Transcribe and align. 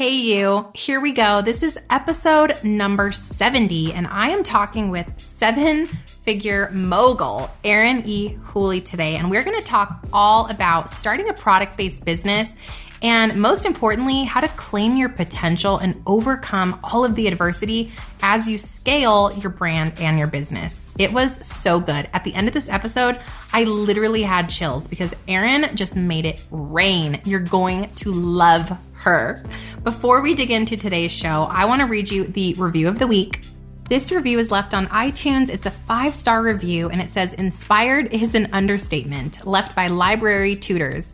Hey, 0.00 0.14
you. 0.14 0.66
Here 0.74 0.98
we 0.98 1.12
go. 1.12 1.42
This 1.42 1.62
is 1.62 1.78
episode 1.90 2.54
number 2.64 3.12
70, 3.12 3.92
and 3.92 4.06
I 4.06 4.30
am 4.30 4.42
talking 4.42 4.88
with 4.88 5.12
seven 5.20 5.84
figure 5.84 6.70
mogul, 6.72 7.50
Erin 7.64 8.04
E. 8.06 8.28
Hooley, 8.44 8.80
today. 8.80 9.16
And 9.16 9.30
we're 9.30 9.44
going 9.44 9.60
to 9.60 9.66
talk 9.66 10.02
all 10.10 10.48
about 10.48 10.88
starting 10.88 11.28
a 11.28 11.34
product 11.34 11.76
based 11.76 12.02
business 12.02 12.56
and 13.02 13.40
most 13.40 13.64
importantly, 13.64 14.24
how 14.24 14.40
to 14.40 14.48
claim 14.48 14.96
your 14.96 15.08
potential 15.08 15.78
and 15.78 16.02
overcome 16.06 16.78
all 16.84 17.04
of 17.04 17.14
the 17.14 17.28
adversity 17.28 17.92
as 18.22 18.48
you 18.48 18.58
scale 18.58 19.32
your 19.38 19.50
brand 19.50 19.98
and 19.98 20.18
your 20.18 20.28
business. 20.28 20.82
It 20.98 21.12
was 21.12 21.46
so 21.46 21.80
good. 21.80 22.08
At 22.12 22.24
the 22.24 22.34
end 22.34 22.48
of 22.48 22.54
this 22.54 22.68
episode, 22.68 23.18
I 23.52 23.64
literally 23.64 24.22
had 24.22 24.50
chills 24.50 24.86
because 24.86 25.14
Erin 25.26 25.74
just 25.74 25.96
made 25.96 26.26
it 26.26 26.44
rain. 26.50 27.20
You're 27.24 27.40
going 27.40 27.88
to 27.96 28.12
love 28.12 28.70
her. 28.92 29.42
Before 29.82 30.20
we 30.20 30.34
dig 30.34 30.50
into 30.50 30.76
today's 30.76 31.12
show, 31.12 31.44
I 31.44 31.64
want 31.64 31.80
to 31.80 31.86
read 31.86 32.10
you 32.10 32.24
the 32.24 32.54
review 32.54 32.88
of 32.88 32.98
the 32.98 33.06
week. 33.06 33.40
This 33.88 34.12
review 34.12 34.38
is 34.38 34.50
left 34.50 34.74
on 34.74 34.86
iTunes. 34.88 35.48
It's 35.48 35.66
a 35.66 35.70
five 35.70 36.14
star 36.14 36.42
review 36.42 36.90
and 36.90 37.00
it 37.00 37.10
says, 37.10 37.32
Inspired 37.32 38.12
is 38.12 38.34
an 38.34 38.50
understatement, 38.52 39.46
left 39.46 39.74
by 39.74 39.88
Library 39.88 40.54
Tutors. 40.54 41.12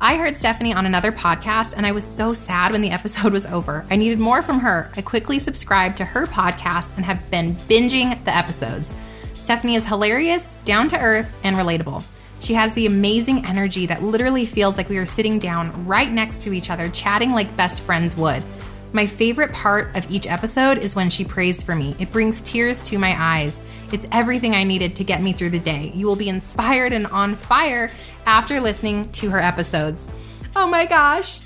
I 0.00 0.16
heard 0.16 0.34
Stefanie 0.34 0.76
on 0.76 0.86
another 0.86 1.10
podcast 1.10 1.74
and 1.76 1.84
I 1.84 1.90
was 1.90 2.04
so 2.04 2.32
sad 2.32 2.70
when 2.70 2.82
the 2.82 2.90
episode 2.92 3.32
was 3.32 3.46
over. 3.46 3.84
I 3.90 3.96
needed 3.96 4.20
more 4.20 4.42
from 4.42 4.60
her. 4.60 4.92
I 4.96 5.02
quickly 5.02 5.40
subscribed 5.40 5.96
to 5.96 6.04
her 6.04 6.26
podcast 6.26 6.94
and 6.94 7.04
have 7.04 7.28
been 7.32 7.56
binging 7.56 8.24
the 8.24 8.34
episodes. 8.34 8.94
Stefanie 9.34 9.76
is 9.76 9.84
hilarious, 9.84 10.56
down 10.64 10.88
to 10.90 11.00
earth, 11.00 11.28
and 11.42 11.56
relatable. 11.56 12.04
She 12.40 12.54
has 12.54 12.72
the 12.74 12.86
amazing 12.86 13.44
energy 13.44 13.86
that 13.86 14.04
literally 14.04 14.46
feels 14.46 14.76
like 14.76 14.88
we 14.88 14.98
are 14.98 15.06
sitting 15.06 15.40
down 15.40 15.86
right 15.86 16.12
next 16.12 16.44
to 16.44 16.52
each 16.52 16.70
other, 16.70 16.88
chatting 16.90 17.32
like 17.32 17.56
best 17.56 17.82
friends 17.82 18.16
would. 18.16 18.44
My 18.92 19.04
favorite 19.04 19.52
part 19.52 19.96
of 19.96 20.08
each 20.10 20.28
episode 20.28 20.78
is 20.78 20.94
when 20.94 21.10
she 21.10 21.24
prays 21.24 21.64
for 21.64 21.74
me. 21.74 21.96
It 21.98 22.12
brings 22.12 22.40
tears 22.42 22.82
to 22.84 22.98
my 22.98 23.16
eyes. 23.18 23.60
It's 23.90 24.06
everything 24.12 24.54
I 24.54 24.64
needed 24.64 24.96
to 24.96 25.04
get 25.04 25.22
me 25.22 25.32
through 25.32 25.50
the 25.50 25.58
day. 25.58 25.90
You 25.94 26.06
will 26.06 26.16
be 26.16 26.28
inspired 26.28 26.92
and 26.92 27.06
on 27.06 27.34
fire 27.34 27.90
after 28.28 28.60
listening 28.60 29.10
to 29.10 29.30
her 29.30 29.38
episodes. 29.38 30.06
Oh 30.54 30.66
my 30.66 30.84
gosh. 30.84 31.40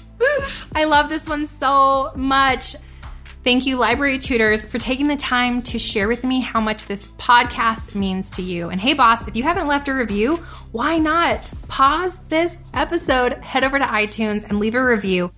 I 0.74 0.82
love 0.82 1.08
this 1.08 1.28
one 1.28 1.46
so 1.46 2.10
much. 2.16 2.74
Thank 3.44 3.66
you, 3.66 3.76
Library 3.76 4.18
Tutors, 4.18 4.64
for 4.64 4.78
taking 4.78 5.06
the 5.06 5.16
time 5.16 5.62
to 5.62 5.78
share 5.78 6.08
with 6.08 6.24
me 6.24 6.40
how 6.40 6.60
much 6.60 6.86
this 6.86 7.06
podcast 7.12 7.94
means 7.94 8.32
to 8.32 8.42
you. 8.42 8.68
And 8.68 8.80
hey, 8.80 8.94
boss, 8.94 9.28
if 9.28 9.36
you 9.36 9.44
haven't 9.44 9.68
left 9.68 9.86
a 9.86 9.94
review, 9.94 10.38
why 10.72 10.98
not? 10.98 11.52
Pause 11.68 12.20
this 12.28 12.60
episode, 12.74 13.34
head 13.34 13.62
over 13.62 13.78
to 13.78 13.84
iTunes, 13.84 14.42
and 14.42 14.58
leave 14.58 14.74
a 14.74 14.84
review. 14.84 15.32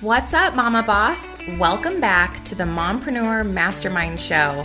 What's 0.00 0.32
up, 0.32 0.54
Mama 0.54 0.84
Boss? 0.84 1.36
Welcome 1.58 2.00
back 2.00 2.44
to 2.44 2.54
the 2.54 2.64
Mompreneur 2.64 3.48
Mastermind 3.48 4.20
Show. 4.20 4.64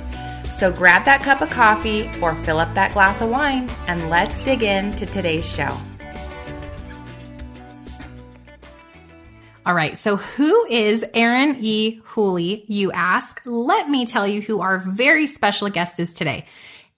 So 0.51 0.71
grab 0.71 1.05
that 1.05 1.21
cup 1.21 1.41
of 1.41 1.49
coffee 1.49 2.09
or 2.21 2.35
fill 2.43 2.59
up 2.59 2.73
that 2.75 2.93
glass 2.93 3.21
of 3.21 3.29
wine 3.29 3.69
and 3.87 4.09
let's 4.09 4.41
dig 4.41 4.63
into 4.63 5.05
today's 5.05 5.49
show. 5.49 5.75
All 9.63 9.75
right, 9.75 9.95
so 9.97 10.17
who 10.17 10.65
is 10.69 11.05
Erin 11.13 11.57
E. 11.59 12.01
Hooley, 12.03 12.65
you 12.67 12.91
ask? 12.91 13.41
Let 13.45 13.89
me 13.89 14.05
tell 14.05 14.27
you 14.27 14.41
who 14.41 14.61
our 14.61 14.79
very 14.79 15.27
special 15.27 15.69
guest 15.69 15.99
is 15.99 16.13
today. 16.13 16.45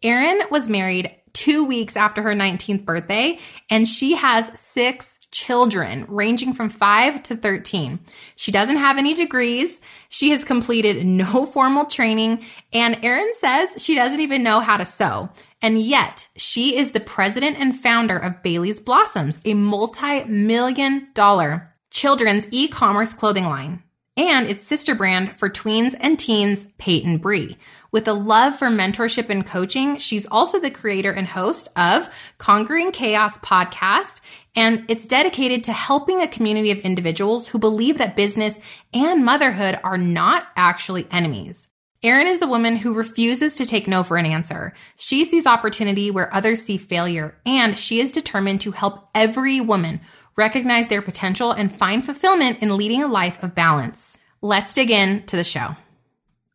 Erin 0.02 0.42
was 0.50 0.70
married 0.70 1.14
two 1.34 1.66
weeks 1.66 1.98
after 1.98 2.22
her 2.22 2.34
19th 2.34 2.86
birthday, 2.86 3.38
and 3.70 3.88
she 3.88 4.16
has 4.16 4.50
six 4.58 5.13
children 5.34 6.06
ranging 6.08 6.54
from 6.54 6.70
5 6.70 7.24
to 7.24 7.36
13. 7.36 8.00
She 8.38 8.52
doesn't 8.54 8.78
have 8.78 8.98
any 8.98 9.14
degrees. 9.14 9.82
She 10.08 10.30
has 10.30 10.46
completed 10.46 11.06
no 11.06 11.46
formal 11.54 11.86
training 11.86 12.46
and 12.72 13.04
Erin 13.04 13.34
says 13.34 13.84
she 13.84 13.96
doesn't 13.96 14.22
even 14.22 14.44
know 14.44 14.62
how 14.62 14.78
to 14.78 14.86
sew. 14.86 15.30
And 15.62 15.82
yet 15.82 16.28
she 16.38 16.78
is 16.78 16.92
the 16.92 17.00
president 17.00 17.60
and 17.60 17.78
founder 17.78 18.18
of 18.18 18.44
Bailey's 18.44 18.80
Blossoms, 18.80 19.42
a 19.44 19.54
multi-million 19.54 21.10
dollar 21.14 21.74
children's 21.90 22.48
e-commerce 22.52 23.14
clothing 23.14 23.46
line 23.46 23.84
and 24.16 24.48
its 24.48 24.66
sister 24.66 24.94
brand 24.94 25.36
for 25.36 25.50
tweens 25.50 25.96
and 26.00 26.20
teens, 26.20 26.68
Peyton 26.78 27.18
Bre. 27.18 27.54
With 27.92 28.08
a 28.08 28.14
love 28.14 28.58
for 28.58 28.68
mentorship 28.68 29.30
and 29.30 29.46
coaching, 29.46 29.98
she's 29.98 30.26
also 30.28 30.60
the 30.60 30.72
creator 30.72 31.12
and 31.12 31.28
host 31.28 31.68
of 31.76 32.10
Conquering 32.38 32.92
Chaos 32.92 33.38
podcast 33.40 34.22
and 34.56 34.86
it's 34.88 35.06
dedicated 35.06 35.64
to 35.66 35.74
helping 35.74 36.22
a 36.22 36.28
community 36.28 36.72
of 36.72 36.80
individuals 36.80 37.48
who 37.48 37.60
believe 37.60 37.98
that 37.98 38.16
business 38.16 38.58
and 38.94 39.26
motherhood 39.26 39.80
are 39.84 39.98
not 39.98 40.48
actually 40.56 41.08
enemies. 41.12 41.68
Erin 42.04 42.28
is 42.28 42.40
the 42.40 42.48
woman 42.48 42.76
who 42.76 42.94
refuses 42.94 43.56
to 43.56 43.66
take 43.66 43.88
no 43.88 44.04
for 44.04 44.18
an 44.18 44.26
answer. 44.26 44.74
She 44.98 45.24
sees 45.24 45.46
opportunity 45.46 46.12
where 46.12 46.34
others 46.34 46.62
see 46.62 46.78
failure, 46.78 47.38
and 47.46 47.78
she 47.78 48.02
is 48.02 48.12
determined 48.12 48.62
to 48.62 48.72
help 48.72 49.10
every 49.16 49.62
woman 49.62 50.02
recognize 50.36 50.88
their 50.90 51.02
potential 51.02 51.52
and 51.52 51.74
find 51.74 52.06
fulfillment 52.06 52.62
in 52.62 52.76
leading 52.76 53.04
a 53.04 53.08
life 53.08 53.42
of 53.42 53.56
balance. 53.56 54.18
Let's 54.42 54.74
dig 54.74 54.92
in 54.92 55.24
to 55.28 55.38
the 55.38 55.44
show. 55.46 55.76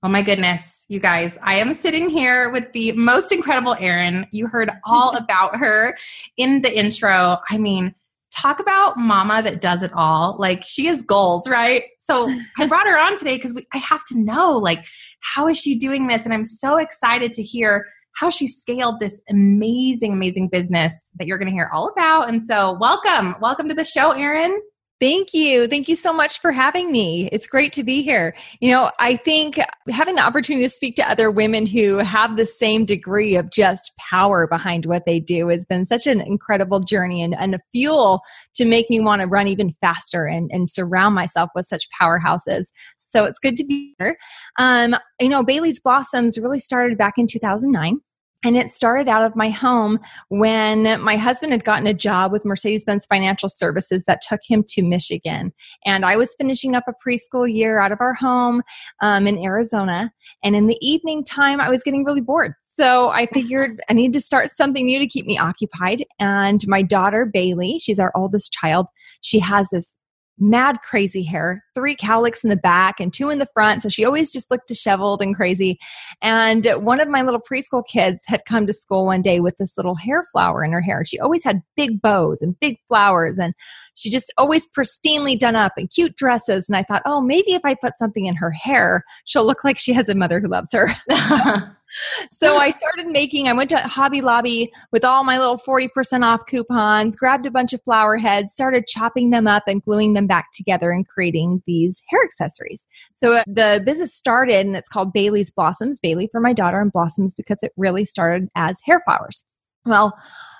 Oh 0.02 0.08
my 0.08 0.20
goodness, 0.20 0.77
you 0.88 0.98
guys, 0.98 1.36
I 1.42 1.56
am 1.56 1.74
sitting 1.74 2.08
here 2.08 2.50
with 2.50 2.72
the 2.72 2.92
most 2.92 3.30
incredible 3.30 3.76
Erin. 3.78 4.26
You 4.30 4.46
heard 4.46 4.70
all 4.84 5.14
about 5.16 5.56
her 5.56 5.96
in 6.36 6.62
the 6.62 6.76
intro. 6.76 7.36
I 7.50 7.58
mean, 7.58 7.94
talk 8.34 8.58
about 8.58 8.98
mama 8.98 9.42
that 9.42 9.60
does 9.60 9.82
it 9.82 9.92
all. 9.94 10.36
Like 10.38 10.64
she 10.64 10.86
has 10.86 11.02
goals, 11.02 11.48
right? 11.48 11.84
So 12.00 12.32
I 12.58 12.66
brought 12.66 12.88
her 12.88 12.98
on 12.98 13.18
today 13.18 13.36
because 13.36 13.54
I 13.72 13.78
have 13.78 14.04
to 14.06 14.18
know, 14.18 14.56
like, 14.56 14.84
how 15.20 15.46
is 15.48 15.58
she 15.58 15.78
doing 15.78 16.06
this? 16.06 16.24
And 16.24 16.32
I'm 16.32 16.44
so 16.44 16.78
excited 16.78 17.34
to 17.34 17.42
hear 17.42 17.86
how 18.12 18.30
she 18.30 18.48
scaled 18.48 18.98
this 18.98 19.20
amazing, 19.28 20.12
amazing 20.12 20.48
business 20.48 21.10
that 21.16 21.26
you're 21.26 21.38
going 21.38 21.48
to 21.48 21.54
hear 21.54 21.70
all 21.72 21.88
about. 21.88 22.28
And 22.28 22.44
so, 22.44 22.76
welcome, 22.80 23.34
welcome 23.40 23.68
to 23.68 23.74
the 23.74 23.84
show, 23.84 24.12
Erin. 24.12 24.58
Thank 25.00 25.32
you. 25.32 25.68
Thank 25.68 25.88
you 25.88 25.94
so 25.94 26.12
much 26.12 26.40
for 26.40 26.50
having 26.50 26.90
me. 26.90 27.28
It's 27.30 27.46
great 27.46 27.72
to 27.74 27.84
be 27.84 28.02
here. 28.02 28.34
You 28.58 28.72
know, 28.72 28.90
I 28.98 29.14
think 29.14 29.60
having 29.88 30.16
the 30.16 30.22
opportunity 30.22 30.66
to 30.66 30.70
speak 30.70 30.96
to 30.96 31.08
other 31.08 31.30
women 31.30 31.66
who 31.66 31.98
have 31.98 32.36
the 32.36 32.46
same 32.46 32.84
degree 32.84 33.36
of 33.36 33.50
just 33.50 33.92
power 33.96 34.48
behind 34.48 34.86
what 34.86 35.04
they 35.04 35.20
do 35.20 35.48
has 35.48 35.64
been 35.64 35.86
such 35.86 36.08
an 36.08 36.20
incredible 36.20 36.80
journey 36.80 37.22
and, 37.22 37.36
and 37.38 37.54
a 37.54 37.60
fuel 37.70 38.22
to 38.54 38.64
make 38.64 38.90
me 38.90 38.98
want 38.98 39.22
to 39.22 39.28
run 39.28 39.46
even 39.46 39.72
faster 39.80 40.26
and, 40.26 40.50
and 40.52 40.68
surround 40.68 41.14
myself 41.14 41.50
with 41.54 41.66
such 41.66 41.86
powerhouses. 42.00 42.72
So 43.04 43.24
it's 43.24 43.38
good 43.38 43.56
to 43.58 43.64
be 43.64 43.94
here. 44.00 44.18
Um, 44.58 44.96
you 45.20 45.28
know, 45.28 45.44
Bailey's 45.44 45.80
Blossoms 45.80 46.38
really 46.38 46.60
started 46.60 46.98
back 46.98 47.14
in 47.18 47.28
2009. 47.28 48.00
And 48.44 48.56
it 48.56 48.70
started 48.70 49.08
out 49.08 49.24
of 49.24 49.34
my 49.34 49.50
home 49.50 49.98
when 50.28 51.00
my 51.02 51.16
husband 51.16 51.52
had 51.52 51.64
gotten 51.64 51.88
a 51.88 51.94
job 51.94 52.30
with 52.30 52.44
Mercedes 52.44 52.84
Benz 52.84 53.04
Financial 53.06 53.48
Services 53.48 54.04
that 54.04 54.22
took 54.22 54.40
him 54.46 54.64
to 54.68 54.82
Michigan. 54.82 55.52
And 55.84 56.04
I 56.04 56.16
was 56.16 56.36
finishing 56.36 56.76
up 56.76 56.84
a 56.86 56.92
preschool 57.04 57.52
year 57.52 57.80
out 57.80 57.90
of 57.90 58.00
our 58.00 58.14
home 58.14 58.62
um, 59.02 59.26
in 59.26 59.38
Arizona. 59.44 60.12
And 60.44 60.54
in 60.54 60.68
the 60.68 60.78
evening 60.80 61.24
time, 61.24 61.60
I 61.60 61.68
was 61.68 61.82
getting 61.82 62.04
really 62.04 62.20
bored. 62.20 62.54
So 62.60 63.10
I 63.10 63.26
figured 63.32 63.80
I 63.88 63.92
needed 63.94 64.12
to 64.14 64.20
start 64.20 64.50
something 64.50 64.86
new 64.86 65.00
to 65.00 65.08
keep 65.08 65.26
me 65.26 65.36
occupied. 65.36 66.04
And 66.20 66.66
my 66.68 66.82
daughter, 66.82 67.26
Bailey, 67.26 67.80
she's 67.80 67.98
our 67.98 68.12
oldest 68.14 68.52
child, 68.52 68.86
she 69.20 69.40
has 69.40 69.66
this 69.72 69.98
mad 70.38 70.80
crazy 70.82 71.22
hair, 71.22 71.64
three 71.74 71.96
cowlicks 71.96 72.42
in 72.44 72.50
the 72.50 72.56
back 72.56 73.00
and 73.00 73.12
two 73.12 73.30
in 73.30 73.38
the 73.38 73.48
front. 73.52 73.82
So 73.82 73.88
she 73.88 74.04
always 74.04 74.32
just 74.32 74.50
looked 74.50 74.68
disheveled 74.68 75.22
and 75.22 75.34
crazy. 75.34 75.78
And 76.22 76.66
one 76.78 77.00
of 77.00 77.08
my 77.08 77.22
little 77.22 77.40
preschool 77.40 77.86
kids 77.86 78.22
had 78.26 78.44
come 78.46 78.66
to 78.66 78.72
school 78.72 79.06
one 79.06 79.22
day 79.22 79.40
with 79.40 79.56
this 79.58 79.76
little 79.76 79.94
hair 79.94 80.22
flower 80.32 80.64
in 80.64 80.72
her 80.72 80.80
hair. 80.80 81.04
She 81.04 81.18
always 81.18 81.44
had 81.44 81.62
big 81.76 82.00
bows 82.00 82.42
and 82.42 82.58
big 82.60 82.78
flowers 82.88 83.38
and 83.38 83.54
she 83.94 84.10
just 84.10 84.32
always 84.38 84.66
pristinely 84.70 85.36
done 85.36 85.56
up 85.56 85.72
and 85.76 85.90
cute 85.90 86.16
dresses. 86.16 86.68
And 86.68 86.76
I 86.76 86.84
thought, 86.84 87.02
oh, 87.04 87.20
maybe 87.20 87.54
if 87.54 87.62
I 87.64 87.74
put 87.74 87.98
something 87.98 88.26
in 88.26 88.36
her 88.36 88.50
hair, 88.50 89.04
she'll 89.24 89.46
look 89.46 89.64
like 89.64 89.78
she 89.78 89.92
has 89.92 90.08
a 90.08 90.14
mother 90.14 90.40
who 90.40 90.48
loves 90.48 90.72
her. 90.72 90.88
so 92.40 92.56
I 92.56 92.70
started 92.70 93.06
making, 93.06 93.48
I 93.48 93.52
went 93.52 93.70
to 93.70 93.78
Hobby 93.78 94.20
Lobby 94.20 94.72
with 94.92 95.04
all 95.04 95.24
my 95.24 95.38
little 95.38 95.58
40% 95.58 96.24
off 96.24 96.46
coupons, 96.46 97.16
grabbed 97.16 97.46
a 97.46 97.50
bunch 97.50 97.72
of 97.72 97.82
flower 97.82 98.16
heads, 98.16 98.52
started 98.52 98.86
chopping 98.86 99.30
them 99.30 99.46
up 99.46 99.64
and 99.66 99.82
gluing 99.82 100.14
them 100.14 100.26
back 100.26 100.48
together 100.54 100.90
and 100.90 101.06
creating 101.06 101.62
these 101.66 102.02
hair 102.08 102.22
accessories. 102.24 102.86
So 103.14 103.34
uh, 103.34 103.44
the 103.46 103.82
business 103.84 104.14
started 104.14 104.66
and 104.66 104.76
it's 104.76 104.88
called 104.88 105.12
Bailey's 105.12 105.50
Blossoms, 105.50 106.00
Bailey 106.00 106.28
for 106.30 106.40
my 106.40 106.52
daughter 106.52 106.80
and 106.80 106.92
Blossoms 106.92 107.34
because 107.34 107.62
it 107.62 107.72
really 107.76 108.04
started 108.04 108.48
as 108.54 108.78
hair 108.84 109.00
flowers. 109.04 109.44
Well, 109.84 110.18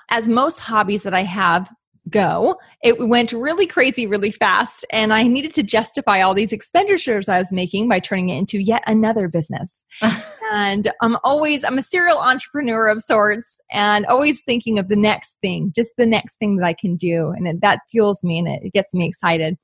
as 0.09 0.27
most 0.27 0.59
hobbies 0.59 1.03
that 1.03 1.13
I 1.13 1.23
have 1.23 1.69
go. 2.09 2.57
It 2.81 3.07
went 3.07 3.31
really 3.31 3.67
crazy 3.67 4.07
really 4.07 4.31
fast, 4.31 4.85
and 4.91 5.13
I 5.13 5.23
needed 5.23 5.53
to 5.55 5.63
justify 5.63 6.21
all 6.21 6.33
these 6.33 6.53
expenditures 6.53 7.29
I 7.29 7.37
was 7.37 7.51
making 7.51 7.89
by 7.89 7.99
turning 7.99 8.29
it 8.29 8.37
into 8.37 8.59
yet 8.59 8.83
another 8.87 9.27
business. 9.27 9.83
and 10.51 10.91
I'm 11.01 11.17
always, 11.23 11.63
I'm 11.63 11.77
a 11.77 11.83
serial 11.83 12.17
entrepreneur 12.17 12.87
of 12.87 13.01
sorts 13.01 13.59
and 13.71 14.05
always 14.07 14.41
thinking 14.41 14.79
of 14.79 14.87
the 14.87 14.95
next 14.95 15.37
thing, 15.41 15.71
just 15.75 15.93
the 15.97 16.05
next 16.05 16.37
thing 16.39 16.57
that 16.57 16.65
I 16.65 16.73
can 16.73 16.95
do. 16.95 17.29
And 17.29 17.61
that 17.61 17.79
fuels 17.91 18.23
me 18.23 18.39
and 18.39 18.47
it 18.47 18.73
gets 18.73 18.93
me 18.93 19.07
excited. 19.07 19.57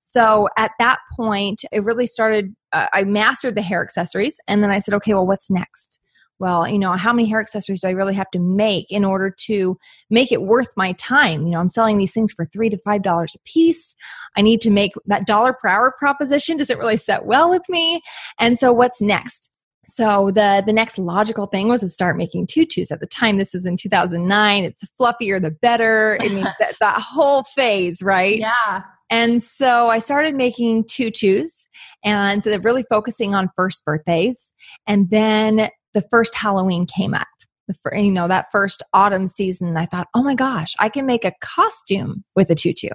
So 0.00 0.48
at 0.58 0.72
that 0.78 0.98
point, 1.16 1.64
it 1.72 1.84
really 1.84 2.06
started, 2.06 2.54
uh, 2.72 2.86
I 2.92 3.04
mastered 3.04 3.54
the 3.54 3.62
hair 3.62 3.82
accessories. 3.82 4.38
And 4.48 4.62
then 4.62 4.70
I 4.70 4.78
said, 4.78 4.94
okay, 4.94 5.14
well, 5.14 5.26
what's 5.26 5.50
next? 5.50 6.00
Well, 6.42 6.66
you 6.66 6.76
know, 6.76 6.96
how 6.96 7.12
many 7.12 7.28
hair 7.28 7.40
accessories 7.40 7.82
do 7.82 7.88
I 7.88 7.92
really 7.92 8.14
have 8.14 8.28
to 8.32 8.40
make 8.40 8.90
in 8.90 9.04
order 9.04 9.32
to 9.46 9.78
make 10.10 10.32
it 10.32 10.42
worth 10.42 10.70
my 10.76 10.90
time? 10.94 11.44
You 11.46 11.52
know, 11.52 11.60
I'm 11.60 11.68
selling 11.68 11.98
these 11.98 12.12
things 12.12 12.32
for 12.32 12.44
three 12.44 12.68
to 12.68 12.76
five 12.78 13.04
dollars 13.04 13.36
a 13.36 13.38
piece. 13.48 13.94
I 14.36 14.42
need 14.42 14.60
to 14.62 14.70
make 14.70 14.90
that 15.06 15.24
dollar 15.24 15.52
per 15.52 15.68
hour 15.68 15.94
proposition 15.96 16.56
Does 16.56 16.68
it 16.68 16.78
really 16.78 16.96
set 16.96 17.26
well 17.26 17.48
with 17.48 17.62
me. 17.68 18.02
And 18.40 18.58
so 18.58 18.72
what's 18.72 19.00
next? 19.00 19.50
So 19.86 20.32
the 20.32 20.64
the 20.66 20.72
next 20.72 20.98
logical 20.98 21.46
thing 21.46 21.68
was 21.68 21.80
to 21.80 21.88
start 21.88 22.16
making 22.16 22.48
tutus. 22.48 22.90
At 22.90 22.98
the 22.98 23.06
time, 23.06 23.38
this 23.38 23.54
is 23.54 23.64
in 23.64 23.76
2009. 23.76 24.64
It's 24.64 24.82
fluffier 25.00 25.40
the 25.40 25.52
better. 25.52 26.18
I 26.20 26.28
mean, 26.28 26.42
that, 26.58 26.74
that 26.80 27.00
whole 27.00 27.44
phase, 27.44 28.02
right? 28.02 28.40
Yeah. 28.40 28.82
And 29.10 29.44
so 29.44 29.88
I 29.88 30.00
started 30.00 30.34
making 30.34 30.86
tutus 30.88 31.68
and 32.02 32.42
so 32.42 32.58
really 32.64 32.84
focusing 32.88 33.32
on 33.32 33.50
first 33.54 33.84
birthdays. 33.84 34.52
And 34.88 35.10
then 35.10 35.68
the 35.94 36.02
first 36.10 36.34
Halloween 36.34 36.86
came 36.86 37.14
up. 37.14 37.26
The, 37.68 37.76
you 37.94 38.10
know, 38.10 38.28
that 38.28 38.50
first 38.50 38.82
autumn 38.92 39.28
season, 39.28 39.76
I 39.76 39.86
thought, 39.86 40.08
oh 40.14 40.22
my 40.22 40.34
gosh, 40.34 40.74
I 40.78 40.88
can 40.88 41.06
make 41.06 41.24
a 41.24 41.32
costume 41.40 42.24
with 42.34 42.50
a 42.50 42.54
tutu. 42.54 42.88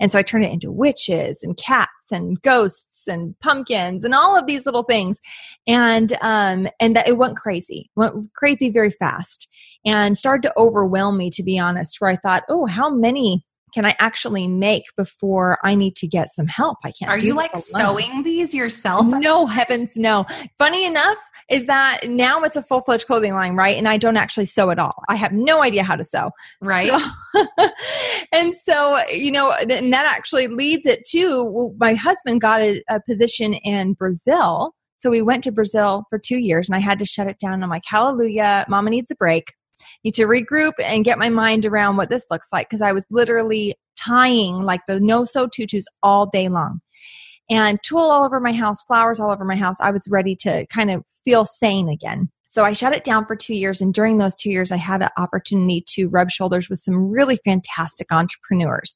And 0.00 0.10
so 0.10 0.18
I 0.18 0.22
turned 0.22 0.44
it 0.44 0.52
into 0.52 0.70
witches 0.70 1.42
and 1.42 1.56
cats 1.56 2.10
and 2.10 2.40
ghosts 2.42 3.06
and 3.06 3.38
pumpkins 3.40 4.04
and 4.04 4.14
all 4.14 4.36
of 4.36 4.46
these 4.46 4.66
little 4.66 4.82
things. 4.82 5.18
And 5.66 6.16
um 6.22 6.68
and 6.80 6.96
that 6.96 7.08
it 7.08 7.18
went 7.18 7.36
crazy. 7.36 7.90
Went 7.96 8.32
crazy 8.34 8.70
very 8.70 8.90
fast 8.90 9.48
and 9.84 10.16
started 10.16 10.42
to 10.42 10.58
overwhelm 10.58 11.18
me 11.18 11.30
to 11.30 11.42
be 11.42 11.58
honest, 11.58 12.00
where 12.00 12.10
I 12.10 12.16
thought, 12.16 12.44
"Oh, 12.48 12.66
how 12.66 12.90
many 12.90 13.44
can 13.72 13.84
I 13.84 13.96
actually 13.98 14.48
make 14.48 14.84
before 14.96 15.58
I 15.64 15.74
need 15.74 15.96
to 15.96 16.06
get 16.06 16.32
some 16.32 16.46
help? 16.46 16.78
I 16.84 16.92
can't. 16.92 17.10
Are 17.10 17.18
you 17.18 17.34
like 17.34 17.56
sewing 17.56 18.22
these 18.22 18.54
yourself? 18.54 19.06
No, 19.06 19.46
heavens, 19.46 19.92
no. 19.96 20.26
Funny 20.58 20.84
enough 20.84 21.18
is 21.48 21.66
that 21.66 22.00
now 22.08 22.42
it's 22.42 22.56
a 22.56 22.62
full 22.62 22.80
fledged 22.80 23.06
clothing 23.06 23.34
line, 23.34 23.54
right? 23.56 23.76
And 23.76 23.88
I 23.88 23.96
don't 23.96 24.16
actually 24.16 24.46
sew 24.46 24.70
at 24.70 24.78
all. 24.78 25.02
I 25.08 25.16
have 25.16 25.32
no 25.32 25.62
idea 25.62 25.84
how 25.84 25.96
to 25.96 26.04
sew, 26.04 26.30
right? 26.60 26.88
So, 26.88 27.46
and 28.32 28.54
so, 28.54 29.00
you 29.08 29.32
know, 29.32 29.52
and 29.52 29.92
that 29.92 30.06
actually 30.06 30.48
leads 30.48 30.86
it 30.86 31.04
to 31.10 31.44
well, 31.44 31.74
my 31.78 31.94
husband 31.94 32.40
got 32.40 32.60
a, 32.62 32.82
a 32.88 33.00
position 33.06 33.54
in 33.54 33.94
Brazil. 33.94 34.74
So 34.98 35.10
we 35.10 35.20
went 35.20 35.42
to 35.44 35.52
Brazil 35.52 36.04
for 36.10 36.18
two 36.18 36.38
years 36.38 36.68
and 36.68 36.76
I 36.76 36.78
had 36.78 36.98
to 37.00 37.04
shut 37.04 37.26
it 37.26 37.38
down. 37.40 37.62
I'm 37.62 37.70
like, 37.70 37.82
hallelujah, 37.84 38.64
mama 38.68 38.90
needs 38.90 39.10
a 39.10 39.16
break 39.16 39.52
need 40.04 40.14
to 40.14 40.26
regroup 40.26 40.72
and 40.78 41.04
get 41.04 41.18
my 41.18 41.28
mind 41.28 41.66
around 41.66 41.96
what 41.96 42.08
this 42.08 42.24
looks 42.30 42.48
like 42.52 42.68
because 42.68 42.82
I 42.82 42.92
was 42.92 43.06
literally 43.10 43.74
tying 43.96 44.62
like 44.62 44.80
the 44.86 45.00
no 45.00 45.24
sew 45.24 45.46
tutus 45.46 45.84
all 46.02 46.26
day 46.26 46.48
long. 46.48 46.80
And 47.50 47.78
tulle 47.82 48.10
all 48.10 48.24
over 48.24 48.40
my 48.40 48.52
house, 48.52 48.82
flowers 48.84 49.20
all 49.20 49.30
over 49.30 49.44
my 49.44 49.56
house. 49.56 49.76
I 49.80 49.90
was 49.90 50.06
ready 50.08 50.36
to 50.36 50.66
kind 50.68 50.90
of 50.90 51.04
feel 51.24 51.44
sane 51.44 51.88
again. 51.88 52.30
So 52.52 52.64
I 52.64 52.74
shut 52.74 52.94
it 52.94 53.02
down 53.02 53.24
for 53.24 53.34
two 53.34 53.54
years. 53.54 53.80
And 53.80 53.94
during 53.94 54.18
those 54.18 54.36
two 54.36 54.50
years, 54.50 54.70
I 54.72 54.76
had 54.76 55.00
an 55.00 55.08
opportunity 55.16 55.82
to 55.88 56.08
rub 56.08 56.30
shoulders 56.30 56.68
with 56.68 56.80
some 56.80 57.10
really 57.10 57.38
fantastic 57.44 58.12
entrepreneurs. 58.12 58.94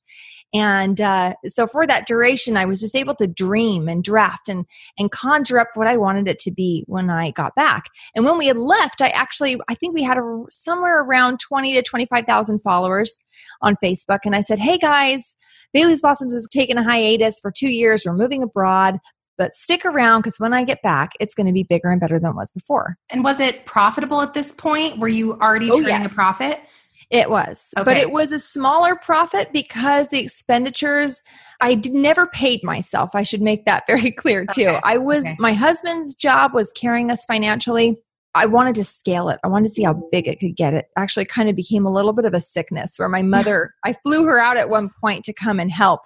And 0.55 1.01
uh, 1.01 1.35
so 1.49 1.67
for 1.67 1.87
that 1.87 2.07
duration, 2.07 2.57
I 2.57 2.65
was 2.65 2.81
just 2.81 2.95
able 2.95 3.15
to 3.17 3.27
dream 3.27 3.89
and 3.89 4.03
draft 4.03 4.49
and 4.49 4.65
and 4.99 5.11
conjure 5.11 5.59
up 5.59 5.69
what 5.75 5.87
I 5.87 5.97
wanted 5.97 6.29
it 6.29 6.39
to 6.41 6.51
be 6.51 6.85
when 6.87 7.11
I 7.11 7.33
got 7.33 7.55
back. 7.55 7.85
And 8.15 8.25
when 8.25 8.39
we 8.39 8.47
had 8.47 8.57
left, 8.57 9.03
I 9.03 9.09
actually 9.09 9.59
I 9.69 9.75
think 9.75 9.95
we 9.95 10.03
had 10.03 10.19
a, 10.19 10.45
somewhere 10.51 11.03
around 11.03 11.41
twenty 11.41 11.75
to 11.75 11.83
twenty 11.83 12.07
five 12.07 12.27
thousand 12.27 12.61
followers 12.61 13.17
on 13.61 13.77
Facebook. 13.83 14.21
And 14.25 14.37
I 14.37 14.41
said, 14.41 14.59
"Hey 14.59 14.79
guys, 14.79 15.37
Bailey's 15.73 16.01
Blossoms 16.01 16.33
has 16.33 16.47
taken 16.51 16.79
a 16.79 16.85
hiatus 16.85 17.39
for 17.41 17.51
two 17.51 17.71
years. 17.71 18.05
We're 18.07 18.15
moving 18.15 18.43
abroad." 18.43 18.99
But 19.39 19.55
stick 19.55 19.85
around 19.85 20.23
because 20.23 20.41
when 20.41 20.55
I 20.55 20.65
get 20.65 20.81
back, 20.81 21.11
it's 21.21 21.35
going 21.35 21.47
to 21.47 21.53
be 21.53 21.63
bigger 21.63 21.91
and 21.91 22.01
better 22.01 22.19
than 22.19 22.31
it 22.31 22.37
was 22.37 22.51
before. 22.53 22.97
And 23.11 23.23
was 23.23 23.39
it 23.39 23.67
profitable 23.67 24.23
at 24.23 24.33
this 24.33 24.51
point? 24.53 24.99
Were 24.99 25.09
you 25.09 25.35
already 25.35 25.69
oh, 25.69 25.75
turning 25.75 25.89
yes. 25.89 26.07
a 26.07 26.15
profit? 26.15 26.63
It 27.11 27.31
was. 27.31 27.69
Okay. 27.77 27.85
But 27.85 27.97
it 27.97 28.11
was 28.11 28.33
a 28.33 28.39
smaller 28.39 28.97
profit 28.97 29.53
because 29.53 30.09
the 30.09 30.19
expenditures, 30.19 31.23
I 31.61 31.77
did, 31.77 31.95
never 31.95 32.27
paid 32.27 32.65
myself. 32.65 33.15
I 33.15 33.23
should 33.23 33.43
make 33.43 33.65
that 33.65 33.85
very 33.87 34.11
clear 34.11 34.45
too. 34.47 34.69
Okay. 34.69 34.81
I 34.83 34.99
was, 34.99 35.25
okay. 35.25 35.37
my 35.39 35.53
husband's 35.53 36.15
job 36.15 36.53
was 36.53 36.73
carrying 36.73 37.11
us 37.11 37.25
financially. 37.25 37.97
I 38.35 38.47
wanted 38.47 38.75
to 38.75 38.85
scale 38.85 39.31
it. 39.31 39.39
I 39.45 39.49
wanted 39.49 39.69
to 39.69 39.75
see 39.75 39.83
how 39.83 39.95
big 40.13 40.29
it 40.29 40.41
could 40.41 40.57
get. 40.57 40.75
It 40.75 40.87
actually 40.99 41.25
kind 41.25 41.49
of 41.49 41.57
became 41.57 41.87
a 41.87 41.93
little 41.93 42.13
bit 42.13 42.27
of 42.27 42.35
a 42.35 42.41
sickness 42.41 42.99
where 42.99 43.09
my 43.09 43.23
mother, 43.23 43.73
I 43.85 43.95
flew 43.95 44.25
her 44.25 44.39
out 44.39 44.57
at 44.57 44.69
one 44.69 44.91
point 45.01 45.25
to 45.25 45.33
come 45.33 45.59
and 45.59 45.71
help 45.71 46.01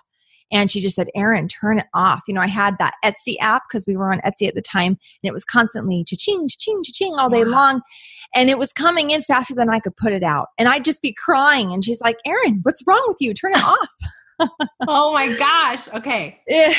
and 0.52 0.70
she 0.70 0.81
just 0.81 0.97
said, 0.97 1.08
Erin, 1.14 1.49
turn 1.49 1.79
it 1.79 1.87
off. 1.94 2.23
You 2.26 2.35
know, 2.35 2.41
I 2.41 2.49
had 2.49 2.76
that 2.79 2.94
Etsy 3.05 3.37
app 3.41 3.62
because 3.69 3.87
we 3.87 3.97
were 3.97 4.12
on 4.12 4.20
Etsy 4.20 4.49
at 4.49 4.55
the 4.55 4.62
time 4.62 4.93
and 4.93 5.29
it 5.29 5.32
was 5.32 5.44
constantly 5.44 6.05
cha-ching, 6.05 6.49
cha-ching, 6.49 6.82
cha-ching 6.85 7.14
all 7.14 7.31
day 7.31 7.44
long. 7.44 7.81
And 8.35 8.50
it 8.50 8.58
was 8.58 8.73
coming 8.73 9.11
in 9.11 9.23
faster 9.23 9.55
than 9.55 9.70
I 9.70 9.81
could 9.81 9.97
put 9.97 10.12
it 10.12 10.23
out. 10.23 10.49
And 10.58 10.69
I'd 10.69 10.85
just 10.85 11.02
be 11.02 11.12
crying. 11.12 11.73
And 11.73 11.85
she's 11.85 12.00
like, 12.00 12.19
Erin, 12.26 12.61
what's 12.62 12.82
wrong 12.87 13.05
with 13.08 13.19
you? 13.20 13.35
Turn 13.35 13.52
it 13.52 13.64
off. 13.64 13.88
oh 14.88 15.12
my 15.12 15.35
gosh. 15.37 15.88
Okay. 15.88 16.41
Yeah, 16.47 16.75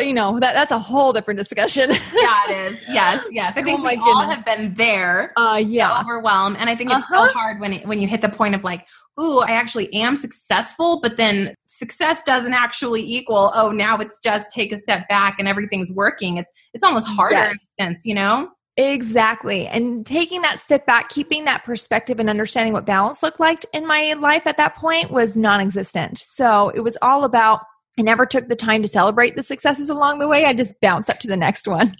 you 0.00 0.12
know, 0.12 0.38
that, 0.40 0.54
that's 0.54 0.72
a 0.72 0.78
whole 0.78 1.12
different 1.12 1.38
discussion. 1.38 1.90
yeah, 2.14 2.50
it 2.50 2.72
is. 2.72 2.82
Yes, 2.88 3.24
yes. 3.30 3.56
I 3.56 3.62
think 3.62 3.80
oh 3.80 3.82
we 3.82 3.96
goodness. 3.96 4.06
all 4.06 4.22
have 4.22 4.44
been 4.44 4.74
there. 4.74 5.32
Uh, 5.36 5.62
yeah. 5.64 6.00
Overwhelmed. 6.00 6.56
And 6.58 6.68
I 6.68 6.74
think 6.74 6.90
it's 6.90 6.98
uh-huh. 6.98 7.28
so 7.28 7.32
hard 7.32 7.60
when, 7.60 7.72
it, 7.72 7.86
when 7.86 8.00
you 8.00 8.08
hit 8.08 8.20
the 8.20 8.28
point 8.28 8.54
of 8.54 8.64
like, 8.64 8.86
ooh, 9.20 9.40
I 9.40 9.52
actually 9.52 9.92
am 9.94 10.16
successful, 10.16 11.00
but 11.00 11.16
then 11.16 11.54
success 11.66 12.22
doesn't 12.22 12.54
actually 12.54 13.02
equal, 13.02 13.50
oh, 13.54 13.70
now 13.70 13.98
it's 13.98 14.20
just 14.20 14.50
take 14.50 14.72
a 14.72 14.78
step 14.78 15.08
back 15.08 15.36
and 15.38 15.48
everything's 15.48 15.92
working. 15.92 16.38
It's 16.38 16.50
it's 16.74 16.84
almost 16.84 17.06
harder 17.06 17.52
yes. 17.78 17.94
you 18.04 18.14
know? 18.14 18.50
Exactly. 18.78 19.66
And 19.66 20.06
taking 20.06 20.40
that 20.42 20.58
step 20.58 20.86
back, 20.86 21.10
keeping 21.10 21.44
that 21.44 21.64
perspective 21.64 22.18
and 22.18 22.30
understanding 22.30 22.72
what 22.72 22.86
balance 22.86 23.22
looked 23.22 23.40
like 23.40 23.66
in 23.74 23.86
my 23.86 24.14
life 24.14 24.46
at 24.46 24.56
that 24.56 24.76
point 24.76 25.10
was 25.10 25.36
non 25.36 25.60
existent. 25.60 26.18
So 26.18 26.70
it 26.70 26.80
was 26.80 26.96
all 27.02 27.24
about, 27.24 27.60
I 27.98 28.02
never 28.02 28.24
took 28.24 28.48
the 28.48 28.56
time 28.56 28.80
to 28.80 28.88
celebrate 28.88 29.36
the 29.36 29.42
successes 29.42 29.90
along 29.90 30.20
the 30.20 30.28
way. 30.28 30.46
I 30.46 30.54
just 30.54 30.80
bounced 30.80 31.10
up 31.10 31.18
to 31.20 31.28
the 31.28 31.36
next 31.36 31.68
one. 31.68 31.94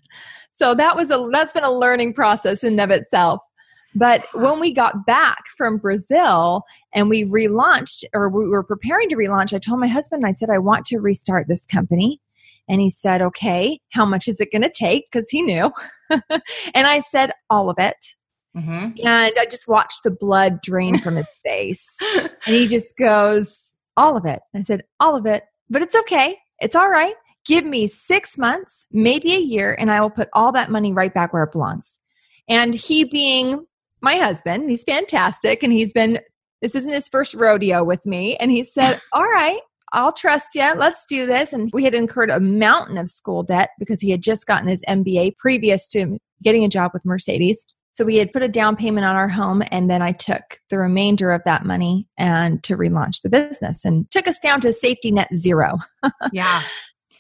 So 0.55 0.75
that 0.75 0.97
was 0.97 1.11
a, 1.11 1.29
that's 1.33 1.53
been 1.53 1.65
a 1.65 1.73
learning 1.73 2.13
process 2.15 2.63
in 2.63 2.79
of 2.79 2.91
itself. 2.91 3.41
But 3.95 4.27
when 4.33 4.61
we 4.61 4.73
got 4.73 5.07
back 5.07 5.45
from 5.57 5.79
Brazil 5.79 6.65
and 6.95 7.09
we 7.09 7.25
relaunched, 7.25 8.05
or 8.15 8.29
we 8.29 8.49
were 8.49 8.63
preparing 8.63 9.09
to 9.11 9.17
relaunch, 9.17 9.53
I 9.53 9.59
told 9.59 9.81
my 9.81 9.89
husband, 9.89 10.25
I 10.27 10.31
said, 10.31 10.51
I 10.51 10.59
want 10.59 10.87
to 10.87 10.99
restart 10.99 11.49
this 11.49 11.67
company. 11.67 12.21
And 12.69 12.81
he 12.81 12.91
said, 12.91 13.21
Okay, 13.21 13.81
how 13.93 14.05
much 14.05 14.29
is 14.29 14.41
it 14.41 14.53
going 14.53 14.63
to 14.63 14.71
take? 14.71 15.05
Because 15.11 15.29
he 15.29 15.43
knew. 15.43 15.73
and 16.11 16.41
I 16.75 17.01
said, 17.01 17.33
All 17.51 17.69
of 17.69 17.77
it. 17.79 17.97
Mm-hmm. 18.57 19.07
And 19.07 19.33
I 19.39 19.47
just 19.51 19.67
watched 19.69 20.03
the 20.05 20.11
blood 20.11 20.61
drain 20.63 20.99
from 20.99 21.17
his 21.17 21.27
face. 21.45 21.87
and 22.15 22.31
he 22.47 22.69
just 22.69 22.97
goes, 22.97 23.59
All 23.97 24.17
of 24.17 24.25
it. 24.25 24.41
I 24.55 24.63
said, 24.63 24.83
All 25.01 25.17
of 25.17 25.27
it. 25.27 25.45
But 25.69 25.83
it's 25.83 25.97
okay. 25.97 26.39
It's 26.61 26.77
all 26.77 26.89
right. 26.89 27.15
Give 27.45 27.65
me 27.65 27.89
six 27.89 28.39
months, 28.39 28.87
maybe 28.93 29.35
a 29.35 29.39
year, 29.39 29.75
and 29.79 29.91
I 29.91 30.01
will 30.01 30.11
put 30.11 30.29
all 30.33 30.53
that 30.53 30.71
money 30.71 30.93
right 30.93 31.13
back 31.13 31.33
where 31.33 31.43
it 31.43 31.51
belongs. 31.51 31.99
And 32.49 32.73
he 32.73 33.05
being 33.05 33.67
my 34.03 34.17
husband. 34.17 34.69
He's 34.69 34.83
fantastic. 34.83 35.63
And 35.63 35.73
he's 35.73 35.93
been, 35.93 36.21
this 36.61 36.75
isn't 36.75 36.93
his 36.93 37.09
first 37.09 37.35
rodeo 37.35 37.85
with 37.85 38.05
me. 38.07 38.37
And 38.37 38.51
he 38.51 38.65
said, 38.65 39.01
All 39.13 39.25
right, 39.25 39.61
I'll 39.93 40.13
trust 40.13 40.55
you. 40.55 40.73
Let's 40.75 41.05
do 41.07 41.27
this. 41.27 41.53
And 41.53 41.71
we 41.73 41.85
had 41.85 41.95
incurred 41.95 42.31
a 42.31 42.41
mountain 42.41 42.99
of 42.99 43.09
school 43.09 43.43
debt 43.43 43.71
because 43.79 44.01
he 44.01 44.11
had 44.11 44.23
just 44.23 44.47
gotten 44.47 44.69
his 44.69 44.83
MBA 44.89 45.37
previous 45.39 45.87
to 45.89 46.19
getting 46.43 46.65
a 46.65 46.69
job 46.69 46.91
with 46.93 47.05
Mercedes. 47.05 47.65
So 47.95 48.07
we 48.07 48.17
had 48.17 48.33
put 48.33 48.43
a 48.43 48.49
down 48.49 48.75
payment 48.75 49.05
on 49.05 49.17
our 49.17 49.29
home 49.29 49.63
and 49.71 49.91
then 49.91 50.01
I 50.01 50.13
took 50.13 50.43
the 50.71 50.79
remainder 50.79 51.31
of 51.31 51.43
that 51.45 51.67
money 51.67 52.09
and 52.17 52.63
to 52.65 52.77
relaunch 52.77 53.21
the 53.23 53.29
business 53.29 53.85
and 53.85 54.11
took 54.11 54.27
us 54.27 54.39
down 54.39 54.63
to 54.63 54.73
safety 54.73 55.13
net 55.13 55.29
zero. 55.37 55.77
yeah. 56.33 56.63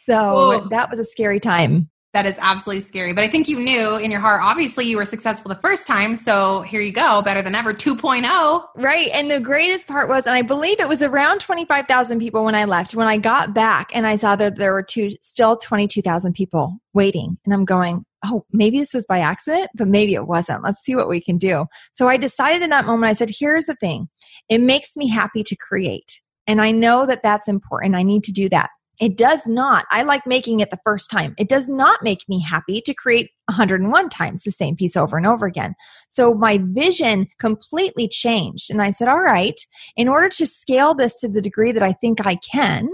So 0.08 0.66
that 0.70 0.90
was 0.90 0.98
a 0.98 1.04
scary 1.04 1.40
time. 1.40 1.90
That 2.12 2.26
is 2.26 2.36
absolutely 2.40 2.82
scary. 2.82 3.14
But 3.14 3.24
I 3.24 3.28
think 3.28 3.48
you 3.48 3.58
knew 3.58 3.96
in 3.96 4.10
your 4.10 4.20
heart, 4.20 4.42
obviously, 4.42 4.84
you 4.84 4.98
were 4.98 5.06
successful 5.06 5.48
the 5.48 5.60
first 5.60 5.86
time. 5.86 6.16
So 6.16 6.60
here 6.60 6.82
you 6.82 6.92
go, 6.92 7.22
better 7.22 7.40
than 7.40 7.54
ever 7.54 7.72
2.0. 7.72 8.66
Right. 8.76 9.08
And 9.14 9.30
the 9.30 9.40
greatest 9.40 9.88
part 9.88 10.10
was, 10.10 10.26
and 10.26 10.34
I 10.34 10.42
believe 10.42 10.78
it 10.78 10.88
was 10.88 11.00
around 11.00 11.40
25,000 11.40 12.18
people 12.18 12.44
when 12.44 12.54
I 12.54 12.66
left. 12.66 12.94
When 12.94 13.06
I 13.06 13.16
got 13.16 13.54
back 13.54 13.90
and 13.94 14.06
I 14.06 14.16
saw 14.16 14.36
that 14.36 14.56
there 14.56 14.74
were 14.74 14.82
two, 14.82 15.10
still 15.22 15.56
22,000 15.56 16.34
people 16.34 16.76
waiting. 16.92 17.38
And 17.46 17.54
I'm 17.54 17.64
going, 17.64 18.04
oh, 18.26 18.44
maybe 18.52 18.78
this 18.78 18.92
was 18.92 19.06
by 19.06 19.20
accident, 19.20 19.70
but 19.74 19.88
maybe 19.88 20.12
it 20.12 20.26
wasn't. 20.26 20.62
Let's 20.62 20.82
see 20.82 20.94
what 20.94 21.08
we 21.08 21.20
can 21.20 21.38
do. 21.38 21.64
So 21.92 22.08
I 22.08 22.18
decided 22.18 22.62
in 22.62 22.70
that 22.70 22.84
moment, 22.84 23.08
I 23.08 23.14
said, 23.14 23.30
here's 23.30 23.66
the 23.66 23.74
thing 23.76 24.08
it 24.50 24.60
makes 24.60 24.96
me 24.96 25.08
happy 25.08 25.42
to 25.44 25.56
create. 25.56 26.20
And 26.46 26.60
I 26.60 26.72
know 26.72 27.06
that 27.06 27.22
that's 27.22 27.48
important. 27.48 27.94
I 27.94 28.02
need 28.02 28.24
to 28.24 28.32
do 28.32 28.48
that. 28.50 28.68
It 29.00 29.16
does 29.16 29.46
not, 29.46 29.86
I 29.90 30.02
like 30.02 30.26
making 30.26 30.60
it 30.60 30.70
the 30.70 30.78
first 30.84 31.10
time. 31.10 31.34
It 31.38 31.48
does 31.48 31.66
not 31.66 32.02
make 32.02 32.28
me 32.28 32.40
happy 32.40 32.80
to 32.82 32.94
create 32.94 33.30
101 33.46 34.10
times 34.10 34.42
the 34.42 34.52
same 34.52 34.76
piece 34.76 34.96
over 34.96 35.16
and 35.16 35.26
over 35.26 35.46
again. 35.46 35.74
So 36.08 36.34
my 36.34 36.58
vision 36.62 37.26
completely 37.40 38.06
changed. 38.06 38.70
And 38.70 38.80
I 38.80 38.90
said, 38.90 39.08
all 39.08 39.20
right, 39.20 39.60
in 39.96 40.08
order 40.08 40.28
to 40.28 40.46
scale 40.46 40.94
this 40.94 41.16
to 41.16 41.28
the 41.28 41.42
degree 41.42 41.72
that 41.72 41.82
I 41.82 41.92
think 41.92 42.24
I 42.24 42.36
can, 42.36 42.90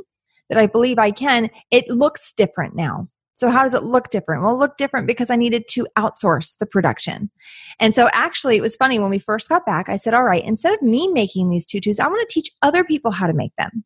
that 0.48 0.58
I 0.58 0.66
believe 0.66 0.98
I 0.98 1.10
can, 1.10 1.50
it 1.70 1.90
looks 1.90 2.32
different 2.32 2.74
now. 2.74 3.08
So 3.34 3.50
how 3.50 3.62
does 3.62 3.74
it 3.74 3.84
look 3.84 4.10
different? 4.10 4.42
Well, 4.42 4.54
it 4.54 4.58
looked 4.58 4.78
different 4.78 5.06
because 5.06 5.30
I 5.30 5.36
needed 5.36 5.68
to 5.70 5.86
outsource 5.96 6.58
the 6.58 6.66
production. 6.66 7.30
And 7.78 7.94
so 7.94 8.08
actually 8.12 8.56
it 8.56 8.62
was 8.62 8.74
funny 8.74 8.98
when 8.98 9.10
we 9.10 9.20
first 9.20 9.48
got 9.48 9.64
back, 9.64 9.88
I 9.88 9.96
said, 9.96 10.12
all 10.12 10.24
right, 10.24 10.44
instead 10.44 10.74
of 10.74 10.82
me 10.82 11.06
making 11.06 11.48
these 11.48 11.64
tutus, 11.64 12.00
I 12.00 12.08
want 12.08 12.28
to 12.28 12.34
teach 12.34 12.50
other 12.62 12.82
people 12.82 13.12
how 13.12 13.28
to 13.28 13.32
make 13.32 13.52
them. 13.56 13.84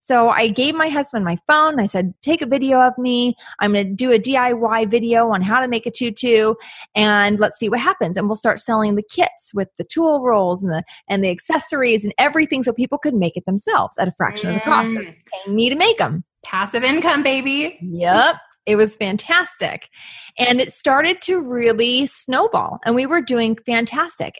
So 0.00 0.30
I 0.30 0.48
gave 0.48 0.74
my 0.74 0.88
husband 0.88 1.24
my 1.24 1.36
phone. 1.46 1.78
I 1.78 1.86
said, 1.86 2.14
take 2.22 2.42
a 2.42 2.46
video 2.46 2.80
of 2.80 2.96
me. 2.98 3.36
I'm 3.58 3.72
going 3.72 3.86
to 3.86 3.94
do 3.94 4.12
a 4.12 4.18
DIY 4.18 4.90
video 4.90 5.30
on 5.30 5.42
how 5.42 5.60
to 5.60 5.68
make 5.68 5.86
a 5.86 5.90
tutu 5.90 6.54
and 6.94 7.38
let's 7.38 7.58
see 7.58 7.68
what 7.68 7.80
happens. 7.80 8.16
And 8.16 8.26
we'll 8.26 8.36
start 8.36 8.60
selling 8.60 8.96
the 8.96 9.02
kits 9.02 9.52
with 9.54 9.68
the 9.76 9.84
tulle 9.84 10.22
rolls 10.22 10.62
and 10.62 10.72
the, 10.72 10.82
and 11.08 11.22
the 11.22 11.30
accessories 11.30 12.04
and 12.04 12.14
everything 12.18 12.62
so 12.62 12.72
people 12.72 12.98
could 12.98 13.14
make 13.14 13.36
it 13.36 13.44
themselves 13.44 13.96
at 13.98 14.08
a 14.08 14.12
fraction 14.12 14.50
mm. 14.50 14.54
of 14.54 14.58
the 14.60 14.64
cost 14.64 14.90
of 14.96 15.04
mm. 15.04 15.14
paying 15.26 15.54
me 15.54 15.68
to 15.68 15.76
make 15.76 15.98
them. 15.98 16.24
Passive 16.42 16.82
income, 16.82 17.22
baby. 17.22 17.78
Yep. 17.82 18.36
It 18.66 18.76
was 18.76 18.96
fantastic. 18.96 19.88
And 20.38 20.60
it 20.60 20.72
started 20.72 21.20
to 21.22 21.40
really 21.40 22.06
snowball, 22.06 22.78
and 22.84 22.94
we 22.94 23.06
were 23.06 23.20
doing 23.20 23.56
fantastic. 23.66 24.36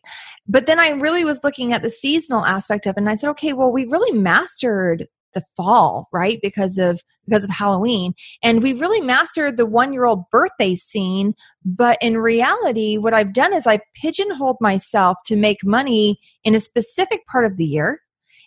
But 0.46 0.66
then 0.66 0.78
I 0.78 0.90
really 0.90 1.24
was 1.24 1.42
looking 1.42 1.72
at 1.72 1.82
the 1.82 1.90
seasonal 1.90 2.44
aspect 2.44 2.86
of 2.86 2.96
it, 2.96 3.00
and 3.00 3.08
I 3.08 3.14
said, 3.14 3.30
okay, 3.30 3.52
well, 3.54 3.72
we 3.72 3.86
really 3.86 4.16
mastered 4.16 5.08
the 5.32 5.42
fall 5.56 6.08
right? 6.12 6.38
Because 6.42 6.78
of 6.78 7.02
because 7.26 7.44
of 7.44 7.50
halloween. 7.50 8.14
And 8.42 8.62
we 8.62 8.72
really 8.72 9.00
mastered 9.00 9.56
the 9.56 9.66
one 9.66 9.92
year 9.92 10.04
old 10.04 10.28
birthday 10.30 10.74
scene 10.74 11.34
but 11.64 11.98
in 12.00 12.18
reality 12.18 12.96
what 12.96 13.14
i've 13.14 13.32
done 13.32 13.52
is 13.52 13.66
i 13.66 13.78
pigeonholed 13.94 14.56
myself 14.60 15.18
to 15.26 15.36
make 15.36 15.64
money 15.64 16.18
in 16.44 16.54
a 16.54 16.60
specific 16.60 17.26
part 17.26 17.44
of 17.44 17.56
the 17.56 17.64
year 17.64 18.00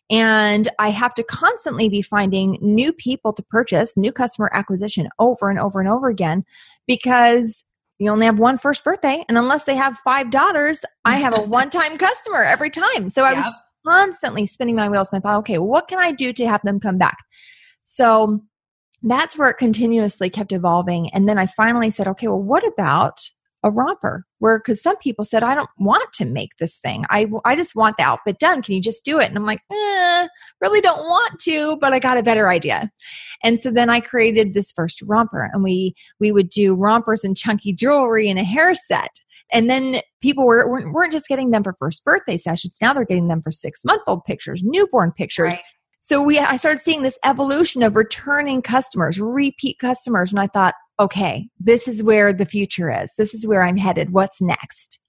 and 0.10 0.68
i 0.80 0.90
have 0.90 1.14
to 1.14 1.24
constantly 1.24 1.90
be 1.90 2.02
finding 2.02 2.58
new 2.62 2.92
people 2.92 3.34
to 3.34 3.44
purchase 3.44 3.96
new 3.96 4.12
customer 4.12 4.50
acquisition 4.54 5.08
over 5.20 5.50
and 5.50 5.60
over 5.60 5.80
and 5.80 5.90
over 5.90 6.10
again 6.10 6.44
because 6.88 7.64
you 8.00 8.10
only 8.10 8.26
have 8.26 8.40
one 8.40 8.58
first 8.58 8.84
birthday 8.84 9.24
and 9.30 9.38
unless 9.38 9.64
they 9.66 9.76
have 9.76 9.98
five 10.00 10.30
daughters 10.30 10.84
i 11.06 11.18
have 11.18 11.38
a 11.38 11.42
one 11.60 11.70
time 11.70 11.98
customer 11.98 12.44
every 12.44 12.70
time. 12.70 13.10
So 13.10 13.24
i 13.24 13.32
yep. 13.34 13.46
was 13.46 13.64
constantly 13.86 14.46
spinning 14.46 14.76
my 14.76 14.90
wheels. 14.90 15.12
And 15.12 15.20
I 15.20 15.22
thought, 15.22 15.40
okay, 15.40 15.58
what 15.58 15.88
can 15.88 16.00
I 16.00 16.12
do 16.12 16.34
to 16.34 16.48
have 16.48 16.62
them 16.64 16.80
come 16.80 16.98
back? 16.98 17.18
So 17.84 18.42
that's 19.04 19.38
where 19.38 19.50
it 19.50 19.58
continuously 19.58 20.30
kept 20.30 20.52
evolving. 20.52 21.10
And 21.10 21.28
then 21.28 21.38
I 21.38 21.46
finally 21.46 21.92
said, 21.92 22.08
okay, 22.08 22.28
well, 22.28 22.42
what 22.42 22.66
about 22.66 23.20
a 23.64 23.72
romper? 23.72 24.26
Where, 24.40 24.60
because 24.60 24.82
some 24.82 24.98
people 24.98 25.26
said, 25.26 25.44
I 25.44 25.56
don't 25.56 25.70
want 25.78 26.12
to 26.14 26.26
make 26.26 26.52
this 26.58 26.78
thing. 26.80 27.06
I, 27.10 27.28
I 27.46 27.56
just 27.56 27.76
want 27.76 27.98
the 27.98 28.04
outfit 28.04 28.40
done. 28.40 28.62
Can 28.62 28.76
you 28.76 28.82
just 28.82 29.06
do 29.06 29.20
it? 29.20 29.26
And 29.26 29.38
I'm 29.38 29.46
like, 29.46 29.62
eh, 29.72 30.28
really 30.62 30.82
don't 30.82 31.06
want 31.06 31.40
to, 31.42 31.78
but 31.78 31.94
I 31.94 32.00
got 32.00 32.18
a 32.18 32.24
better 32.24 32.50
idea. 32.50 32.90
And 33.44 33.60
so 33.60 33.72
then 33.72 33.90
I 33.90 34.00
created 34.00 34.54
this 34.54 34.72
first 34.72 35.02
romper 35.04 35.50
and 35.54 35.64
we, 35.64 35.94
we 36.20 36.32
would 36.32 36.50
do 36.50 36.76
rompers 36.76 37.24
and 37.24 37.38
chunky 37.38 37.74
jewelry 37.74 38.30
and 38.30 38.40
a 38.40 38.44
hair 38.44 38.74
set. 38.74 39.12
And 39.54 39.70
then 39.70 40.02
people 40.22 40.46
were, 40.46 40.68
weren't 40.92 41.14
just 41.14 41.28
getting 41.28 41.52
them 41.52 41.64
for 41.64 41.76
first 41.80 42.04
birthday 42.04 42.38
sessions. 42.38 42.76
Now 42.82 42.94
they're 42.94 43.06
getting 43.06 43.28
them 43.28 43.42
for 43.42 43.52
six 43.52 43.86
month 43.86 44.02
old 44.08 44.26
pictures, 44.26 44.62
newborn 44.64 45.12
pictures. 45.12 45.54
Right. 45.54 45.64
So 46.02 46.22
we, 46.22 46.38
I 46.40 46.58
started 46.58 46.82
seeing 46.82 47.04
this 47.04 47.18
evolution 47.24 47.84
of 47.84 47.96
returning 47.96 48.62
customers, 48.62 49.22
repeat 49.22 49.80
customers. 49.80 50.32
And 50.32 50.40
I 50.40 50.48
thought, 50.48 50.74
okay, 51.00 51.48
this 51.60 51.88
is 51.88 52.04
where 52.04 52.34
the 52.34 52.46
future 52.46 52.92
is. 52.92 53.12
This 53.18 53.34
is 53.34 53.48
where 53.48 53.64
I'm 53.64 53.78
headed. 53.78 54.12
What's 54.12 54.42
next? 54.42 55.00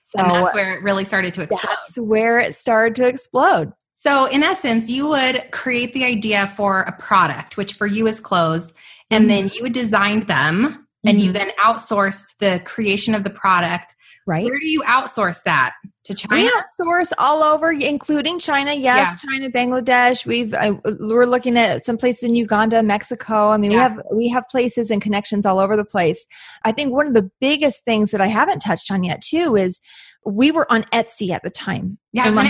So 0.00 0.18
and 0.18 0.30
that's 0.30 0.54
where 0.54 0.76
it 0.76 0.82
really 0.82 1.04
started 1.04 1.32
to 1.34 1.42
explode. 1.42 1.68
That's 1.68 1.98
where 1.98 2.40
it 2.40 2.54
started 2.54 2.96
to 2.96 3.06
explode. 3.06 3.72
So, 3.96 4.26
in 4.26 4.42
essence, 4.42 4.90
you 4.90 5.06
would 5.06 5.48
create 5.52 5.92
the 5.92 6.04
idea 6.04 6.48
for 6.48 6.80
a 6.80 6.92
product, 6.92 7.56
which 7.56 7.74
for 7.74 7.86
you 7.86 8.08
is 8.08 8.18
clothes, 8.18 8.72
and 9.12 9.22
mm-hmm. 9.22 9.28
then 9.28 9.50
you 9.54 9.62
would 9.62 9.72
design 9.72 10.20
them 10.20 10.81
and 11.04 11.18
mm-hmm. 11.18 11.26
you 11.26 11.32
then 11.32 11.50
outsourced 11.58 12.36
the 12.38 12.60
creation 12.64 13.14
of 13.14 13.24
the 13.24 13.30
product. 13.30 13.96
Right. 14.24 14.44
Where 14.44 14.60
do 14.60 14.68
you 14.68 14.82
outsource 14.82 15.42
that? 15.44 15.74
To 16.04 16.14
china? 16.14 16.42
we 16.42 16.50
outsource 16.50 17.12
all 17.18 17.42
over 17.42 17.72
including 17.72 18.38
china. 18.38 18.72
Yes 18.72 19.16
yeah. 19.24 19.30
china 19.30 19.50
bangladesh. 19.50 20.24
We've 20.24 20.54
uh, 20.54 20.74
we're 21.00 21.26
looking 21.26 21.56
at 21.56 21.84
some 21.84 21.96
places 21.96 22.24
in 22.24 22.36
uganda 22.36 22.82
mexico. 22.82 23.50
I 23.50 23.56
mean 23.56 23.72
yeah. 23.72 23.76
we 23.76 23.82
have 23.82 24.02
we 24.14 24.28
have 24.28 24.44
places 24.48 24.90
and 24.90 25.02
connections 25.02 25.44
all 25.44 25.58
over 25.58 25.76
the 25.76 25.84
place. 25.84 26.24
I 26.64 26.72
think 26.72 26.92
one 26.92 27.08
of 27.08 27.14
the 27.14 27.30
biggest 27.40 27.84
things 27.84 28.12
that 28.12 28.20
i 28.20 28.26
haven't 28.28 28.60
touched 28.60 28.90
on 28.90 29.02
yet 29.02 29.22
too 29.22 29.56
is 29.56 29.80
we 30.24 30.52
were 30.52 30.70
on 30.70 30.84
Etsy 30.92 31.30
at 31.30 31.42
the 31.42 31.50
time. 31.50 31.98
Yeah, 32.12 32.28
on 32.28 32.34
my 32.34 32.44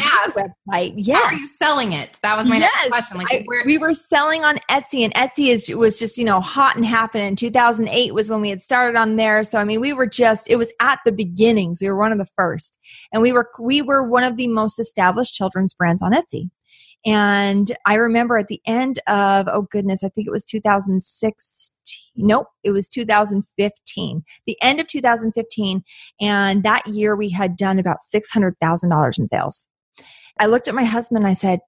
website. 0.68 0.94
Yeah, 0.96 1.16
How 1.16 1.24
are 1.24 1.34
you 1.34 1.48
selling 1.48 1.92
it? 1.92 2.18
That 2.22 2.36
was 2.36 2.46
my 2.46 2.58
yes, 2.58 2.72
next 2.74 2.88
question. 2.88 3.18
Like, 3.18 3.32
I, 3.32 3.62
we 3.64 3.78
were 3.78 3.94
selling 3.94 4.44
on 4.44 4.58
Etsy, 4.70 5.04
and 5.04 5.14
Etsy 5.14 5.52
is 5.52 5.68
was 5.68 5.98
just 5.98 6.18
you 6.18 6.24
know 6.24 6.40
hot 6.40 6.76
and 6.76 6.84
happening. 6.84 7.36
2008 7.36 8.12
was 8.12 8.28
when 8.28 8.40
we 8.40 8.50
had 8.50 8.60
started 8.60 8.98
on 8.98 9.16
there. 9.16 9.44
So 9.44 9.58
I 9.58 9.64
mean, 9.64 9.80
we 9.80 9.92
were 9.92 10.06
just 10.06 10.50
it 10.50 10.56
was 10.56 10.70
at 10.80 10.98
the 11.04 11.12
beginnings. 11.12 11.80
We 11.80 11.88
were 11.88 11.98
one 11.98 12.12
of 12.12 12.18
the 12.18 12.28
first, 12.36 12.78
and 13.12 13.22
we 13.22 13.32
were 13.32 13.48
we 13.58 13.82
were 13.82 14.02
one 14.02 14.24
of 14.24 14.36
the 14.36 14.48
most 14.48 14.78
established 14.78 15.34
children's 15.34 15.74
brands 15.74 16.02
on 16.02 16.12
Etsy. 16.12 16.50
And 17.04 17.76
I 17.86 17.94
remember 17.94 18.38
at 18.38 18.48
the 18.48 18.60
end 18.66 19.00
of, 19.06 19.48
oh 19.48 19.62
goodness, 19.70 20.04
I 20.04 20.08
think 20.08 20.26
it 20.26 20.32
was 20.32 20.44
2016. 20.44 21.72
Nope, 22.14 22.46
it 22.62 22.70
was 22.70 22.88
2015. 22.88 24.24
The 24.46 24.56
end 24.62 24.80
of 24.80 24.86
2015. 24.86 25.82
And 26.20 26.62
that 26.62 26.86
year 26.86 27.16
we 27.16 27.28
had 27.30 27.56
done 27.56 27.78
about 27.78 27.98
$600,000 28.14 29.18
in 29.18 29.28
sales. 29.28 29.66
I 30.38 30.46
looked 30.46 30.68
at 30.68 30.74
my 30.74 30.84
husband 30.84 31.18
and 31.18 31.30
I 31.30 31.34
said, 31.34 31.60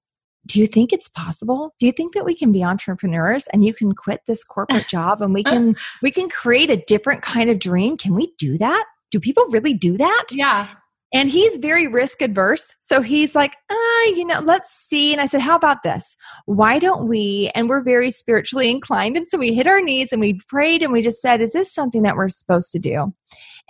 do 0.46 0.60
you 0.60 0.66
think 0.66 0.92
it's 0.92 1.08
possible 1.08 1.74
do 1.78 1.86
you 1.86 1.92
think 1.92 2.14
that 2.14 2.24
we 2.24 2.34
can 2.34 2.52
be 2.52 2.62
entrepreneurs 2.62 3.46
and 3.52 3.64
you 3.64 3.72
can 3.72 3.92
quit 3.92 4.20
this 4.26 4.44
corporate 4.44 4.86
job 4.90 5.22
and 5.22 5.32
we 5.32 5.42
can 5.42 5.74
we 6.02 6.10
can 6.10 6.28
create 6.28 6.70
a 6.70 6.76
different 6.86 7.22
kind 7.22 7.50
of 7.50 7.58
dream 7.58 7.96
can 7.96 8.14
we 8.14 8.32
do 8.38 8.58
that 8.58 8.84
do 9.10 9.18
people 9.18 9.44
really 9.50 9.72
do 9.72 9.96
that 9.96 10.24
yeah 10.32 10.68
and 11.14 11.28
he's 11.28 11.58
very 11.58 11.86
risk 11.86 12.20
adverse. 12.22 12.74
So 12.80 13.00
he's 13.00 13.36
like, 13.36 13.56
ah, 13.70 14.04
you 14.06 14.24
know, 14.24 14.40
let's 14.40 14.72
see. 14.72 15.12
And 15.12 15.22
I 15.22 15.26
said, 15.26 15.40
how 15.40 15.54
about 15.54 15.84
this? 15.84 16.16
Why 16.46 16.80
don't 16.80 17.08
we? 17.08 17.52
And 17.54 17.68
we're 17.68 17.84
very 17.84 18.10
spiritually 18.10 18.68
inclined. 18.72 19.16
And 19.16 19.28
so 19.28 19.38
we 19.38 19.54
hit 19.54 19.68
our 19.68 19.80
knees 19.80 20.12
and 20.12 20.20
we 20.20 20.40
prayed 20.48 20.82
and 20.82 20.92
we 20.92 21.02
just 21.02 21.22
said, 21.22 21.40
is 21.40 21.52
this 21.52 21.72
something 21.72 22.02
that 22.02 22.16
we're 22.16 22.28
supposed 22.28 22.72
to 22.72 22.80
do? 22.80 23.14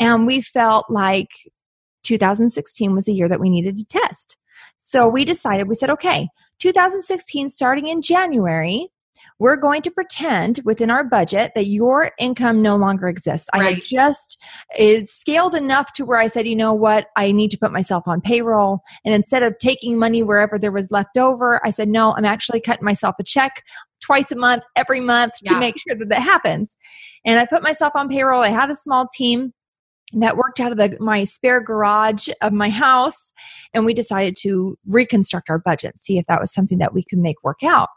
And 0.01 0.27
we 0.27 0.41
felt 0.41 0.87
like 0.89 1.29
2016 2.05 2.95
was 2.95 3.09
a 3.09 3.13
year 3.13 3.29
that 3.29 3.41
we 3.41 3.51
needed 3.51 3.77
to 3.77 3.85
test. 3.85 4.39
So 4.79 5.07
we 5.07 5.27
decided, 5.27 5.69
we 5.69 5.75
said, 5.75 5.91
okay, 5.91 6.29
2016, 6.61 7.51
starting 7.51 7.89
in 7.89 8.01
January, 8.01 8.89
we're 9.39 9.57
going 9.57 9.83
to 9.83 9.91
pretend 9.91 10.61
within 10.65 10.91
our 10.91 11.05
budget 11.05 11.53
that 11.55 11.67
your 11.67 12.13
income 12.19 12.63
no 12.63 12.77
longer 12.77 13.09
exists. 13.09 13.49
Right. 13.55 13.67
I 13.67 13.73
had 13.73 13.83
just 13.83 14.41
it's 14.77 15.13
scaled 15.13 15.55
enough 15.55 15.93
to 15.95 16.05
where 16.05 16.21
I 16.21 16.29
said, 16.29 16.47
you 16.47 16.57
know 16.57 16.73
what, 16.73 17.07
I 17.17 17.33
need 17.33 17.51
to 17.51 17.59
put 17.59 17.73
myself 17.73 18.05
on 18.07 18.21
payroll. 18.21 18.81
And 19.05 19.15
instead 19.15 19.43
of 19.43 19.59
taking 19.59 19.99
money 19.99 20.23
wherever 20.23 20.59
there 20.59 20.73
was 20.73 20.91
left 20.91 21.17
over, 21.17 21.65
I 21.67 21.71
said, 21.71 21.89
no, 21.89 22.15
I'm 22.15 22.25
actually 22.25 22.61
cutting 22.61 22.85
myself 22.85 23.17
a 23.19 23.25
check 23.25 23.63
twice 24.01 24.31
a 24.31 24.37
month, 24.37 24.63
every 24.77 25.01
month 25.01 25.33
to 25.47 25.59
make 25.59 25.77
sure 25.79 25.97
that 25.97 26.11
that 26.11 26.23
happens. 26.23 26.77
And 27.25 27.41
I 27.41 27.47
put 27.47 27.63
myself 27.63 27.95
on 27.97 28.09
payroll. 28.09 28.43
I 28.43 28.51
had 28.51 28.71
a 28.71 28.75
small 28.75 29.09
team 29.13 29.53
that 30.13 30.37
worked 30.37 30.61
out 30.61 30.71
of 30.71 30.79
the, 30.79 30.97
my 31.01 31.25
spare 31.25 31.61
garage 31.61 32.29
of 32.41 32.53
my 32.53 32.69
house 32.69 33.33
and 33.73 33.85
we 33.85 33.95
decided 33.95 34.37
to 34.43 34.79
reconstruct 34.87 35.51
our 35.51 35.59
budget 35.59 35.99
see 35.99 36.19
if 36.19 36.27
that 36.27 36.41
was 36.41 36.53
something 36.53 36.79
that 36.79 36.95
we 36.95 37.03
could 37.03 37.19
make 37.19 37.43
work 37.43 37.63
out 37.65 37.89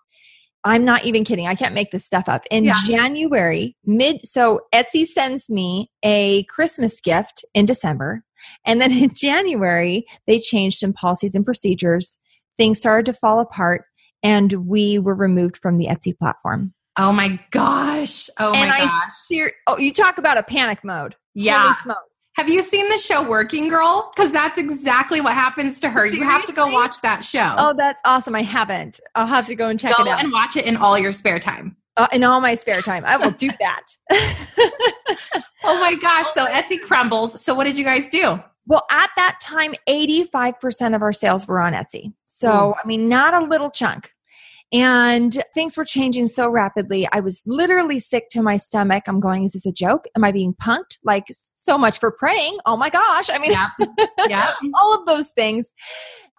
I'm 0.67 0.83
not 0.83 1.05
even 1.05 1.24
kidding. 1.24 1.47
I 1.47 1.55
can't 1.55 1.74
make 1.74 1.91
this 1.91 2.05
stuff 2.05 2.27
up. 2.27 2.43
In 2.51 2.65
yeah. 2.65 2.75
January, 2.86 3.75
mid, 3.86 4.25
so 4.25 4.62
Etsy 4.74 5.05
sends 5.05 5.50
me 5.50 5.89
a 6.03 6.43
Christmas 6.45 7.00
gift 7.00 7.45
in 7.53 7.65
December. 7.65 8.24
And 8.65 8.81
then 8.81 8.91
in 9.03 9.13
January, 9.13 10.05
they 10.25 10.39
changed 10.39 10.79
some 10.79 10.93
policies 10.93 11.36
and 11.36 11.45
procedures. 11.45 12.19
Things 12.57 12.79
started 12.79 13.05
to 13.05 13.13
fall 13.13 13.39
apart 13.39 13.86
and 14.24 14.51
we 14.67 15.00
were 15.00 15.15
removed 15.15 15.57
from 15.57 15.77
the 15.77 15.88
Etsy 15.88 16.17
platform. 16.17 16.74
Oh 16.97 17.12
my 17.12 17.39
gosh. 17.51 18.29
Oh 18.39 18.51
and 18.53 18.69
my 18.69 18.75
I 18.75 18.86
gosh. 18.86 19.13
ser- 19.27 19.53
oh, 19.67 19.77
you 19.77 19.93
talk 19.93 20.17
about 20.17 20.38
a 20.38 20.43
panic 20.43 20.83
mode. 20.83 21.15
Yeah. 21.36 21.75
Have 22.38 22.50
you 22.50 22.62
seen 22.62 22.88
the 22.89 23.00
show 23.00 23.27
Working 23.27 23.67
Girl? 23.67 24.12
Because 24.15 24.32
that's 24.32 24.60
exactly 24.60 25.22
what 25.22 25.34
happens 25.34 25.79
to 25.79 25.89
her. 25.89 26.06
You 26.06 26.22
have 26.24 26.46
to 26.46 26.53
go 26.53 26.67
watch 26.72 27.01
that 27.01 27.25
show. 27.25 27.56
Oh, 27.58 27.74
that's 27.75 28.00
awesome. 28.06 28.36
I 28.36 28.44
haven't. 28.44 29.00
I'll 29.15 29.25
have 29.25 29.48
to 29.48 29.56
go 29.56 29.70
and 29.70 29.79
check 29.79 29.98
go 29.98 30.03
it 30.03 30.08
out. 30.10 30.24
and 30.24 30.32
watch 30.32 30.56
it 30.56 30.67
in 30.67 30.77
all 30.77 31.00
your 31.00 31.13
spare 31.13 31.39
time. 31.39 31.75
uh, 31.98 32.08
in 32.12 32.24
all 32.24 32.39
my 32.39 32.53
spare 32.53 32.82
time. 32.82 33.03
I 33.06 33.17
will 33.17 33.32
do 33.32 33.50
that. 33.60 33.86
Oh 35.70 35.82
my 35.82 35.96
gosh. 35.96 36.27
So 36.29 36.46
Etsy 36.46 36.79
crumbles. 36.82 37.41
So 37.44 37.53
what 37.53 37.65
did 37.65 37.77
you 37.77 37.84
guys 37.84 38.08
do? 38.10 38.39
well, 38.67 38.86
at 38.89 39.10
that 39.17 39.39
time, 39.41 39.74
85% 39.89 40.96
of 40.96 41.01
our 41.01 41.12
sales 41.12 41.46
were 41.48 41.60
on 41.60 41.74
Etsy. 41.74 42.13
So, 42.25 42.74
I 42.82 42.88
mean, 42.88 43.10
not 43.10 43.34
a 43.34 43.46
little 43.46 43.70
chunk. 43.70 44.13
And 44.74 45.41
things 45.53 45.77
were 45.77 45.86
changing 45.86 46.27
so 46.27 46.50
rapidly. 46.50 47.07
I 47.13 47.21
was 47.21 47.41
literally 47.45 48.00
sick 48.00 48.27
to 48.31 48.41
my 48.41 48.57
stomach. 48.57 49.03
I'm 49.07 49.21
going, 49.21 49.45
is 49.45 49.53
this 49.53 49.65
a 49.65 49.71
joke? 49.71 50.05
Am 50.15 50.25
I 50.25 50.33
being 50.33 50.53
punked? 50.55 50.97
Like, 51.05 51.25
so 51.29 51.77
much 51.77 52.00
for 52.00 52.12
praying. 52.12 52.57
Oh 52.65 52.75
my 52.75 52.89
gosh. 52.89 53.29
I 53.29 53.38
mean, 53.38 53.51
Yeah. 53.51 53.69
yeah. 54.27 54.53
all 54.75 54.93
of 54.93 55.05
those 55.05 55.29
things. 55.29 55.74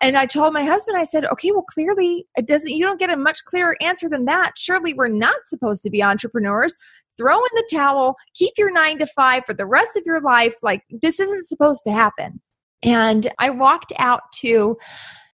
And 0.03 0.17
I 0.17 0.27
told 0.27 0.53
my 0.53 0.63
husband, 0.63 0.99
I 0.99 1.05
said, 1.05 1.25
okay, 1.25 1.51
well, 1.53 1.65
clearly 1.71 2.27
it 2.37 2.47
doesn't, 2.47 2.71
you 2.71 2.85
don't 2.85 3.01
get 3.01 3.11
a 3.11 3.17
much 3.17 3.45
clearer 3.47 3.77
answer 3.81 4.09
than 4.11 4.27
that. 4.27 4.53
Surely 4.57 4.93
we're 4.93 5.09
not 5.09 5.37
supposed 5.45 5.83
to 5.85 5.91
be 5.91 6.03
entrepreneurs. 6.03 6.77
Throw 7.17 7.37
in 7.37 7.51
the 7.55 7.69
towel, 7.73 8.15
keep 8.35 8.53
your 8.59 8.71
nine 8.71 8.99
to 8.99 9.07
five 9.07 9.45
for 9.47 9.55
the 9.55 9.67
rest 9.67 9.97
of 9.97 10.05
your 10.05 10.21
life. 10.21 10.55
Like, 10.63 10.83
this 11.03 11.19
isn't 11.19 11.47
supposed 11.47 11.83
to 11.85 11.93
happen. 11.93 12.41
And 12.83 13.33
I 13.41 13.51
walked 13.51 13.93
out 13.99 14.21
to 14.37 14.77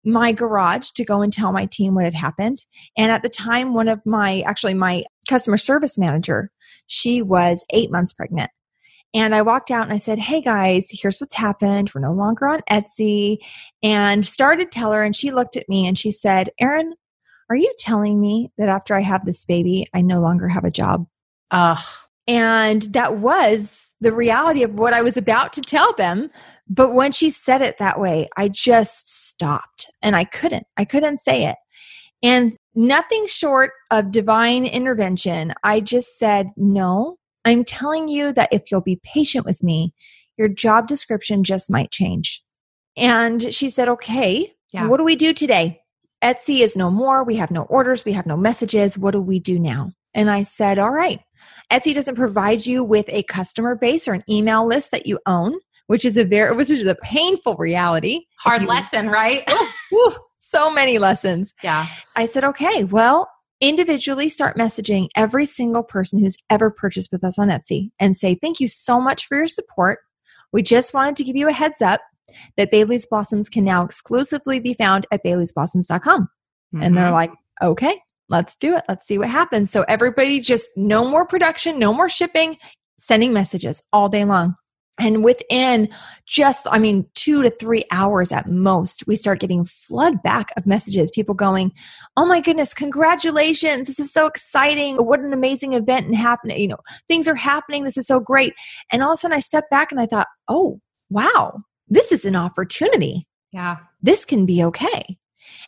my 0.05 0.33
garage 0.33 0.91
to 0.93 1.05
go 1.05 1.23
and 1.23 1.33
tell 1.33 1.53
my 1.53 1.67
team 1.67 1.95
what 1.95 2.05
had 2.05 2.15
happened. 2.15 2.65
And 2.97 3.11
at 3.11 3.23
the 3.23 3.29
time, 3.29 3.75
one 3.75 3.89
of 3.89 4.05
my, 4.05 4.41
actually, 4.41 4.75
my 4.75 5.05
customer 5.29 5.57
service 5.57 5.97
manager, 5.97 6.51
she 6.87 7.23
was 7.23 7.65
eight 7.71 7.91
months 7.91 8.13
pregnant. 8.13 8.51
And 9.15 9.35
I 9.35 9.43
walked 9.43 9.71
out 9.71 9.85
and 9.85 9.93
I 9.93 9.99
said, 9.99 10.19
Hey 10.19 10.41
guys, 10.41 10.89
here's 10.91 11.19
what's 11.19 11.35
happened. 11.35 11.93
We're 11.95 12.01
no 12.01 12.13
longer 12.13 12.49
on 12.49 12.61
Etsy. 12.69 13.39
And 13.83 14.27
started 14.27 14.73
tell 14.73 14.93
her, 14.93 15.05
and 15.05 15.15
she 15.15 15.31
looked 15.31 15.57
at 15.57 15.69
me 15.69 15.87
and 15.87 15.97
she 15.97 16.11
said, 16.11 16.51
Erin, 16.61 16.95
are 17.49 17.57
you 17.57 17.73
telling 17.79 18.21
me 18.21 18.51
that 18.59 18.69
after 18.69 18.95
I 18.95 19.03
have 19.03 19.25
this 19.25 19.45
baby, 19.45 19.87
I 19.95 20.01
no 20.01 20.21
longer 20.21 20.49
have 20.49 20.65
a 20.65 20.71
job? 20.71 21.07
Ugh. 21.53 21.79
And 22.27 22.83
that 22.95 23.19
was 23.19 23.89
the 24.05 24.13
reality 24.15 24.63
of 24.63 24.75
what 24.75 24.95
I 24.95 25.03
was 25.03 25.17
about 25.17 25.53
to 25.55 25.61
tell 25.61 25.93
them. 25.95 26.29
But 26.69 26.95
when 26.95 27.11
she 27.11 27.31
said 27.31 27.61
it 27.63 27.79
that 27.79 27.99
way, 27.99 28.29
I 28.37 28.49
just 28.49 29.29
stopped 29.29 29.91
and 30.03 30.15
I 30.15 30.25
couldn't. 30.25 30.67
I 30.77 30.85
couldn't 30.85 31.19
say 31.19 31.47
it. 31.47 31.57
And 32.23 32.57
nothing 32.75 33.27
short 33.27 33.73
of 33.91 34.11
divine 34.13 34.65
intervention, 34.65 35.53
I 35.65 35.81
just 35.81 36.19
said, 36.19 36.51
No, 36.57 37.19
I'm 37.45 37.65
telling 37.65 38.09
you 38.09 38.33
that 38.33 38.49
if 38.53 38.71
you'll 38.71 38.81
be 38.81 39.01
patient 39.05 39.45
with 39.45 39.63
me, 39.63 39.93
your 40.39 40.49
job 40.49 40.87
description 40.87 41.45
just 41.45 41.71
might 41.71 41.91
change. 41.91 42.43
And 42.97 43.53
she 43.53 43.69
said, 43.69 43.89
Okay, 43.89 44.55
Yeah. 44.73 44.87
what 44.89 44.99
do 44.99 45.05
we 45.05 45.17
do 45.17 45.35
today? 45.35 45.81
Etsy 46.23 46.61
is 46.61 46.77
no 46.77 46.91
more. 46.91 47.25
We 47.25 47.37
have 47.37 47.51
no 47.51 47.63
orders. 47.65 48.05
We 48.07 48.13
have 48.13 48.25
no 48.27 48.37
messages. 48.37 48.97
What 48.97 49.11
do 49.11 49.21
we 49.21 49.39
do 49.39 49.59
now? 49.59 49.93
And 50.15 50.31
I 50.31 50.45
said, 50.45 50.79
All 50.79 50.93
right. 50.93 51.21
Etsy 51.73 51.95
doesn't 51.95 52.17
provide 52.17 52.67
you 52.67 52.85
with 52.85 53.07
a 53.09 53.23
customer 53.25 53.75
base 53.75 54.07
or 54.09 54.13
an 54.15 54.23
email 54.29 54.67
list 54.67 54.91
that 54.91 55.07
you 55.07 55.19
own, 55.27 55.55
which 55.87 56.05
is 56.05 56.17
a 56.17 56.25
very, 56.25 56.55
which 56.55 56.71
is 56.71 56.87
a 56.87 56.95
painful 56.97 57.57
reality. 57.57 58.27
Hard 58.39 58.63
you- 58.63 58.69
lesson, 58.69 59.09
right? 59.09 59.43
So 60.39 60.73
many 60.73 60.99
lessons. 60.99 61.53
yeah. 61.65 61.87
I 62.15 62.27
said, 62.27 62.45
okay, 62.45 62.85
well, 62.85 63.29
individually 63.61 64.29
start 64.29 64.57
messaging 64.57 65.09
every 65.17 65.47
single 65.47 65.83
person 65.83 66.21
who's 66.21 66.37
ever 66.49 66.71
purchased 66.71 67.11
with 67.11 67.25
us 67.25 67.41
on 67.41 67.49
Etsy 67.49 67.91
and 67.99 68.17
say, 68.17 68.37
thank 68.37 68.61
you 68.61 68.69
so 68.69 69.01
much 69.01 69.27
for 69.27 69.37
your 69.37 69.49
support. 69.49 69.99
We 70.53 70.63
just 70.63 70.95
wanted 70.95 71.17
to 71.17 71.25
give 71.25 71.35
you 71.35 71.49
a 71.49 71.53
heads 71.53 71.83
up 71.83 72.03
that 72.57 72.71
Bailey's 72.71 73.05
Blossoms 73.07 73.49
can 73.49 73.65
now 73.65 73.85
exclusively 73.85 74.61
be 74.61 74.75
found 74.75 75.09
at 75.11 75.25
baileysblossoms.com. 75.25 76.29
And 76.81 76.97
they're 76.97 77.07
Mhm. 77.07 77.13
like, 77.13 77.33
okay, 77.61 78.01
let's 78.29 78.57
do 78.57 78.77
it. 78.77 78.85
Let's 78.89 79.07
see 79.07 79.19
what 79.19 79.31
happens. 79.31 79.71
So 79.71 79.85
everybody 79.89 80.41
just 80.41 80.71
no 80.77 81.05
more 81.05 81.27
production, 81.27 81.79
no 81.79 81.93
more 81.93 82.09
shipping, 82.09 82.57
sending 82.99 83.33
messages 83.33 83.83
all 83.93 84.09
day 84.09 84.25
long. 84.25 84.55
And 84.97 85.25
within 85.25 85.89
just, 86.25 86.69
I 86.71 86.79
mean, 86.79 87.05
two 87.17 87.43
to 87.43 87.51
three 87.51 87.83
hours 87.91 88.31
at 88.31 88.49
most, 88.49 89.09
we 89.09 89.17
start 89.17 89.41
getting 89.41 89.65
flood 89.65 90.23
back 90.23 90.53
of 90.57 90.67
messages. 90.67 91.11
People 91.11 91.35
going, 91.35 91.73
"Oh 92.17 92.25
my 92.25 92.41
goodness, 92.41 92.75
congratulations! 92.75 93.89
This 93.89 93.99
is 93.99 94.13
so 94.13 94.27
exciting! 94.27 94.99
What 94.99 95.19
an 95.19 95.33
amazing 95.33 95.73
event 95.73 96.07
and 96.07 96.15
happening! 96.15 96.61
You 96.61 96.69
know, 96.69 96.79
things 97.09 97.27
are 97.27 97.35
happening. 97.35 97.83
This 97.83 97.97
is 97.97 98.07
so 98.07 98.21
great!" 98.21 98.55
And 98.93 99.03
all 99.03 99.11
of 99.11 99.17
a 99.17 99.21
sudden, 99.21 99.37
I 99.37 99.41
stepped 99.41 99.69
back 99.69 99.91
and 99.91 100.01
I 100.01 100.07
thought, 100.07 100.29
"Oh, 100.47 100.79
wow, 101.11 101.59
this 101.89 102.13
is 102.13 102.25
an 102.25 102.37
opportunity. 102.37 103.27
yeah. 103.51 103.79
This 104.01 104.25
can 104.25 104.47
be 104.47 104.63
okay." 104.63 105.19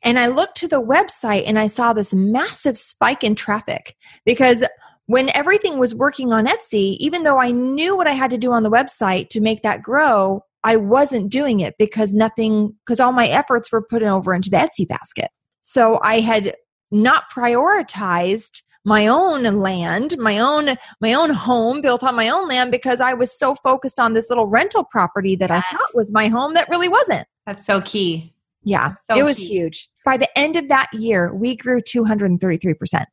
And 0.03 0.19
I 0.19 0.27
looked 0.29 0.57
to 0.59 0.69
the 0.69 0.83
website 0.83 1.45
and 1.47 1.59
I 1.59 1.67
saw 1.67 1.93
this 1.93 2.15
massive 2.15 2.77
spike 2.77 3.25
in 3.25 3.35
traffic 3.35 3.97
because 4.25 4.65
when 5.07 5.31
everything 5.35 5.79
was 5.79 5.95
working 5.95 6.33
on 6.33 6.47
Etsy, 6.47 6.97
even 6.99 7.23
though 7.23 7.41
I 7.41 7.53
knew 7.53 7.97
what 7.97 8.09
I 8.09 8.13
had 8.13 8.31
to 8.31 8.39
do 8.39 8.53
on 8.53 8.63
the 8.63 8.71
website 8.71 9.29
to 9.31 9.41
make 9.41 9.63
that 9.63 9.83
grow, 9.83 10.43
I 10.65 10.77
wasn't 10.77 11.31
doing 11.31 11.61
it 11.61 11.77
because 11.79 12.13
nothing, 12.13 12.75
because 12.85 12.99
all 12.99 13.13
my 13.13 13.29
efforts 13.29 13.71
were 13.71 13.83
put 13.83 14.03
over 14.03 14.35
into 14.35 14.51
the 14.51 14.57
Etsy 14.57 14.87
basket. 14.87 15.31
So 15.61 16.01
I 16.03 16.21
had 16.21 16.57
not 16.91 17.31
prioritized 17.31 18.63
my 18.85 19.09
own 19.09 19.43
land, 19.43 20.17
my 20.17 20.39
own 20.39 20.77
my 21.01 21.13
own 21.13 21.31
home 21.31 21.81
built 21.81 22.05
on 22.05 22.15
my 22.15 22.29
own 22.29 22.47
land 22.47 22.71
because 22.71 23.01
I 23.01 23.15
was 23.15 23.37
so 23.37 23.57
focused 23.57 23.99
on 23.99 24.15
this 24.15 24.29
little 24.29 24.47
rental 24.47 24.85
property 24.85 25.35
that 25.37 25.51
Yes. 25.51 25.65
I 25.67 25.77
thought 25.77 25.95
was 25.95 26.13
my 26.13 26.29
home 26.29 26.55
that 26.55 26.69
really 26.69 26.89
wasn't. 26.89 27.27
That's 27.47 27.67
so 27.67 27.81
key. 27.81 28.33
Yeah, 28.67 28.95
So 29.09 29.17
it 29.17 29.23
was 29.25 29.37
key. 29.39 29.47
huge. 29.47 29.89
By 30.05 30.17
the 30.17 30.29
end 30.39 30.57
of 30.57 30.69
that 30.69 30.89
year, 30.93 31.33
we 31.33 31.55
grew 31.57 31.81
233%. 31.81 33.05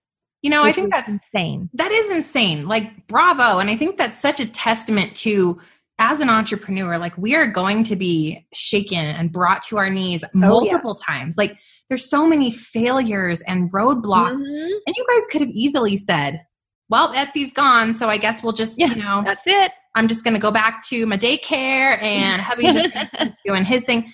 You 0.41 0.49
know, 0.49 0.63
I 0.63 0.73
think 0.73 0.91
that's 0.91 1.07
insane. 1.07 1.69
that 1.75 1.91
is 1.91 2.09
insane. 2.09 2.67
Like, 2.67 3.07
bravo. 3.07 3.59
And 3.59 3.69
I 3.69 3.77
think 3.77 3.95
that's 3.97 4.19
such 4.19 4.39
a 4.41 4.45
testament 4.45 5.15
to 5.17 5.59
as 5.99 6.19
an 6.19 6.29
entrepreneur, 6.29 6.97
like 6.97 7.15
we 7.19 7.35
are 7.35 7.45
going 7.47 7.83
to 7.85 7.95
be 7.95 8.45
shaken 8.51 8.97
and 9.05 9.31
brought 9.31 9.61
to 9.63 9.77
our 9.77 9.89
knees 9.91 10.23
multiple 10.33 10.95
times. 10.95 11.37
Like 11.37 11.55
there's 11.87 12.09
so 12.09 12.25
many 12.27 12.51
failures 12.51 13.41
and 13.41 13.71
roadblocks. 13.71 14.41
Mhm. 14.41 14.69
And 14.87 14.95
you 14.97 15.05
guys 15.07 15.27
could 15.31 15.41
have 15.41 15.51
easily 15.51 15.95
said, 15.97 16.41
well, 16.89 17.13
Etsy's 17.13 17.53
gone, 17.53 17.93
so 17.93 18.09
I 18.09 18.17
guess 18.17 18.43
we'll 18.43 18.53
just, 18.53 18.77
Yeah. 18.79 18.87
you 18.87 18.95
know, 19.03 19.21
That's 19.23 19.45
it. 19.45 19.71
I'm 19.95 20.07
just 20.07 20.23
going 20.23 20.33
to 20.33 20.41
go 20.41 20.51
back 20.51 20.83
to 20.87 21.05
my 21.05 21.17
daycare 21.17 22.01
and 22.01 22.41
hubby's 22.41 22.73
just 22.73 22.93
doing 23.45 23.63
his 23.63 23.83
thing. 23.85 24.11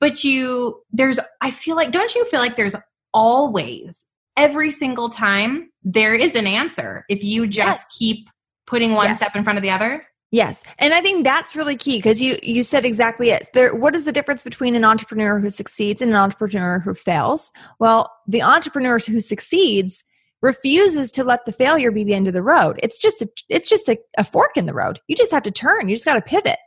But 0.00 0.24
you, 0.24 0.82
there's, 0.90 1.18
I 1.40 1.50
feel 1.50 1.76
like, 1.76 1.92
don't 1.92 2.14
you 2.14 2.24
feel 2.26 2.40
like 2.40 2.56
there's 2.56 2.74
always, 3.12 4.04
every 4.36 4.70
single 4.70 5.08
time, 5.10 5.70
there 5.82 6.14
is 6.14 6.34
an 6.34 6.46
answer 6.46 7.04
if 7.08 7.22
you 7.22 7.46
just 7.46 7.82
Yes. 7.82 7.96
keep 7.98 8.28
putting 8.66 8.92
one 8.92 9.08
Yes. 9.08 9.18
step 9.18 9.36
in 9.36 9.44
front 9.44 9.58
of 9.58 9.62
the 9.62 9.70
other? 9.70 10.04
Yes. 10.32 10.62
And 10.78 10.94
I 10.94 11.02
think 11.02 11.24
that's 11.24 11.56
really 11.56 11.76
key 11.76 11.98
because 11.98 12.20
you 12.22 12.38
you 12.40 12.62
said 12.62 12.84
exactly 12.84 13.30
it. 13.30 13.48
There 13.52 13.74
what 13.74 13.96
is 13.96 14.04
the 14.04 14.12
difference 14.12 14.44
between 14.44 14.76
an 14.76 14.84
entrepreneur 14.84 15.40
who 15.40 15.50
succeeds 15.50 16.00
and 16.00 16.12
an 16.12 16.16
entrepreneur 16.16 16.78
who 16.78 16.94
fails? 16.94 17.50
Well, 17.80 18.12
the 18.28 18.40
entrepreneur 18.42 19.00
who 19.00 19.18
succeeds 19.20 20.04
refuses 20.40 21.10
to 21.12 21.24
let 21.24 21.44
the 21.46 21.52
failure 21.52 21.90
be 21.90 22.04
the 22.04 22.14
end 22.14 22.28
of 22.28 22.32
the 22.34 22.44
road. 22.44 22.78
It's 22.80 22.96
just 22.98 23.20
a 23.22 23.28
it's 23.48 23.68
just 23.68 23.88
a, 23.88 23.98
a 24.18 24.24
fork 24.24 24.56
in 24.56 24.66
the 24.66 24.72
road. 24.72 25.00
You 25.08 25.16
just 25.16 25.32
have 25.32 25.42
to 25.42 25.50
turn. 25.50 25.88
You 25.88 25.96
just 25.96 26.04
got 26.06 26.14
to 26.14 26.22
pivot. 26.22 26.58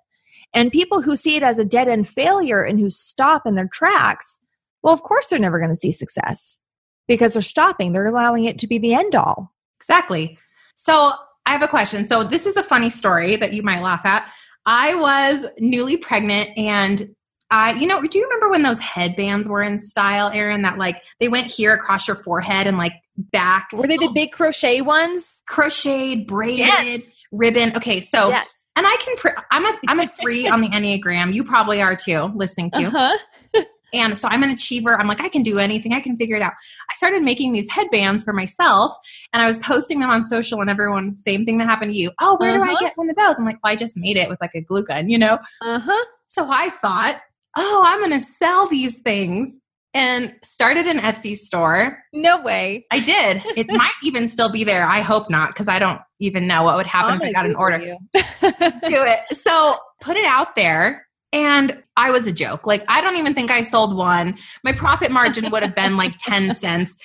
And 0.53 0.71
people 0.71 1.01
who 1.01 1.15
see 1.15 1.35
it 1.35 1.43
as 1.43 1.57
a 1.59 1.65
dead 1.65 1.87
end 1.87 2.07
failure 2.07 2.61
and 2.61 2.79
who 2.79 2.89
stop 2.89 3.43
in 3.45 3.55
their 3.55 3.67
tracks, 3.67 4.39
well, 4.81 4.93
of 4.93 5.03
course 5.03 5.27
they're 5.27 5.39
never 5.39 5.59
going 5.59 5.71
to 5.71 5.75
see 5.75 5.91
success 5.91 6.59
because 7.07 7.33
they're 7.33 7.41
stopping. 7.41 7.91
They're 7.93 8.05
allowing 8.05 8.45
it 8.45 8.59
to 8.59 8.67
be 8.67 8.77
the 8.77 8.93
end 8.93 9.15
all. 9.15 9.51
Exactly. 9.79 10.37
So 10.75 11.13
I 11.45 11.51
have 11.51 11.63
a 11.63 11.67
question. 11.67 12.07
So 12.07 12.23
this 12.23 12.45
is 12.45 12.55
a 12.57 12.63
funny 12.63 12.89
story 12.89 13.35
that 13.35 13.53
you 13.53 13.63
might 13.63 13.81
laugh 13.81 14.05
at. 14.05 14.29
I 14.65 14.95
was 14.95 15.45
newly 15.59 15.97
pregnant 15.97 16.49
and 16.57 17.15
I, 17.51 17.73
you 17.73 17.85
know, 17.85 18.01
do 18.01 18.17
you 18.17 18.23
remember 18.23 18.49
when 18.49 18.63
those 18.63 18.79
headbands 18.79 19.47
were 19.47 19.61
in 19.61 19.79
style, 19.79 20.31
Erin? 20.33 20.63
That 20.63 20.77
like 20.77 21.01
they 21.19 21.27
went 21.27 21.47
here 21.47 21.73
across 21.73 22.07
your 22.07 22.15
forehead 22.15 22.65
and 22.65 22.77
like 22.77 22.93
back. 23.15 23.69
Were 23.73 23.87
they 23.87 23.97
the 23.97 24.11
big 24.13 24.31
crochet 24.31 24.81
ones? 24.81 25.39
crocheted, 25.45 26.25
braided, 26.25 26.59
Yes. 26.59 27.01
ribbon? 27.31 27.75
Okay, 27.75 28.01
so 28.01 28.29
yes. 28.29 28.55
And 28.75 28.85
I 28.87 28.95
can. 28.97 29.15
Pr- 29.17 29.39
I'm 29.51 29.65
a 29.65 29.77
I'm 29.87 29.99
a 29.99 30.07
three 30.07 30.47
on 30.47 30.61
the 30.61 30.67
enneagram. 30.69 31.33
You 31.33 31.43
probably 31.43 31.81
are 31.81 31.95
too, 31.95 32.31
listening 32.35 32.71
to. 32.71 32.85
Uh-huh. 32.85 33.17
And 33.95 34.17
so 34.17 34.27
I'm 34.27 34.41
an 34.41 34.49
achiever. 34.49 34.99
I'm 34.99 35.05
like, 35.05 35.21
I 35.21 35.29
can 35.29 35.43
do 35.43 35.59
anything. 35.59 35.93
I 35.93 35.99
can 35.99 36.17
figure 36.17 36.35
it 36.35 36.41
out. 36.41 36.53
I 36.89 36.95
started 36.95 37.21
making 37.21 37.53
these 37.53 37.69
headbands 37.69 38.23
for 38.23 38.33
myself 38.33 38.91
and 39.31 39.43
I 39.43 39.47
was 39.47 39.59
posting 39.59 39.99
them 39.99 40.09
on 40.09 40.25
social 40.25 40.59
and 40.61 40.69
everyone, 40.71 41.13
same 41.13 41.45
thing 41.45 41.59
that 41.59 41.65
happened 41.65 41.91
to 41.91 41.95
you. 41.99 42.09
Oh, 42.19 42.35
where 42.39 42.55
do 42.57 42.63
I 42.63 42.69
Uh-huh. 42.69 42.77
get 42.79 42.97
one 42.97 43.11
of 43.11 43.15
those? 43.15 43.37
I'm 43.37 43.45
like, 43.45 43.59
well, 43.63 43.71
I 43.71 43.75
just 43.75 43.95
made 43.95 44.17
it 44.17 44.29
with 44.29 44.41
like 44.41 44.55
a 44.55 44.61
glue 44.61 44.83
gun, 44.83 45.09
you 45.09 45.19
know? 45.19 45.37
Uh-huh. 45.61 46.05
So 46.25 46.47
I 46.49 46.71
thought, 46.71 47.21
oh, 47.55 47.83
I'm 47.85 47.99
going 47.99 48.19
to 48.19 48.19
sell 48.19 48.67
these 48.67 48.97
things 48.97 49.59
and 49.93 50.33
started 50.41 50.87
an 50.87 50.97
Etsy 50.97 51.37
store. 51.37 51.99
No 52.13 52.41
way. 52.41 52.87
I 52.89 52.97
did. 52.97 53.43
It 53.55 53.67
might 53.69 53.93
even 54.01 54.27
still 54.27 54.51
be 54.51 54.63
there. 54.63 54.87
I 54.87 55.01
hope 55.01 55.29
not, 55.29 55.49
because 55.49 55.67
I 55.67 55.77
don't 55.77 56.01
even 56.23 56.47
know 56.47 56.63
what 56.63 56.77
would 56.77 56.87
happen 56.87 57.15
if 57.15 57.21
I 57.21 57.31
got 57.31 57.45
an 57.45 57.55
order. 57.55 57.77
Do 57.79 57.97
it. 58.13 59.19
So 59.31 59.77
put 60.01 60.17
it 60.17 60.25
out 60.25 60.55
there. 60.55 61.07
And 61.31 61.83
I 61.97 62.11
was 62.11 62.27
a 62.27 62.31
joke. 62.31 62.67
Like, 62.67 62.85
I 62.87 63.01
don't 63.01 63.17
even 63.17 63.33
think 63.33 63.49
I 63.49 63.63
sold 63.63 63.97
one. 63.97 64.37
My 64.63 64.71
profit 64.71 65.11
margin 65.11 65.49
would 65.49 65.63
have 65.63 65.75
been 65.75 65.97
like 65.97 66.13
10 66.19 66.53
cents. 66.55 66.95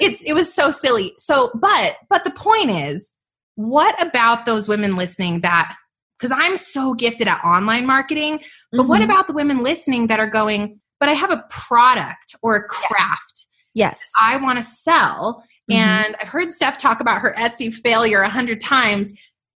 It's, 0.00 0.22
it 0.22 0.32
was 0.32 0.52
so 0.52 0.70
silly. 0.70 1.12
So, 1.18 1.50
but, 1.54 1.96
but 2.08 2.24
the 2.24 2.30
point 2.30 2.70
is, 2.70 3.12
what 3.56 4.00
about 4.02 4.46
those 4.46 4.66
women 4.66 4.96
listening 4.96 5.42
that, 5.42 5.76
because 6.18 6.34
I'm 6.36 6.56
so 6.56 6.94
gifted 6.94 7.28
at 7.28 7.44
online 7.44 7.86
marketing, 7.86 8.40
but 8.72 8.80
mm-hmm. 8.80 8.88
what 8.88 9.04
about 9.04 9.26
the 9.26 9.34
women 9.34 9.62
listening 9.62 10.06
that 10.06 10.20
are 10.20 10.26
going, 10.26 10.80
but 10.98 11.10
I 11.10 11.12
have 11.12 11.30
a 11.30 11.44
product 11.50 12.36
or 12.42 12.56
a 12.56 12.64
craft? 12.64 13.44
Yes. 13.74 13.98
yes. 13.98 14.02
I 14.18 14.38
want 14.38 14.58
to 14.58 14.64
sell. 14.64 15.44
Mm-hmm. 15.70 15.78
And 15.78 16.16
I've 16.20 16.28
heard 16.28 16.52
Steph 16.52 16.78
talk 16.78 17.00
about 17.00 17.20
her 17.20 17.34
Etsy 17.38 17.72
failure 17.72 18.20
a 18.20 18.28
hundred 18.28 18.60
times. 18.60 19.12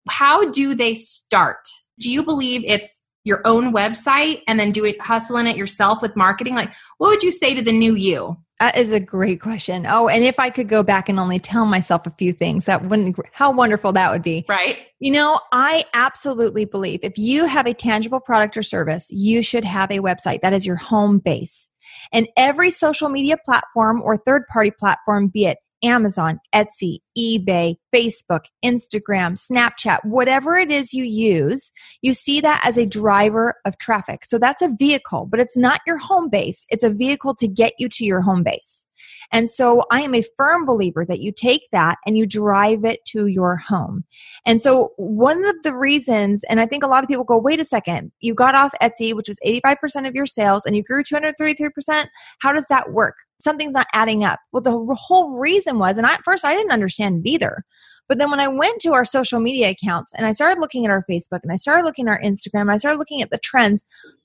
How 0.09 0.51
do 0.51 0.75
they 0.75 0.95
start? 0.95 1.67
Do 1.99 2.11
you 2.11 2.23
believe 2.23 2.65
it's 2.65 3.01
your 3.25 3.41
own 3.45 3.73
website 3.73 4.43
and 4.49 4.59
then 4.59 4.73
do 4.73 4.85
it 4.85 5.01
hustling 5.01 5.47
it 5.47 5.57
yourself 5.57 6.03
with 6.03 6.17
marketing? 6.17 6.55
Like 6.55 6.73
what 6.99 7.09
would 7.09 7.23
you 7.23 7.33
say 7.33 7.55
to 7.55 7.63
the 7.63 7.73
new 7.73 7.95
you? 7.95 8.37
That 8.59 8.77
is 8.77 8.93
a 8.93 9.01
great 9.01 9.41
question. 9.41 9.87
Oh 9.89 10.09
and 10.09 10.25
if 10.25 10.39
i 10.39 10.51
could 10.51 10.69
go 10.69 10.83
back 10.83 11.09
and 11.09 11.19
only 11.19 11.39
tell 11.39 11.67
myself 11.67 12.07
a 12.07 12.11
few 12.11 12.33
things 12.33 12.65
that 12.67 12.85
wouldn't 12.89 13.17
how 13.33 13.53
wonderful 13.53 13.93
that 13.93 14.11
would 14.11 14.23
be. 14.23 14.45
Right. 14.49 14.79
You 14.99 15.13
know 15.13 15.41
i 15.53 15.85
absolutely 15.95 16.65
believe 16.65 17.01
if 17.03 17.17
you 17.17 17.45
have 17.45 17.67
a 17.67 17.75
tangible 17.75 18.21
product 18.21 18.57
or 18.57 18.63
service 18.63 19.07
you 19.11 19.43
should 19.43 19.65
have 19.65 19.91
a 19.91 19.99
website. 19.99 20.41
That 20.41 20.53
is 20.53 20.67
your 20.67 20.77
home 20.77 21.19
base. 21.19 21.71
And 22.13 22.29
every 22.37 22.71
social 22.71 23.09
media 23.09 23.37
platform 23.45 24.03
or 24.03 24.17
third 24.17 24.47
party 24.49 24.73
platform 24.77 25.29
be 25.29 25.47
it 25.47 25.59
Amazon, 25.83 26.41
Etsy, 26.55 26.99
eBay, 27.19 27.77
Facebook, 27.95 28.45
Instagram, 28.65 29.39
Snapchat, 29.39 30.05
whatever 30.05 30.57
it 30.57 30.71
is 30.71 30.93
you 30.93 31.05
use, 31.05 31.73
you 32.01 32.15
see 32.15 32.41
that 32.41 32.61
as 32.65 32.77
a 32.77 32.87
driver 32.87 33.55
of 33.65 33.79
traffic. 33.79 34.25
So 34.25 34.39
that's 34.39 34.63
a 34.63 34.75
vehicle, 34.79 35.27
but 35.31 35.41
it's 35.41 35.57
not 35.57 35.81
your 35.87 35.99
home 35.99 36.29
base. 36.29 36.65
It's 36.69 36.85
a 36.85 36.91
vehicle 36.91 37.35
to 37.37 37.49
get 37.49 37.73
you 37.79 37.89
to 37.91 38.05
your 38.05 38.21
home 38.21 38.43
base. 38.43 38.85
And 39.33 39.49
so 39.49 39.85
I 39.91 40.03
am 40.03 40.15
a 40.15 40.25
firm 40.37 40.67
believer 40.67 41.05
that 41.07 41.21
you 41.21 41.33
take 41.33 41.69
that 41.73 41.97
and 42.07 42.17
you 42.17 42.27
drive 42.27 42.85
it 42.85 43.05
to 43.07 43.27
your 43.27 43.57
home. 43.57 44.05
And 44.47 44.61
so 44.61 44.93
one 44.97 45.45
of 45.45 45.57
the 45.63 45.75
reasons, 45.75 46.45
and 46.45 46.61
I 46.61 46.67
think 46.67 46.85
a 46.85 46.87
lot 46.87 47.03
of 47.03 47.09
people 47.09 47.25
go, 47.25 47.39
wait 47.39 47.59
a 47.59 47.65
second, 47.65 48.13
you 48.21 48.35
got 48.35 48.55
off 48.55 48.73
Etsy, 48.83 49.15
which 49.15 49.29
was 49.29 49.39
85% 49.45 50.07
of 50.07 50.15
your 50.15 50.27
sales, 50.27 50.65
and 50.67 50.77
you 50.77 50.83
grew 50.83 51.03
233%. 51.03 52.07
How 52.41 52.53
does 52.53 52.67
that 52.69 52.93
work? 52.93 53.17
Something's 53.43 53.75
not 53.75 53.89
adding 53.93 54.23
up. 54.23 54.39
Well, 54.53 54.63
the 54.63 54.95
whole 54.95 55.33
reason 55.33 55.81
was, 55.81 55.99
and 55.99 56.07
I, 56.07 56.15
at 56.15 56.25
first 56.25 56.45
I 56.45 56.55
didn't 56.55 56.71
understand 56.71 57.27
it 57.27 57.29
either. 57.29 57.65
But 58.09 58.19
then 58.19 58.31
when 58.31 58.39
I 58.39 58.47
went 58.47 58.81
to 58.83 58.93
our 58.93 59.05
social 59.05 59.41
media 59.41 59.71
accounts 59.71 60.13
and 60.15 60.27
I 60.27 60.33
started 60.33 60.61
looking 60.61 60.85
at 60.85 60.91
our 60.91 61.05
Facebook 61.11 61.41
and 61.43 61.51
I 61.51 61.57
started 61.57 61.85
looking 61.85 62.07
at 62.07 62.11
our 62.11 62.21
Instagram 62.21 62.71
I 62.73 62.77
started 62.77 62.99
looking 62.99 63.21
at 63.21 63.31
the 63.31 63.39
trends, 63.39 63.85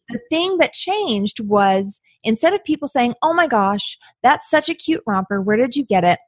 the 0.10 0.19
thing 0.30 0.58
that 0.60 0.73
changed 0.73 1.39
was 1.39 1.99
instead 2.23 2.53
of 2.53 2.63
people 2.63 2.88
saying, 2.88 3.15
Oh 3.23 3.34
my 3.34 3.47
gosh, 3.47 3.97
that's 4.21 4.49
such 4.49 4.69
a 4.69 4.75
cute 4.75 5.03
romper. 5.08 5.41
Where 5.41 5.58
did 5.58 5.75
you 5.75 5.86
get 5.86 6.03
it? 6.03 6.19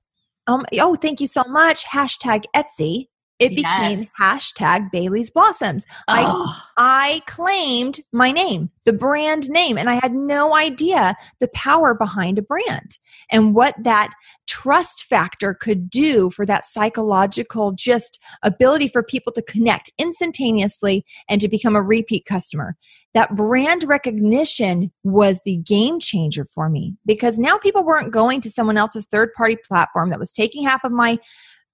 Um, 0.48 0.66
oh, 0.80 0.96
thank 0.96 1.22
you 1.22 1.28
so 1.28 1.44
much. 1.48 1.86
Hashtag 1.86 2.46
Etsy 2.56 3.08
it 3.40 3.56
became 3.56 4.00
yes. 4.00 4.12
hashtag 4.20 4.92
Bailey's 4.92 5.30
Blossoms. 5.30 5.86
Oh. 6.08 6.62
I, 6.78 7.16
I 7.16 7.22
claimed 7.26 8.02
my 8.12 8.32
name, 8.32 8.70
the 8.84 8.92
brand 8.92 9.50
name, 9.50 9.78
and 9.78 9.90
I 9.90 9.96
had 9.96 10.14
no 10.14 10.56
idea 10.56 11.16
the 11.40 11.48
power 11.50 11.94
behind 11.94 12.38
a 12.38 12.42
brand 12.42 12.98
and 13.32 13.56
what 13.56 13.76
that 13.82 14.14
trust 14.46 15.06
factor 15.06 15.54
could 15.54 15.90
do 15.90 16.30
for 16.30 16.46
that 16.46 16.66
psychological 16.66 17.72
just 17.72 18.20
ability 18.44 18.90
for 18.90 19.04
people 19.04 19.32
to 19.34 19.42
connect 19.42 19.92
instantaneously 19.98 21.06
and 21.30 21.40
to 21.40 21.48
become 21.48 21.76
a 21.76 21.82
repeat 21.82 22.26
customer. 22.26 22.76
That 23.14 23.36
brand 23.36 23.86
recognition 23.86 24.92
was 25.04 25.40
the 25.44 25.58
game 25.58 26.00
changer 26.00 26.46
for 26.46 26.70
me 26.70 26.96
because 27.06 27.40
now 27.40 27.58
people 27.58 27.84
weren't 27.84 28.12
going 28.12 28.42
to 28.42 28.52
someone 28.52 28.78
else's 28.78 29.08
third 29.10 29.34
party 29.34 29.58
platform 29.68 30.10
that 30.10 30.20
was 30.20 30.32
taking 30.32 30.64
half 30.64 30.84
of 30.84 30.92
my 30.92 31.18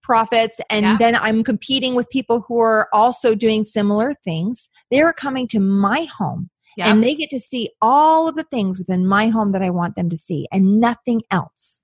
profits 0.05 0.59
and 0.69 0.85
yeah. 0.85 0.97
then 0.99 1.15
I'm 1.15 1.43
competing 1.43 1.95
with 1.95 2.07
people 2.11 2.45
who 2.47 2.59
are 2.59 2.87
also 2.93 3.33
doing 3.33 3.63
similar 3.63 4.13
things. 4.13 4.69
They're 4.91 5.13
coming 5.13 5.47
to 5.47 5.59
my 5.59 6.03
home 6.03 6.51
yeah. 6.77 6.91
and 6.91 7.03
they 7.03 7.15
get 7.15 7.31
to 7.31 7.39
see 7.39 7.71
all 7.81 8.27
of 8.27 8.35
the 8.35 8.43
things 8.43 8.77
within 8.77 9.07
my 9.07 9.29
home 9.29 9.51
that 9.53 9.63
I 9.63 9.71
want 9.71 9.95
them 9.95 10.09
to 10.09 10.17
see 10.17 10.47
and 10.51 10.79
nothing 10.79 11.23
else. 11.31 11.74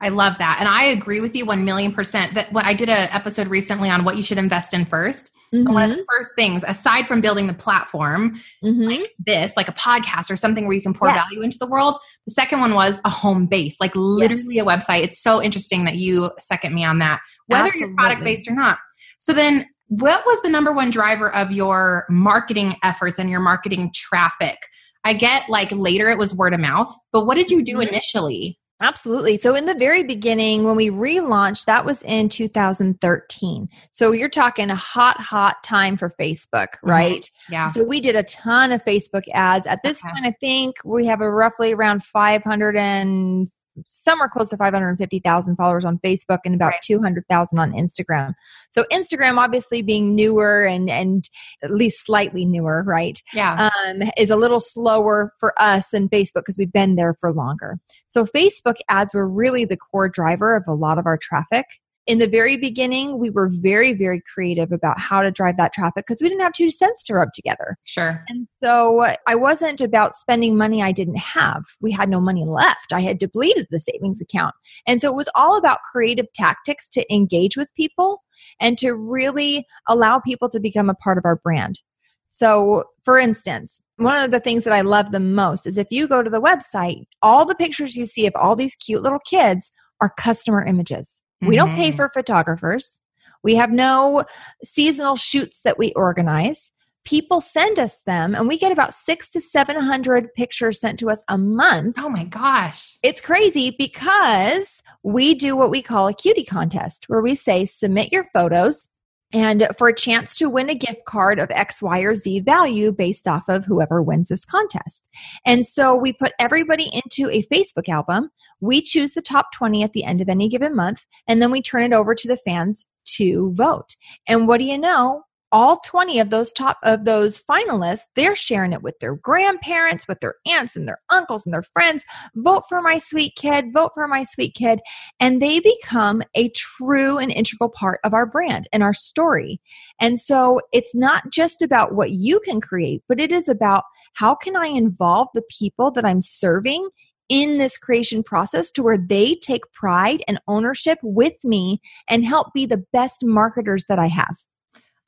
I 0.00 0.10
love 0.10 0.38
that. 0.38 0.58
And 0.60 0.68
I 0.68 0.84
agree 0.84 1.20
with 1.20 1.34
you 1.34 1.46
1 1.46 1.64
million 1.64 1.92
percent 1.92 2.34
that 2.34 2.52
when 2.52 2.64
I 2.64 2.74
did 2.74 2.88
an 2.88 3.08
episode 3.12 3.48
recently 3.48 3.88
on 3.88 4.04
what 4.04 4.16
you 4.16 4.22
should 4.22 4.38
invest 4.38 4.74
in 4.74 4.84
1st 4.84 5.30
mm-hmm. 5.54 5.72
one 5.72 5.84
of 5.84 5.90
the 5.90 5.96
mm-hmm. 5.96 6.04
first 6.08 6.34
things, 6.36 6.64
aside 6.66 7.06
from 7.06 7.20
building 7.20 7.46
the 7.46 7.54
platform, 7.54 8.40
mm-hmm. 8.62 8.82
like 8.82 9.12
this, 9.18 9.56
like 9.56 9.68
a 9.68 9.72
podcast 9.72 10.30
or 10.30 10.36
something 10.36 10.66
where 10.66 10.76
you 10.76 10.82
can 10.82 10.94
pour 10.94 11.08
yes. 11.08 11.28
value 11.28 11.42
into 11.42 11.58
the 11.58 11.66
world, 11.66 11.96
the 12.26 12.32
second 12.32 12.60
one 12.60 12.74
was 12.74 13.00
a 13.04 13.10
home 13.10 13.46
base, 13.46 13.76
like 13.80 13.94
literally 13.94 14.56
yes. 14.56 14.64
a 14.64 14.68
website. 14.68 15.02
It's 15.02 15.22
so 15.22 15.42
interesting 15.42 15.84
that 15.84 15.96
you 15.96 16.30
second 16.38 16.74
me 16.74 16.84
on 16.84 16.98
that, 16.98 17.20
whether 17.46 17.68
Absolutely. 17.68 17.88
you're 17.88 17.96
product 17.96 18.24
based 18.24 18.48
or 18.48 18.54
not. 18.54 18.78
So 19.18 19.32
then 19.32 19.66
what 19.88 20.24
was 20.26 20.40
the 20.42 20.50
number 20.50 20.72
one 20.72 20.90
driver 20.90 21.32
of 21.32 21.52
your 21.52 22.06
marketing 22.10 22.74
efforts 22.82 23.18
and 23.18 23.30
your 23.30 23.40
marketing 23.40 23.92
traffic? 23.94 24.56
I 25.04 25.12
get 25.12 25.48
like 25.48 25.70
later 25.70 26.08
it 26.08 26.18
was 26.18 26.34
word 26.34 26.52
of 26.52 26.60
mouth, 26.60 26.92
but 27.12 27.26
what 27.26 27.36
did 27.36 27.50
you 27.50 27.62
do 27.62 27.74
mm-hmm. 27.74 27.88
initially? 27.88 28.58
Absolutely. 28.80 29.38
So, 29.38 29.54
in 29.54 29.64
the 29.64 29.74
very 29.74 30.04
beginning, 30.04 30.64
when 30.64 30.76
we 30.76 30.90
relaunched, 30.90 31.64
that 31.64 31.84
was 31.86 32.02
in 32.02 32.28
2013. 32.28 33.68
So, 33.90 34.12
you're 34.12 34.28
talking 34.28 34.70
a 34.70 34.76
hot, 34.76 35.18
hot 35.18 35.62
time 35.64 35.96
for 35.96 36.10
Facebook, 36.20 36.68
mm-hmm. 36.68 36.90
right? 36.90 37.22
Mm-hmm. 37.22 37.52
Yeah. 37.52 37.66
So, 37.68 37.84
we 37.84 38.00
did 38.00 38.16
a 38.16 38.22
ton 38.24 38.72
of 38.72 38.84
Facebook 38.84 39.22
ads. 39.32 39.66
At 39.66 39.80
this 39.82 40.02
okay. 40.04 40.12
point, 40.12 40.26
I 40.26 40.34
think 40.40 40.76
we 40.84 41.06
have 41.06 41.22
a 41.22 41.30
roughly 41.30 41.72
around 41.72 42.02
500 42.02 42.76
and 42.76 43.48
somewhere 43.86 44.28
close 44.28 44.50
to 44.50 44.56
550,000 44.56 45.56
followers 45.56 45.84
on 45.84 45.98
Facebook 45.98 46.38
and 46.44 46.54
about 46.54 46.68
right. 46.68 46.82
200,000 46.82 47.58
on 47.58 47.72
Instagram. 47.72 48.34
So 48.70 48.84
Instagram 48.92 49.38
obviously 49.38 49.82
being 49.82 50.14
newer 50.14 50.64
and 50.64 50.90
and 50.90 51.28
at 51.62 51.70
least 51.70 52.04
slightly 52.04 52.44
newer, 52.44 52.82
right? 52.82 53.20
Yeah. 53.32 53.70
Um, 53.86 54.02
is 54.16 54.30
a 54.30 54.36
little 54.36 54.60
slower 54.60 55.32
for 55.38 55.54
us 55.60 55.88
than 55.90 56.08
Facebook 56.08 56.42
because 56.42 56.56
we've 56.58 56.72
been 56.72 56.96
there 56.96 57.14
for 57.20 57.32
longer. 57.32 57.78
So 58.08 58.24
Facebook 58.24 58.76
ads 58.88 59.14
were 59.14 59.28
really 59.28 59.64
the 59.64 59.76
core 59.76 60.08
driver 60.08 60.56
of 60.56 60.64
a 60.66 60.74
lot 60.74 60.98
of 60.98 61.06
our 61.06 61.18
traffic 61.18 61.66
in 62.06 62.18
the 62.18 62.28
very 62.28 62.56
beginning, 62.56 63.18
we 63.18 63.30
were 63.30 63.48
very, 63.50 63.92
very 63.92 64.22
creative 64.32 64.70
about 64.70 64.98
how 64.98 65.22
to 65.22 65.30
drive 65.30 65.56
that 65.56 65.72
traffic 65.72 66.04
because 66.06 66.22
we 66.22 66.28
didn't 66.28 66.42
have 66.42 66.52
two 66.52 66.70
cents 66.70 67.02
to 67.04 67.14
rub 67.14 67.32
together. 67.34 67.76
Sure. 67.84 68.24
And 68.28 68.46
so 68.62 69.06
I 69.26 69.34
wasn't 69.34 69.80
about 69.80 70.14
spending 70.14 70.56
money 70.56 70.82
I 70.82 70.92
didn't 70.92 71.18
have. 71.18 71.64
We 71.80 71.90
had 71.90 72.08
no 72.08 72.20
money 72.20 72.44
left. 72.44 72.92
I 72.92 73.00
had 73.00 73.18
depleted 73.18 73.66
the 73.70 73.80
savings 73.80 74.20
account. 74.20 74.54
And 74.86 75.00
so 75.00 75.08
it 75.08 75.16
was 75.16 75.28
all 75.34 75.58
about 75.58 75.80
creative 75.90 76.26
tactics 76.32 76.88
to 76.90 77.14
engage 77.14 77.56
with 77.56 77.74
people 77.74 78.22
and 78.60 78.78
to 78.78 78.92
really 78.92 79.66
allow 79.88 80.20
people 80.20 80.48
to 80.50 80.60
become 80.60 80.88
a 80.88 80.94
part 80.94 81.18
of 81.18 81.24
our 81.24 81.36
brand. 81.36 81.80
So, 82.28 82.84
for 83.04 83.18
instance, 83.18 83.80
one 83.96 84.22
of 84.22 84.30
the 84.30 84.40
things 84.40 84.64
that 84.64 84.72
I 84.72 84.82
love 84.82 85.10
the 85.10 85.20
most 85.20 85.66
is 85.66 85.78
if 85.78 85.88
you 85.90 86.06
go 86.06 86.22
to 86.22 86.30
the 86.30 86.40
website, 86.40 87.06
all 87.22 87.46
the 87.46 87.54
pictures 87.54 87.96
you 87.96 88.06
see 88.06 88.26
of 88.26 88.34
all 88.36 88.54
these 88.54 88.74
cute 88.76 89.02
little 89.02 89.20
kids 89.20 89.70
are 90.00 90.12
customer 90.18 90.62
images. 90.64 91.22
Mm-hmm. 91.42 91.48
We 91.48 91.56
don't 91.56 91.74
pay 91.74 91.88
mm-hmm. 91.88 91.96
for 91.96 92.10
photographers. 92.12 93.00
We 93.42 93.54
have 93.56 93.70
no 93.70 94.24
seasonal 94.64 95.16
shoots 95.16 95.60
that 95.64 95.78
we 95.78 95.92
organize. 95.94 96.72
People 97.04 97.40
send 97.40 97.78
us 97.78 98.00
them, 98.06 98.34
and 98.34 98.48
we 98.48 98.58
get 98.58 98.72
about 98.72 98.92
six 98.92 99.28
to 99.30 99.40
700 99.40 100.34
pictures 100.34 100.80
sent 100.80 100.98
to 100.98 101.10
us 101.10 101.22
a 101.28 101.38
month. 101.38 101.96
Oh 101.98 102.08
my 102.08 102.24
gosh. 102.24 102.98
It's 103.04 103.20
crazy 103.20 103.76
because 103.78 104.82
we 105.04 105.34
do 105.36 105.54
what 105.54 105.70
we 105.70 105.82
call 105.82 106.08
a 106.08 106.14
cutie 106.14 106.44
contest 106.44 107.04
where 107.06 107.22
we 107.22 107.36
say, 107.36 107.64
submit 107.64 108.10
your 108.10 108.24
photos 108.34 108.88
and 109.32 109.68
for 109.76 109.88
a 109.88 109.94
chance 109.94 110.34
to 110.36 110.48
win 110.48 110.70
a 110.70 110.74
gift 110.74 111.04
card 111.06 111.38
of 111.38 111.50
X, 111.50 111.82
Y, 111.82 112.00
or 112.00 112.14
Z 112.14 112.40
value 112.40 112.92
based 112.92 113.26
off 113.26 113.48
of 113.48 113.64
whoever 113.64 114.02
wins 114.02 114.28
this 114.28 114.44
contest. 114.44 115.08
And 115.44 115.66
so 115.66 115.94
we 115.94 116.12
put 116.12 116.32
everybody 116.38 116.90
into 116.92 117.30
a 117.30 117.42
Facebook 117.42 117.88
album. 117.88 118.30
We 118.60 118.80
choose 118.80 119.12
the 119.12 119.22
top 119.22 119.52
20 119.52 119.82
at 119.82 119.92
the 119.92 120.04
end 120.04 120.20
of 120.20 120.28
any 120.28 120.48
given 120.48 120.74
month, 120.74 121.06
and 121.28 121.42
then 121.42 121.50
we 121.50 121.60
turn 121.60 121.82
it 121.82 121.92
over 121.92 122.14
to 122.14 122.28
the 122.28 122.36
fans 122.36 122.88
to 123.16 123.52
vote. 123.54 123.96
And 124.26 124.48
what 124.48 124.58
do 124.58 124.64
you 124.64 124.78
know? 124.78 125.25
All 125.52 125.78
20 125.84 126.20
of 126.20 126.30
those 126.30 126.52
top 126.52 126.78
of 126.82 127.04
those 127.04 127.40
finalists 127.42 128.02
they're 128.14 128.34
sharing 128.34 128.72
it 128.72 128.82
with 128.82 128.98
their 129.00 129.16
grandparents 129.16 130.08
with 130.08 130.20
their 130.20 130.34
aunts 130.46 130.76
and 130.76 130.88
their 130.88 131.00
uncles 131.10 131.44
and 131.44 131.54
their 131.54 131.62
friends. 131.62 132.04
Vote 132.34 132.64
for 132.68 132.82
my 132.82 132.98
sweet 132.98 133.34
kid 133.36 133.66
vote 133.72 133.92
for 133.94 134.08
my 134.08 134.24
sweet 134.24 134.54
kid. 134.54 134.80
And 135.20 135.40
they 135.40 135.60
become 135.60 136.22
a 136.34 136.50
true 136.50 137.18
and 137.18 137.30
integral 137.30 137.70
part 137.70 138.00
of 138.04 138.14
our 138.14 138.26
brand 138.26 138.68
and 138.72 138.82
our 138.82 138.94
story. 138.94 139.60
And 140.00 140.20
so 140.20 140.60
it's 140.72 140.94
not 140.94 141.30
just 141.30 141.62
about 141.62 141.94
what 141.94 142.10
you 142.10 142.40
can 142.40 142.60
create 142.60 143.02
but 143.08 143.20
it 143.20 143.32
is 143.32 143.48
about 143.48 143.84
how 144.14 144.34
can 144.34 144.56
i 144.56 144.66
involve 144.66 145.28
the 145.34 145.42
people 145.50 145.90
that 145.90 146.04
i'm 146.04 146.20
serving 146.20 146.88
in 147.28 147.58
this 147.58 147.76
creation 147.78 148.22
process 148.22 148.70
to 148.72 148.82
where 148.82 148.98
they 148.98 149.34
take 149.36 149.72
pride 149.72 150.22
and 150.28 150.40
ownership 150.46 150.98
with 151.02 151.34
me 151.44 151.80
and 152.08 152.24
help 152.24 152.52
be 152.54 152.66
the 152.66 152.84
best 152.92 153.24
marketers 153.24 153.84
that 153.88 153.98
I 153.98 154.06
have. 154.06 154.36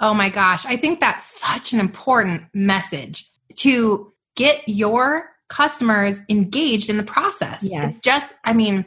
Oh 0.00 0.14
my 0.14 0.28
gosh, 0.28 0.64
I 0.64 0.76
think 0.76 1.00
that's 1.00 1.26
such 1.40 1.72
an 1.72 1.80
important 1.80 2.44
message 2.54 3.30
to 3.56 4.12
get 4.36 4.68
your 4.68 5.30
customers 5.48 6.18
engaged 6.28 6.90
in 6.90 6.96
the 6.96 7.02
process. 7.02 7.62
Yes. 7.62 7.94
It's 7.94 8.02
just, 8.02 8.32
I 8.44 8.52
mean, 8.52 8.84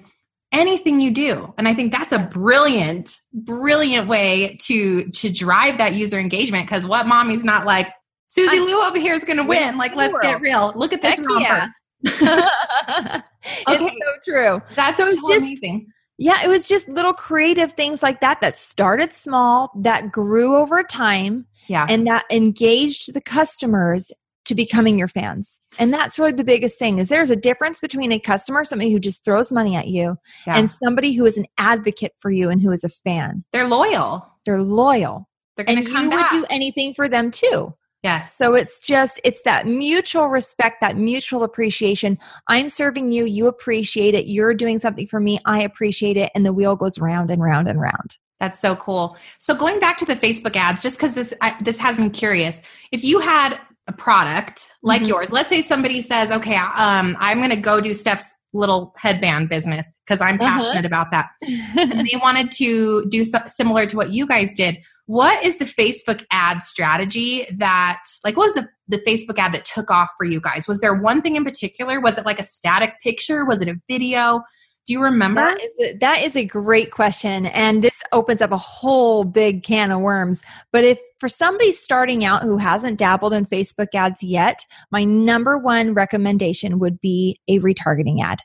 anything 0.52 1.00
you 1.00 1.12
do. 1.12 1.54
And 1.58 1.68
I 1.68 1.74
think 1.74 1.92
that's 1.92 2.12
a 2.12 2.20
brilliant, 2.20 3.18
brilliant 3.34 4.08
way 4.08 4.58
to 4.64 5.10
to 5.10 5.30
drive 5.30 5.78
that 5.80 5.94
user 5.94 6.20
engagement. 6.20 6.68
Cause 6.68 6.86
what 6.86 7.08
mommy's 7.08 7.44
not 7.44 7.66
like, 7.66 7.92
Susie 8.28 8.58
I'm, 8.58 8.66
Lou 8.66 8.82
over 8.82 9.00
here 9.00 9.14
is 9.14 9.24
gonna 9.26 9.46
win. 9.46 9.78
Like, 9.78 9.96
let's 9.96 10.18
get 10.20 10.40
real. 10.40 10.72
Look 10.76 10.94
at 10.94 11.02
this 11.02 11.20
Heck 11.20 11.28
romper. 11.28 11.44
Yeah. 11.44 11.68
okay. 13.68 13.86
It's 13.86 13.94
so 13.94 14.32
true. 14.32 14.62
That's 14.76 14.98
so, 14.98 15.12
so 15.12 15.34
just, 15.34 15.46
amazing. 15.46 15.88
Yeah, 16.22 16.46
it 16.46 16.50
was 16.50 16.68
just 16.68 16.88
little 16.88 17.16
creative 17.16 17.74
things 17.74 18.04
like 18.04 18.22
that 18.22 18.42
that 18.42 18.56
started 18.56 19.12
small, 19.12 19.72
that 19.76 20.12
grew 20.12 20.56
over 20.56 20.84
time, 20.84 21.48
yeah, 21.66 21.88
and 21.90 22.06
that 22.06 22.26
engaged 22.32 23.16
the 23.16 23.22
customers 23.22 24.12
to 24.46 24.54
becoming 24.54 25.00
your 25.00 25.08
fans. 25.08 25.60
And 25.80 25.92
that's 25.92 26.20
really 26.20 26.34
the 26.34 26.44
biggest 26.44 26.78
thing 26.78 27.00
is 27.00 27.10
there's 27.10 27.32
a 27.32 27.36
difference 27.36 27.80
between 27.80 28.12
a 28.12 28.20
customer, 28.20 28.64
somebody 28.64 28.92
who 28.92 29.00
just 29.00 29.26
throws 29.26 29.52
money 29.52 29.76
at 29.76 29.88
you, 29.88 30.16
yeah. 30.46 30.60
and 30.60 30.70
somebody 30.70 31.14
who 31.14 31.26
is 31.26 31.38
an 31.38 31.48
advocate 31.58 32.14
for 32.20 32.30
you 32.30 32.52
and 32.52 32.62
who 32.62 32.72
is 32.72 32.84
a 32.84 32.90
fan. 32.90 33.44
They're 33.52 33.68
loyal. 33.68 34.28
They're 34.46 34.62
loyal. 34.62 35.28
They're 35.56 35.66
going 35.66 35.84
to 35.84 35.92
and 35.92 36.04
you 36.04 36.10
back. 36.12 36.32
would 36.32 36.42
do 36.42 36.46
anything 36.52 36.94
for 36.94 37.10
them 37.10 37.32
too. 37.32 37.74
Yes. 38.04 38.36
So 38.36 38.56
it's 38.56 38.80
just, 38.80 39.20
it's 39.24 39.42
that 39.44 39.68
mutual 39.68 40.28
respect, 40.28 40.82
that 40.82 40.98
mutual 40.98 41.44
appreciation. 41.44 42.18
I'm 42.48 42.70
serving 42.70 43.12
you, 43.12 43.26
you 43.26 43.48
appreciate 43.48 44.16
it. 44.16 44.26
You're 44.26 44.56
doing 44.56 44.80
something 44.80 45.06
for 45.06 45.20
me, 45.20 45.40
I 45.46 45.62
appreciate 45.62 46.18
it. 46.18 46.32
And 46.34 46.46
the 46.46 46.54
wheel 46.54 46.76
goes 46.76 46.98
round 46.98 47.30
and 47.30 47.44
round 47.44 47.68
and 47.68 47.80
round. 47.80 48.18
That's 48.40 48.60
so 48.60 48.76
cool. 48.76 49.18
So 49.38 49.54
going 49.54 49.80
back 49.80 49.98
to 49.98 50.06
the 50.06 50.16
Facebook 50.16 50.56
ads, 50.56 50.82
just 50.82 50.98
because 50.98 51.14
this 51.14 51.32
I, 51.42 51.56
this 51.62 51.78
has 51.78 52.00
me 52.00 52.10
curious, 52.10 52.60
if 52.92 53.04
you 53.04 53.20
had 53.20 53.60
a 53.86 53.94
product 53.94 54.68
like 54.82 55.02
mm-hmm. 55.02 55.10
yours, 55.10 55.32
let's 55.32 55.50
say 55.50 55.62
somebody 55.62 56.02
says, 56.02 56.32
"Okay, 56.32 56.56
um, 56.56 57.16
I'm 57.20 57.38
going 57.38 57.52
to 57.52 57.56
go 57.56 57.80
do 57.80 57.94
Steph's 57.94 58.34
little 58.52 58.96
headband 58.98 59.48
business 59.48 59.94
because 60.08 60.22
I'm 60.22 60.42
uh-huh. 60.42 60.60
passionate 60.60 60.92
uh-huh. 60.92 61.06
about 61.06 61.12
that," 61.12 61.30
and 61.78 62.08
they 62.08 62.18
wanted 62.18 62.52
to 62.54 63.06
do 63.10 63.24
so- 63.24 63.46
similar 63.46 63.86
to 63.86 63.96
what 63.96 64.10
you 64.10 64.26
guys 64.26 64.56
did 64.56 64.80
what 65.12 65.44
is 65.44 65.58
the 65.58 65.66
Facebook 65.66 66.26
ad 66.32 66.64
strategy 66.64 67.46
that, 67.58 68.02
like, 68.24 68.38
what 68.38 68.46
was 68.46 68.54
the, 68.54 68.70
the 68.88 69.04
Facebook 69.04 69.38
ad 69.38 69.54
that 69.54 69.66
took 69.66 69.92
off 69.92 70.08
for 70.18 70.24
you 70.24 70.40
guys? 70.40 70.70
Was 70.70 70.80
there 70.80 70.94
one 70.94 71.22
thing 71.22 71.36
in 71.36 71.44
particular? 71.44 72.00
Was 72.00 72.18
it 72.18 72.26
like 72.26 72.40
a 72.40 72.46
static 72.46 72.94
picture? 73.04 73.44
Was 73.44 73.62
it 73.62 73.68
a 73.68 73.76
video? 73.90 74.42
Do 74.88 74.94
you 74.94 75.02
remember? 75.02 75.42
That 75.42 75.60
is, 75.60 75.72
a, 75.82 75.98
that 75.98 76.24
is 76.24 76.38
a 76.38 76.46
great 76.46 76.92
question. 76.92 77.48
And 77.48 77.84
this 77.84 78.02
opens 78.14 78.42
up 78.42 78.54
a 78.54 78.58
whole 78.58 79.26
big 79.26 79.64
can 79.64 79.92
of 79.92 80.00
worms. 80.00 80.42
But 80.72 80.86
if 80.86 80.98
for 81.20 81.28
somebody 81.28 81.74
starting 81.74 82.24
out 82.24 82.44
who 82.44 82.56
hasn't 82.56 82.98
dabbled 82.98 83.34
in 83.34 83.46
Facebook 83.46 83.94
ads 83.94 84.24
yet, 84.24 84.66
my 84.92 85.04
number 85.04 85.58
one 85.58 85.94
recommendation 85.94 86.80
would 86.80 87.02
be 87.02 87.38
a 87.50 87.60
retargeting 87.60 88.24
ad. 88.24 88.40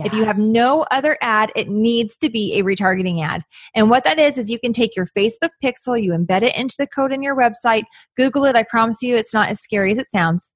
Yes. 0.00 0.14
If 0.14 0.18
you 0.18 0.24
have 0.24 0.38
no 0.38 0.86
other 0.90 1.18
ad, 1.20 1.52
it 1.54 1.68
needs 1.68 2.16
to 2.18 2.30
be 2.30 2.58
a 2.58 2.62
retargeting 2.62 3.22
ad. 3.22 3.42
And 3.74 3.90
what 3.90 4.04
that 4.04 4.18
is, 4.18 4.38
is 4.38 4.50
you 4.50 4.58
can 4.58 4.72
take 4.72 4.96
your 4.96 5.06
Facebook 5.06 5.50
pixel, 5.62 6.02
you 6.02 6.12
embed 6.12 6.42
it 6.42 6.56
into 6.56 6.74
the 6.78 6.86
code 6.86 7.12
in 7.12 7.22
your 7.22 7.36
website, 7.36 7.84
Google 8.16 8.46
it. 8.46 8.56
I 8.56 8.62
promise 8.62 9.02
you 9.02 9.14
it's 9.14 9.34
not 9.34 9.50
as 9.50 9.60
scary 9.60 9.92
as 9.92 9.98
it 9.98 10.10
sounds. 10.10 10.54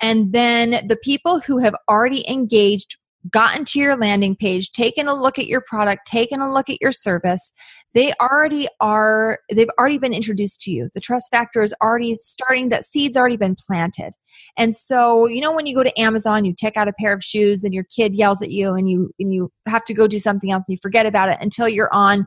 And 0.00 0.32
then 0.32 0.86
the 0.86 0.98
people 1.02 1.40
who 1.40 1.58
have 1.58 1.74
already 1.88 2.28
engaged 2.30 2.96
gotten 3.30 3.64
to 3.64 3.78
your 3.78 3.96
landing 3.96 4.36
page, 4.36 4.72
taken 4.72 5.08
a 5.08 5.14
look 5.14 5.38
at 5.38 5.46
your 5.46 5.60
product, 5.60 6.06
taken 6.06 6.40
a 6.40 6.52
look 6.52 6.68
at 6.68 6.80
your 6.80 6.92
service, 6.92 7.52
they 7.94 8.12
already 8.20 8.68
are, 8.80 9.38
they've 9.52 9.70
already 9.78 9.98
been 9.98 10.12
introduced 10.12 10.60
to 10.60 10.70
you. 10.70 10.88
The 10.94 11.00
trust 11.00 11.30
factor 11.30 11.62
is 11.62 11.74
already 11.82 12.18
starting, 12.20 12.68
that 12.68 12.84
seed's 12.84 13.16
already 13.16 13.36
been 13.36 13.56
planted. 13.56 14.12
And 14.58 14.74
so, 14.74 15.26
you 15.26 15.40
know, 15.40 15.52
when 15.52 15.66
you 15.66 15.74
go 15.74 15.82
to 15.82 16.00
Amazon, 16.00 16.44
you 16.44 16.54
check 16.54 16.76
out 16.76 16.88
a 16.88 16.92
pair 16.98 17.14
of 17.14 17.24
shoes 17.24 17.64
and 17.64 17.72
your 17.72 17.84
kid 17.84 18.14
yells 18.14 18.42
at 18.42 18.50
you 18.50 18.74
and 18.74 18.90
you, 18.90 19.10
and 19.18 19.32
you 19.32 19.50
have 19.66 19.84
to 19.86 19.94
go 19.94 20.06
do 20.06 20.18
something 20.18 20.50
else 20.50 20.64
and 20.68 20.74
you 20.74 20.80
forget 20.82 21.06
about 21.06 21.28
it 21.30 21.38
until 21.40 21.68
you're 21.68 21.92
on 21.92 22.26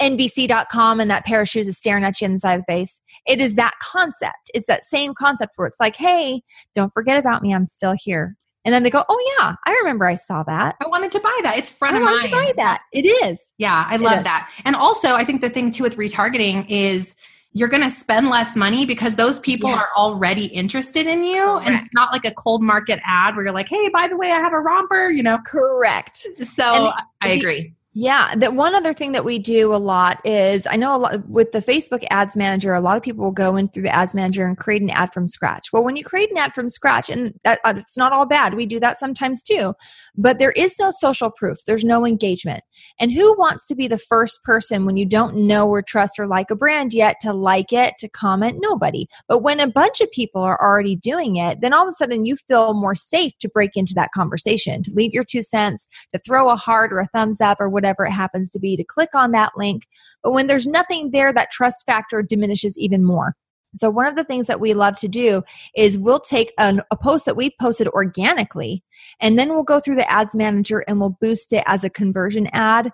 NBC.com 0.00 1.00
and 1.00 1.10
that 1.10 1.26
pair 1.26 1.42
of 1.42 1.48
shoes 1.48 1.68
is 1.68 1.76
staring 1.76 2.04
at 2.04 2.20
you 2.20 2.24
in 2.24 2.32
the 2.32 2.38
side 2.38 2.58
of 2.58 2.64
the 2.66 2.72
face. 2.72 3.00
It 3.26 3.40
is 3.40 3.54
that 3.56 3.74
concept. 3.82 4.50
It's 4.54 4.66
that 4.66 4.84
same 4.84 5.14
concept 5.14 5.52
where 5.56 5.66
it's 5.66 5.80
like, 5.80 5.96
hey, 5.96 6.42
don't 6.74 6.92
forget 6.94 7.18
about 7.18 7.42
me. 7.42 7.54
I'm 7.54 7.66
still 7.66 7.94
here. 8.02 8.36
And 8.64 8.74
then 8.74 8.82
they 8.82 8.90
go, 8.90 9.04
"Oh 9.08 9.34
yeah, 9.38 9.54
I 9.66 9.72
remember 9.72 10.06
I 10.06 10.16
saw 10.16 10.42
that. 10.42 10.76
I 10.82 10.88
wanted 10.88 11.12
to 11.12 11.20
buy 11.20 11.38
that. 11.42 11.56
It's 11.56 11.70
front 11.70 11.96
I 11.96 11.98
of 11.98 12.04
mind. 12.04 12.16
I 12.26 12.36
wanted 12.36 12.48
to 12.48 12.54
buy 12.54 12.62
that. 12.62 12.82
It 12.92 13.02
is. 13.02 13.52
Yeah, 13.58 13.86
I 13.88 13.96
love 13.96 14.24
that. 14.24 14.50
And 14.64 14.76
also, 14.76 15.08
I 15.14 15.24
think 15.24 15.40
the 15.40 15.50
thing 15.50 15.70
too 15.70 15.82
with 15.82 15.96
retargeting 15.96 16.66
is 16.68 17.14
you're 17.52 17.68
going 17.68 17.82
to 17.82 17.90
spend 17.90 18.28
less 18.28 18.54
money 18.54 18.86
because 18.86 19.16
those 19.16 19.40
people 19.40 19.70
yes. 19.70 19.80
are 19.80 19.88
already 19.96 20.46
interested 20.46 21.06
in 21.06 21.24
you, 21.24 21.42
Correct. 21.42 21.66
and 21.66 21.80
it's 21.80 21.92
not 21.92 22.12
like 22.12 22.24
a 22.24 22.32
cold 22.34 22.62
market 22.62 23.00
ad 23.04 23.34
where 23.34 23.44
you're 23.44 23.54
like, 23.54 23.68
"Hey, 23.68 23.88
by 23.88 24.08
the 24.08 24.16
way, 24.16 24.30
I 24.30 24.38
have 24.38 24.52
a 24.52 24.60
romper," 24.60 25.10
you 25.10 25.22
know. 25.22 25.38
Correct. 25.46 26.26
So 26.56 26.86
and 26.86 26.94
I 27.22 27.28
agree. 27.30 27.74
Yeah, 27.92 28.36
that 28.36 28.54
one 28.54 28.76
other 28.76 28.94
thing 28.94 29.10
that 29.12 29.24
we 29.24 29.40
do 29.40 29.74
a 29.74 29.76
lot 29.76 30.24
is 30.24 30.64
I 30.64 30.76
know 30.76 30.94
a 30.94 30.96
lot 30.96 31.28
with 31.28 31.50
the 31.50 31.58
Facebook 31.58 32.06
Ads 32.08 32.36
Manager, 32.36 32.72
a 32.72 32.80
lot 32.80 32.96
of 32.96 33.02
people 33.02 33.24
will 33.24 33.32
go 33.32 33.56
in 33.56 33.68
through 33.68 33.82
the 33.82 33.92
Ads 33.92 34.14
Manager 34.14 34.46
and 34.46 34.56
create 34.56 34.80
an 34.80 34.90
ad 34.90 35.12
from 35.12 35.26
scratch. 35.26 35.72
Well, 35.72 35.82
when 35.82 35.96
you 35.96 36.04
create 36.04 36.30
an 36.30 36.36
ad 36.36 36.54
from 36.54 36.68
scratch, 36.68 37.10
and 37.10 37.34
that 37.42 37.58
uh, 37.64 37.74
it's 37.76 37.96
not 37.96 38.12
all 38.12 38.26
bad, 38.26 38.54
we 38.54 38.64
do 38.64 38.78
that 38.78 39.00
sometimes 39.00 39.42
too, 39.42 39.74
but 40.16 40.38
there 40.38 40.52
is 40.52 40.76
no 40.78 40.92
social 40.92 41.32
proof. 41.36 41.58
There's 41.66 41.82
no 41.82 42.06
engagement. 42.06 42.62
And 43.00 43.10
who 43.10 43.36
wants 43.36 43.66
to 43.66 43.74
be 43.74 43.88
the 43.88 43.98
first 43.98 44.44
person 44.44 44.86
when 44.86 44.96
you 44.96 45.04
don't 45.04 45.48
know 45.48 45.66
or 45.66 45.82
trust 45.82 46.20
or 46.20 46.28
like 46.28 46.52
a 46.52 46.56
brand 46.56 46.92
yet 46.92 47.16
to 47.22 47.32
like 47.32 47.72
it, 47.72 47.94
to 47.98 48.08
comment? 48.08 48.58
Nobody. 48.60 49.08
But 49.26 49.42
when 49.42 49.58
a 49.58 49.66
bunch 49.66 50.00
of 50.00 50.12
people 50.12 50.42
are 50.42 50.60
already 50.62 50.94
doing 50.94 51.36
it, 51.36 51.58
then 51.60 51.72
all 51.72 51.88
of 51.88 51.88
a 51.88 51.96
sudden 51.96 52.24
you 52.24 52.36
feel 52.36 52.72
more 52.72 52.94
safe 52.94 53.32
to 53.40 53.48
break 53.48 53.72
into 53.74 53.94
that 53.96 54.10
conversation, 54.14 54.84
to 54.84 54.92
leave 54.94 55.12
your 55.12 55.24
two 55.24 55.42
cents, 55.42 55.88
to 56.14 56.20
throw 56.24 56.50
a 56.50 56.56
heart 56.56 56.92
or 56.92 57.00
a 57.00 57.08
thumbs 57.08 57.40
up 57.40 57.60
or 57.60 57.68
whatever 57.68 57.79
it 58.04 58.12
happens 58.12 58.50
to 58.50 58.58
be, 58.58 58.76
to 58.76 58.84
click 58.84 59.10
on 59.14 59.32
that 59.32 59.52
link. 59.56 59.86
But 60.22 60.32
when 60.32 60.46
there's 60.46 60.66
nothing 60.66 61.10
there, 61.10 61.32
that 61.32 61.50
trust 61.50 61.86
factor 61.86 62.22
diminishes 62.22 62.78
even 62.78 63.04
more. 63.04 63.34
So 63.76 63.88
one 63.88 64.06
of 64.06 64.16
the 64.16 64.24
things 64.24 64.46
that 64.48 64.60
we 64.60 64.74
love 64.74 64.96
to 64.98 65.08
do 65.08 65.42
is 65.76 65.96
we'll 65.96 66.20
take 66.20 66.52
an, 66.58 66.82
a 66.90 66.96
post 66.96 67.24
that 67.26 67.36
we 67.36 67.54
posted 67.60 67.86
organically 67.88 68.82
and 69.20 69.38
then 69.38 69.50
we'll 69.50 69.62
go 69.62 69.78
through 69.78 69.94
the 69.94 70.10
ads 70.10 70.34
manager 70.34 70.80
and 70.88 70.98
we'll 70.98 71.16
boost 71.20 71.52
it 71.52 71.62
as 71.66 71.84
a 71.84 71.90
conversion 71.90 72.48
ad 72.52 72.90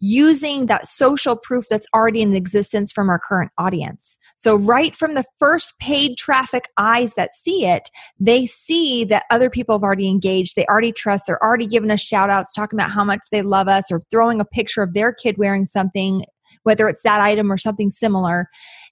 using 0.00 0.66
that 0.66 0.88
social 0.88 1.36
proof 1.36 1.66
that's 1.68 1.86
already 1.94 2.22
in 2.22 2.34
existence 2.34 2.92
from 2.92 3.08
our 3.08 3.18
current 3.18 3.52
audience. 3.58 4.16
So 4.36 4.56
right 4.56 4.96
from 4.96 5.14
the 5.14 5.24
first 5.38 5.74
paid 5.78 6.16
traffic 6.16 6.68
eyes 6.78 7.12
that 7.14 7.34
see 7.34 7.66
it, 7.66 7.90
they 8.18 8.46
see 8.46 9.04
that 9.04 9.24
other 9.30 9.50
people 9.50 9.74
have 9.74 9.82
already 9.82 10.08
engaged. 10.08 10.56
They 10.56 10.64
already 10.66 10.92
trust. 10.92 11.24
They're 11.26 11.42
already 11.42 11.66
giving 11.66 11.90
us 11.90 12.00
shout 12.00 12.30
outs, 12.30 12.52
talking 12.54 12.78
about 12.78 12.90
how 12.90 13.04
much 13.04 13.20
they 13.30 13.42
love 13.42 13.68
us 13.68 13.92
or 13.92 14.02
throwing 14.10 14.40
a 14.40 14.46
picture 14.46 14.82
of 14.82 14.94
their 14.94 15.12
kid 15.12 15.36
wearing 15.36 15.66
something, 15.66 16.24
whether 16.62 16.88
it's 16.88 17.02
that 17.02 17.20
item 17.20 17.52
or 17.52 17.58
something 17.58 17.90
similar. 17.90 18.48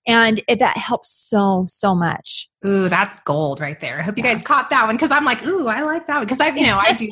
And 0.07 0.43
it, 0.49 0.59
that 0.59 0.77
helps 0.77 1.11
so, 1.11 1.65
so 1.69 1.95
much. 1.95 2.49
Ooh, 2.67 2.89
that's 2.89 3.19
gold 3.21 3.61
right 3.61 3.79
there. 3.81 4.01
I 4.01 4.03
hope 4.03 4.17
you 4.17 4.23
guys 4.23 4.43
caught 4.43 4.71
that 4.71 4.87
one 4.87 4.97
because 4.97 5.11
I'm 5.11 5.25
like, 5.25 5.47
ooh, 5.47 5.67
I 5.67 5.83
like 5.83 6.07
that 6.07 6.17
one 6.17 6.25
because 6.25 6.41
I, 6.41 6.49
you 6.49 6.63
know, 6.67 6.79
I 6.79 6.93
do 6.93 7.09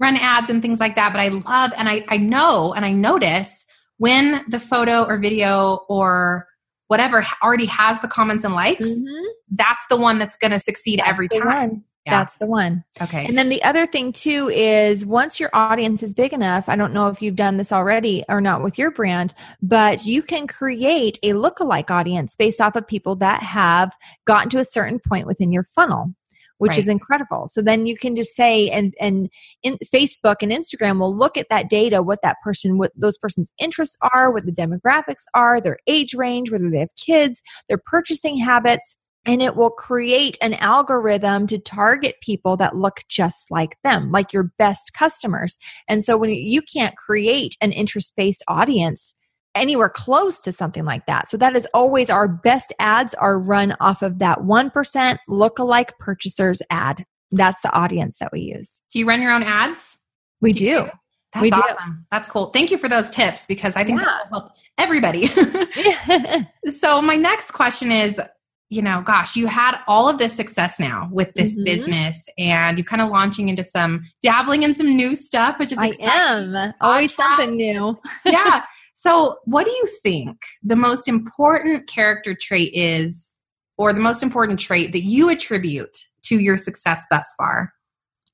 run 0.00 0.16
ads 0.16 0.50
and 0.50 0.62
things 0.62 0.80
like 0.80 0.96
that. 0.96 1.12
But 1.12 1.20
I 1.20 1.28
love 1.28 1.72
and 1.78 1.88
I, 1.88 2.04
I 2.08 2.16
know 2.16 2.72
and 2.74 2.84
I 2.84 2.92
notice 2.92 3.64
when 3.98 4.42
the 4.48 4.58
photo 4.58 5.04
or 5.04 5.18
video 5.18 5.84
or 5.88 6.48
whatever 6.88 7.24
already 7.42 7.66
has 7.66 8.00
the 8.00 8.08
comments 8.08 8.44
and 8.44 8.54
likes, 8.54 8.88
mm-hmm. 8.88 9.26
that's 9.50 9.86
the 9.88 9.96
one 9.96 10.18
that's 10.18 10.36
going 10.36 10.50
to 10.50 10.58
succeed 10.58 10.98
that's 10.98 11.10
every 11.10 11.28
time. 11.28 11.84
Yeah. 12.06 12.18
That's 12.18 12.38
the 12.38 12.46
one. 12.46 12.82
Okay. 13.00 13.26
And 13.26 13.36
then 13.36 13.50
the 13.50 13.62
other 13.62 13.86
thing 13.86 14.12
too 14.12 14.48
is 14.48 15.04
once 15.04 15.38
your 15.38 15.50
audience 15.52 16.02
is 16.02 16.14
big 16.14 16.32
enough, 16.32 16.66
I 16.66 16.74
don't 16.74 16.94
know 16.94 17.08
if 17.08 17.20
you've 17.20 17.36
done 17.36 17.58
this 17.58 17.72
already 17.72 18.24
or 18.26 18.40
not 18.40 18.62
with 18.62 18.78
your 18.78 18.90
brand, 18.90 19.34
but 19.60 20.06
you 20.06 20.22
can 20.22 20.46
create 20.46 21.18
a 21.22 21.32
lookalike 21.32 21.90
audience 21.90 22.36
based 22.36 22.60
off 22.60 22.74
of 22.74 22.86
people 22.86 23.16
that 23.16 23.42
have 23.42 23.94
gotten 24.26 24.48
to 24.50 24.58
a 24.58 24.64
certain 24.64 24.98
point 24.98 25.26
within 25.26 25.52
your 25.52 25.64
funnel 25.74 26.14
which 26.60 26.70
right. 26.70 26.78
is 26.78 26.88
incredible. 26.88 27.48
So 27.48 27.62
then 27.62 27.86
you 27.86 27.96
can 27.96 28.14
just 28.14 28.34
say, 28.34 28.68
and 28.68 28.94
and 29.00 29.30
in 29.62 29.78
Facebook 29.92 30.36
and 30.42 30.52
Instagram 30.52 31.00
will 31.00 31.16
look 31.16 31.38
at 31.38 31.46
that 31.48 31.70
data, 31.70 32.02
what 32.02 32.20
that 32.22 32.36
person, 32.44 32.76
what 32.76 32.92
those 32.94 33.16
person's 33.16 33.50
interests 33.58 33.96
are, 34.12 34.30
what 34.30 34.44
the 34.44 34.52
demographics 34.52 35.24
are, 35.34 35.60
their 35.60 35.78
age 35.86 36.12
range, 36.14 36.50
whether 36.50 36.68
they 36.70 36.80
have 36.80 36.94
kids, 36.96 37.40
their 37.68 37.80
purchasing 37.86 38.36
habits, 38.36 38.94
and 39.24 39.40
it 39.40 39.56
will 39.56 39.70
create 39.70 40.36
an 40.42 40.52
algorithm 40.54 41.46
to 41.46 41.58
target 41.58 42.16
people 42.22 42.58
that 42.58 42.76
look 42.76 43.00
just 43.08 43.50
like 43.50 43.76
them, 43.82 44.10
like 44.12 44.34
your 44.34 44.52
best 44.58 44.92
customers. 44.92 45.56
And 45.88 46.04
so 46.04 46.18
when 46.18 46.30
you 46.30 46.60
can't 46.62 46.96
create 46.96 47.56
an 47.62 47.72
interest 47.72 48.12
based 48.16 48.44
audience 48.48 49.14
anywhere 49.54 49.88
close 49.88 50.40
to 50.40 50.52
something 50.52 50.84
like 50.84 51.06
that. 51.06 51.28
So 51.28 51.36
that 51.38 51.56
is 51.56 51.66
always 51.74 52.10
our 52.10 52.28
best 52.28 52.72
ads 52.78 53.14
are 53.14 53.38
run 53.38 53.76
off 53.80 54.02
of 54.02 54.18
that 54.20 54.40
1% 54.40 55.18
lookalike 55.28 55.90
purchasers 55.98 56.62
ad. 56.70 57.04
That's 57.32 57.60
the 57.62 57.72
audience 57.72 58.18
that 58.18 58.32
we 58.32 58.40
use. 58.40 58.80
Do 58.92 58.98
you 58.98 59.06
run 59.06 59.22
your 59.22 59.32
own 59.32 59.42
ads? 59.42 59.98
We 60.40 60.52
do. 60.52 60.84
do. 60.84 60.90
That's 61.32 61.42
we 61.42 61.52
awesome. 61.52 61.92
Do. 61.92 62.06
That's 62.10 62.28
cool. 62.28 62.46
Thank 62.46 62.70
you 62.70 62.78
for 62.78 62.88
those 62.88 63.10
tips 63.10 63.46
because 63.46 63.76
I 63.76 63.84
think 63.84 64.00
yeah. 64.00 64.06
that 64.06 64.30
will 64.30 64.40
help 64.40 64.52
everybody. 64.78 65.26
so 66.76 67.00
my 67.02 67.14
next 67.14 67.52
question 67.52 67.92
is, 67.92 68.20
you 68.68 68.82
know, 68.82 69.02
gosh, 69.02 69.36
you 69.36 69.46
had 69.46 69.78
all 69.88 70.08
of 70.08 70.18
this 70.18 70.32
success 70.32 70.78
now 70.78 71.08
with 71.12 71.34
this 71.34 71.54
mm-hmm. 71.54 71.64
business 71.64 72.24
and 72.38 72.78
you're 72.78 72.84
kind 72.84 73.02
of 73.02 73.10
launching 73.10 73.48
into 73.48 73.64
some 73.64 74.04
dabbling 74.22 74.62
in 74.62 74.74
some 74.74 74.96
new 74.96 75.16
stuff, 75.16 75.58
which 75.58 75.72
is 75.72 75.78
I 75.78 75.88
exciting. 75.88 76.08
am 76.08 76.74
always 76.80 77.14
something 77.14 77.56
new. 77.56 77.98
yeah. 78.24 78.62
So 79.02 79.38
what 79.44 79.64
do 79.64 79.70
you 79.70 79.88
think 80.02 80.36
the 80.62 80.76
most 80.76 81.08
important 81.08 81.88
character 81.88 82.36
trait 82.38 82.70
is 82.74 83.40
or 83.78 83.94
the 83.94 84.00
most 84.00 84.22
important 84.22 84.60
trait 84.60 84.92
that 84.92 85.04
you 85.04 85.30
attribute 85.30 85.96
to 86.24 86.38
your 86.38 86.58
success 86.58 87.06
thus 87.10 87.32
far? 87.38 87.72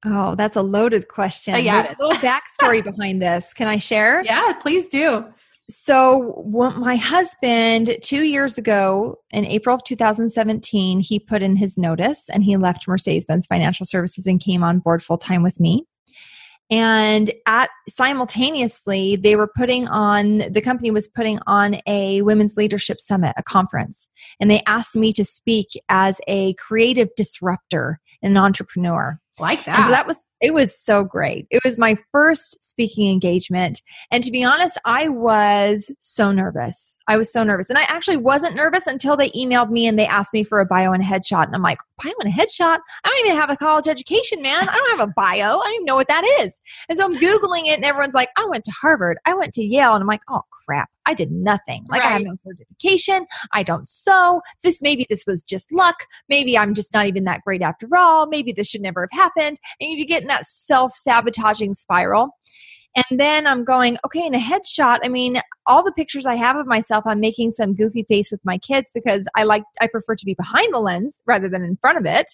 Oh, 0.04 0.34
that's 0.34 0.56
a 0.56 0.62
loaded 0.62 1.06
question. 1.06 1.54
Uh, 1.54 1.58
yeah, 1.58 1.86
a 1.86 2.02
little 2.02 2.10
backstory 2.18 2.82
behind 2.82 3.22
this. 3.22 3.54
Can 3.54 3.68
I 3.68 3.78
share? 3.78 4.24
Yeah, 4.24 4.54
please 4.54 4.88
do. 4.88 5.26
So, 5.70 6.44
my 6.76 6.96
husband, 6.96 7.98
two 8.02 8.24
years 8.24 8.58
ago, 8.58 9.20
in 9.30 9.44
April 9.46 9.76
of 9.76 9.84
2017, 9.84 10.98
he 10.98 11.20
put 11.20 11.42
in 11.42 11.54
his 11.54 11.78
notice 11.78 12.28
and 12.28 12.42
he 12.42 12.56
left 12.56 12.88
Mercedes 12.88 13.24
Benz 13.24 13.46
Financial 13.46 13.86
Services 13.86 14.26
and 14.26 14.40
came 14.40 14.64
on 14.64 14.80
board 14.80 15.00
full 15.00 15.18
time 15.18 15.44
with 15.44 15.60
me. 15.60 15.86
And 16.70 17.30
at 17.46 17.70
simultaneously, 17.88 19.16
they 19.16 19.36
were 19.36 19.50
putting 19.56 19.86
on, 19.88 20.38
the 20.50 20.60
company 20.60 20.90
was 20.90 21.08
putting 21.08 21.38
on 21.46 21.80
a 21.86 22.22
women's 22.22 22.56
leadership 22.56 23.00
summit, 23.00 23.34
a 23.36 23.42
conference. 23.42 24.08
And 24.40 24.50
they 24.50 24.62
asked 24.66 24.96
me 24.96 25.12
to 25.12 25.24
speak 25.24 25.68
as 25.88 26.20
a 26.26 26.54
creative 26.54 27.08
disruptor 27.16 28.00
and 28.22 28.36
an 28.36 28.42
entrepreneur. 28.42 29.20
Like 29.38 29.64
that. 29.66 29.76
And 29.76 29.84
so 29.84 29.90
that 29.90 30.06
was 30.06 30.24
it 30.40 30.52
was 30.52 30.78
so 30.78 31.02
great. 31.02 31.46
It 31.50 31.62
was 31.64 31.78
my 31.78 31.96
first 32.12 32.62
speaking 32.62 33.10
engagement. 33.10 33.80
And 34.10 34.22
to 34.22 34.30
be 34.30 34.44
honest, 34.44 34.78
I 34.84 35.08
was 35.08 35.90
so 36.00 36.30
nervous. 36.30 36.98
I 37.08 37.16
was 37.16 37.32
so 37.32 37.42
nervous. 37.42 37.70
And 37.70 37.78
I 37.78 37.84
actually 37.84 38.18
wasn't 38.18 38.56
nervous 38.56 38.86
until 38.86 39.16
they 39.16 39.30
emailed 39.30 39.70
me 39.70 39.86
and 39.86 39.98
they 39.98 40.06
asked 40.06 40.34
me 40.34 40.44
for 40.44 40.60
a 40.60 40.66
bio 40.66 40.92
and 40.92 41.02
a 41.02 41.06
headshot. 41.06 41.46
And 41.46 41.54
I'm 41.54 41.62
like, 41.62 41.78
bio 42.02 42.12
and 42.20 42.32
a 42.32 42.36
headshot? 42.36 42.78
I 43.04 43.08
don't 43.08 43.26
even 43.26 43.40
have 43.40 43.50
a 43.50 43.56
college 43.56 43.88
education, 43.88 44.42
man. 44.42 44.68
I 44.68 44.74
don't 44.74 44.98
have 44.98 45.08
a 45.08 45.12
bio. 45.16 45.58
I 45.58 45.64
don't 45.64 45.74
even 45.74 45.86
know 45.86 45.96
what 45.96 46.08
that 46.08 46.24
is. 46.40 46.60
And 46.88 46.98
so 46.98 47.04
I'm 47.04 47.14
Googling 47.14 47.66
it 47.66 47.76
and 47.76 47.84
everyone's 47.84 48.14
like, 48.14 48.28
I 48.36 48.44
went 48.46 48.64
to 48.64 48.72
Harvard. 48.72 49.18
I 49.24 49.34
went 49.34 49.54
to 49.54 49.64
Yale. 49.64 49.94
And 49.94 50.02
I'm 50.02 50.08
like, 50.08 50.22
oh 50.28 50.42
crap. 50.66 50.90
I 51.06 51.14
did 51.14 51.30
nothing. 51.30 51.86
Like 51.88 52.02
right. 52.02 52.08
I 52.08 52.12
have 52.14 52.22
no 52.22 52.34
certification. 52.34 53.26
I 53.52 53.62
don't 53.62 53.86
sew. 53.86 54.42
This 54.62 54.82
maybe 54.82 55.06
this 55.08 55.24
was 55.24 55.42
just 55.42 55.70
luck. 55.72 56.04
Maybe 56.28 56.58
I'm 56.58 56.74
just 56.74 56.92
not 56.92 57.06
even 57.06 57.24
that 57.24 57.42
great 57.42 57.62
after 57.62 57.86
all. 57.96 58.26
Maybe 58.26 58.52
this 58.52 58.66
should 58.66 58.80
never 58.80 59.08
have 59.08 59.16
happened. 59.18 59.58
And 59.80 59.90
you 59.90 60.04
get 60.04 60.24
in 60.26 60.28
that 60.28 60.46
self 60.46 60.94
sabotaging 60.96 61.74
spiral. 61.74 62.30
And 62.96 63.20
then 63.20 63.46
I'm 63.46 63.62
going, 63.62 63.98
okay, 64.06 64.24
in 64.24 64.34
a 64.34 64.38
headshot, 64.38 65.00
I 65.04 65.08
mean, 65.08 65.40
all 65.66 65.84
the 65.84 65.92
pictures 65.92 66.24
I 66.24 66.34
have 66.34 66.56
of 66.56 66.66
myself, 66.66 67.04
I'm 67.06 67.20
making 67.20 67.52
some 67.52 67.74
goofy 67.74 68.04
face 68.04 68.30
with 68.30 68.40
my 68.42 68.56
kids 68.56 68.90
because 68.92 69.28
I 69.36 69.44
like, 69.44 69.64
I 69.82 69.86
prefer 69.86 70.16
to 70.16 70.24
be 70.24 70.32
behind 70.32 70.72
the 70.72 70.78
lens 70.78 71.20
rather 71.26 71.48
than 71.48 71.62
in 71.62 71.76
front 71.76 71.98
of 71.98 72.06
it. 72.06 72.26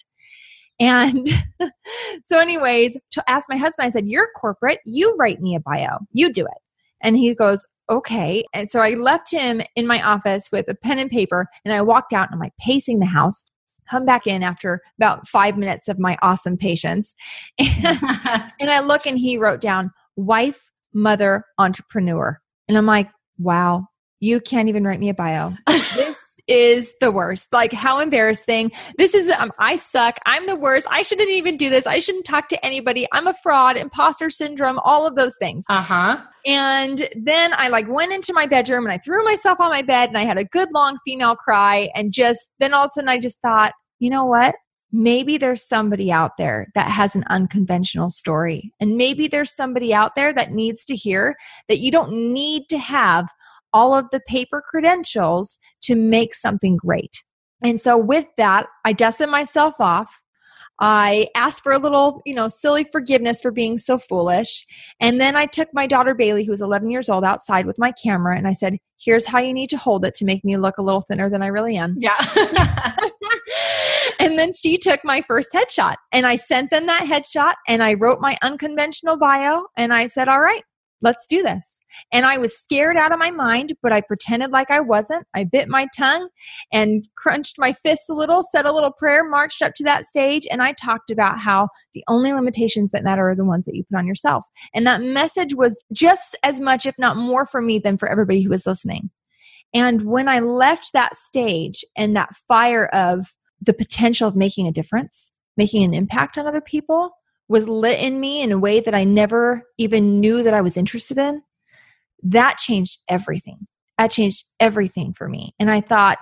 And 0.79 1.27
so, 2.25 2.39
anyways, 2.39 2.97
to 3.11 3.29
ask 3.29 3.49
my 3.49 3.57
husband, 3.57 3.85
I 3.85 3.89
said, 3.89 4.07
You're 4.07 4.29
corporate. 4.35 4.79
You 4.85 5.15
write 5.19 5.41
me 5.41 5.55
a 5.55 5.59
bio. 5.59 5.99
You 6.13 6.31
do 6.31 6.45
it. 6.45 6.61
And 7.01 7.17
he 7.17 7.35
goes, 7.35 7.65
Okay. 7.89 8.45
And 8.53 8.69
so 8.69 8.79
I 8.79 8.91
left 8.91 9.29
him 9.29 9.61
in 9.75 9.85
my 9.85 10.01
office 10.01 10.49
with 10.51 10.69
a 10.69 10.75
pen 10.75 10.97
and 10.97 11.11
paper 11.11 11.47
and 11.65 11.73
I 11.73 11.81
walked 11.81 12.13
out 12.13 12.29
and 12.29 12.35
I'm 12.35 12.39
like 12.39 12.55
pacing 12.57 12.99
the 12.99 13.05
house 13.05 13.43
come 13.89 14.05
back 14.05 14.27
in 14.27 14.43
after 14.43 14.81
about 14.97 15.27
five 15.27 15.57
minutes 15.57 15.87
of 15.87 15.99
my 15.99 16.17
awesome 16.21 16.57
patience. 16.57 17.13
And, 17.59 17.99
and 18.59 18.71
I 18.71 18.79
look 18.79 19.05
and 19.05 19.17
he 19.17 19.37
wrote 19.37 19.61
down 19.61 19.91
wife, 20.15 20.71
mother, 20.93 21.45
entrepreneur. 21.57 22.39
And 22.67 22.77
I'm 22.77 22.85
like, 22.85 23.09
wow, 23.37 23.87
you 24.19 24.39
can't 24.39 24.69
even 24.69 24.83
write 24.83 24.99
me 24.99 25.09
a 25.09 25.13
bio. 25.13 25.53
Is 26.47 26.93
the 26.99 27.11
worst. 27.11 27.53
Like, 27.53 27.71
how 27.71 27.99
embarrassing. 27.99 28.71
This 28.97 29.13
is, 29.13 29.29
um, 29.29 29.51
I 29.59 29.77
suck. 29.77 30.19
I'm 30.25 30.45
the 30.45 30.55
worst. 30.55 30.87
I 30.89 31.01
shouldn't 31.01 31.29
even 31.29 31.57
do 31.57 31.69
this. 31.69 31.87
I 31.87 31.99
shouldn't 31.99 32.25
talk 32.25 32.49
to 32.49 32.65
anybody. 32.65 33.07
I'm 33.11 33.27
a 33.27 33.33
fraud, 33.33 33.77
imposter 33.77 34.29
syndrome, 34.29 34.79
all 34.79 35.07
of 35.07 35.15
those 35.15 35.35
things. 35.37 35.65
Uh 35.69 35.81
huh. 35.81 36.21
And 36.45 37.07
then 37.15 37.53
I 37.53 37.69
like 37.69 37.87
went 37.87 38.11
into 38.11 38.33
my 38.33 38.45
bedroom 38.45 38.85
and 38.85 38.91
I 38.91 38.97
threw 38.97 39.23
myself 39.23 39.59
on 39.59 39.69
my 39.69 39.81
bed 39.81 40.09
and 40.09 40.17
I 40.17 40.25
had 40.25 40.37
a 40.37 40.43
good 40.43 40.69
long 40.73 40.97
female 41.05 41.35
cry. 41.35 41.89
And 41.95 42.11
just 42.11 42.51
then 42.59 42.73
all 42.73 42.85
of 42.85 42.89
a 42.89 42.93
sudden 42.93 43.09
I 43.09 43.19
just 43.19 43.39
thought, 43.41 43.73
you 43.99 44.09
know 44.09 44.25
what? 44.25 44.55
Maybe 44.91 45.37
there's 45.37 45.67
somebody 45.67 46.11
out 46.11 46.31
there 46.37 46.67
that 46.75 46.87
has 46.87 47.15
an 47.15 47.23
unconventional 47.29 48.11
story. 48.11 48.71
And 48.79 48.95
maybe 48.95 49.27
there's 49.27 49.55
somebody 49.55 49.93
out 49.93 50.13
there 50.15 50.33
that 50.33 50.51
needs 50.51 50.85
to 50.85 50.95
hear 50.95 51.35
that 51.67 51.79
you 51.79 51.89
don't 51.91 52.11
need 52.31 52.65
to 52.69 52.77
have 52.77 53.27
all 53.73 53.93
of 53.95 54.05
the 54.11 54.21
paper 54.21 54.63
credentials 54.67 55.59
to 55.81 55.95
make 55.95 56.33
something 56.33 56.77
great. 56.77 57.23
And 57.63 57.79
so 57.79 57.97
with 57.97 58.25
that, 58.37 58.67
I 58.85 58.93
dusted 58.93 59.29
myself 59.29 59.75
off. 59.79 60.13
I 60.79 61.27
asked 61.35 61.63
for 61.63 61.71
a 61.71 61.77
little, 61.77 62.21
you 62.25 62.33
know, 62.33 62.47
silly 62.47 62.83
forgiveness 62.83 63.39
for 63.39 63.51
being 63.51 63.77
so 63.77 63.97
foolish. 63.97 64.65
And 64.99 65.21
then 65.21 65.35
I 65.35 65.45
took 65.45 65.69
my 65.71 65.87
daughter 65.87 66.15
Bailey, 66.15 66.43
who 66.43 66.51
was 66.51 66.61
11 66.61 66.89
years 66.89 67.09
old, 67.09 67.23
outside 67.23 67.65
with 67.65 67.77
my 67.77 67.91
camera 67.91 68.37
and 68.37 68.47
I 68.47 68.53
said, 68.53 68.77
Here's 68.99 69.25
how 69.25 69.39
you 69.39 69.53
need 69.53 69.69
to 69.69 69.77
hold 69.77 70.05
it 70.05 70.13
to 70.15 70.25
make 70.25 70.43
me 70.43 70.57
look 70.57 70.77
a 70.77 70.81
little 70.81 71.01
thinner 71.01 71.29
than 71.29 71.41
I 71.41 71.47
really 71.47 71.75
am. 71.77 71.95
Yeah. 71.99 72.15
and 74.19 74.37
then 74.37 74.51
she 74.53 74.77
took 74.77 75.01
my 75.03 75.21
first 75.27 75.51
headshot 75.53 75.95
and 76.11 76.25
I 76.25 76.37
sent 76.37 76.69
them 76.69 76.87
that 76.87 77.03
headshot 77.03 77.53
and 77.67 77.83
I 77.83 77.93
wrote 77.93 78.19
my 78.19 78.37
unconventional 78.41 79.17
bio 79.17 79.63
and 79.77 79.93
I 79.93 80.07
said, 80.07 80.27
All 80.27 80.41
right, 80.41 80.63
let's 81.03 81.25
do 81.27 81.43
this. 81.43 81.79
And 82.11 82.25
I 82.25 82.37
was 82.37 82.57
scared 82.57 82.97
out 82.97 83.11
of 83.11 83.19
my 83.19 83.29
mind, 83.29 83.73
but 83.83 83.91
I 83.91 84.01
pretended 84.01 84.49
like 84.49 84.71
I 84.71 84.79
wasn't. 84.79 85.27
I 85.35 85.43
bit 85.43 85.67
my 85.67 85.87
tongue 85.95 86.29
and 86.71 87.07
crunched 87.15 87.55
my 87.59 87.73
fists 87.73 88.09
a 88.09 88.13
little, 88.13 88.41
said 88.41 88.65
a 88.65 88.73
little 88.73 88.91
prayer, 88.91 89.23
marched 89.29 89.61
up 89.61 89.73
to 89.75 89.83
that 89.83 90.07
stage, 90.07 90.47
and 90.49 90.63
I 90.63 90.73
talked 90.73 91.11
about 91.11 91.39
how 91.39 91.67
the 91.93 92.03
only 92.07 92.33
limitations 92.33 92.91
that 92.91 93.03
matter 93.03 93.29
are 93.29 93.35
the 93.35 93.45
ones 93.45 93.65
that 93.65 93.75
you 93.75 93.83
put 93.83 93.97
on 93.97 94.07
yourself. 94.07 94.47
And 94.73 94.87
that 94.87 95.01
message 95.01 95.53
was 95.53 95.83
just 95.91 96.35
as 96.43 96.59
much, 96.59 96.85
if 96.85 96.95
not 96.97 97.17
more, 97.17 97.45
for 97.45 97.61
me 97.61 97.77
than 97.77 97.97
for 97.97 98.09
everybody 98.09 98.41
who 98.41 98.49
was 98.49 98.65
listening. 98.65 99.11
And 99.73 100.03
when 100.03 100.27
I 100.27 100.39
left 100.39 100.93
that 100.93 101.15
stage 101.15 101.83
and 101.95 102.15
that 102.15 102.35
fire 102.47 102.87
of 102.87 103.25
the 103.61 103.73
potential 103.73 104.27
of 104.27 104.35
making 104.35 104.67
a 104.67 104.71
difference, 104.71 105.31
making 105.57 105.83
an 105.83 105.93
impact 105.93 106.37
on 106.37 106.47
other 106.47 106.61
people, 106.61 107.11
was 107.47 107.67
lit 107.67 107.99
in 107.99 108.19
me 108.19 108.41
in 108.41 108.51
a 108.51 108.59
way 108.59 108.79
that 108.79 108.95
I 108.95 109.03
never 109.03 109.63
even 109.77 110.19
knew 110.19 110.43
that 110.43 110.53
I 110.53 110.61
was 110.61 110.77
interested 110.77 111.17
in, 111.17 111.41
that 112.23 112.57
changed 112.57 113.01
everything. 113.09 113.67
That 113.97 114.11
changed 114.11 114.45
everything 114.59 115.13
for 115.13 115.27
me. 115.27 115.53
And 115.59 115.69
I 115.69 115.81
thought, 115.81 116.17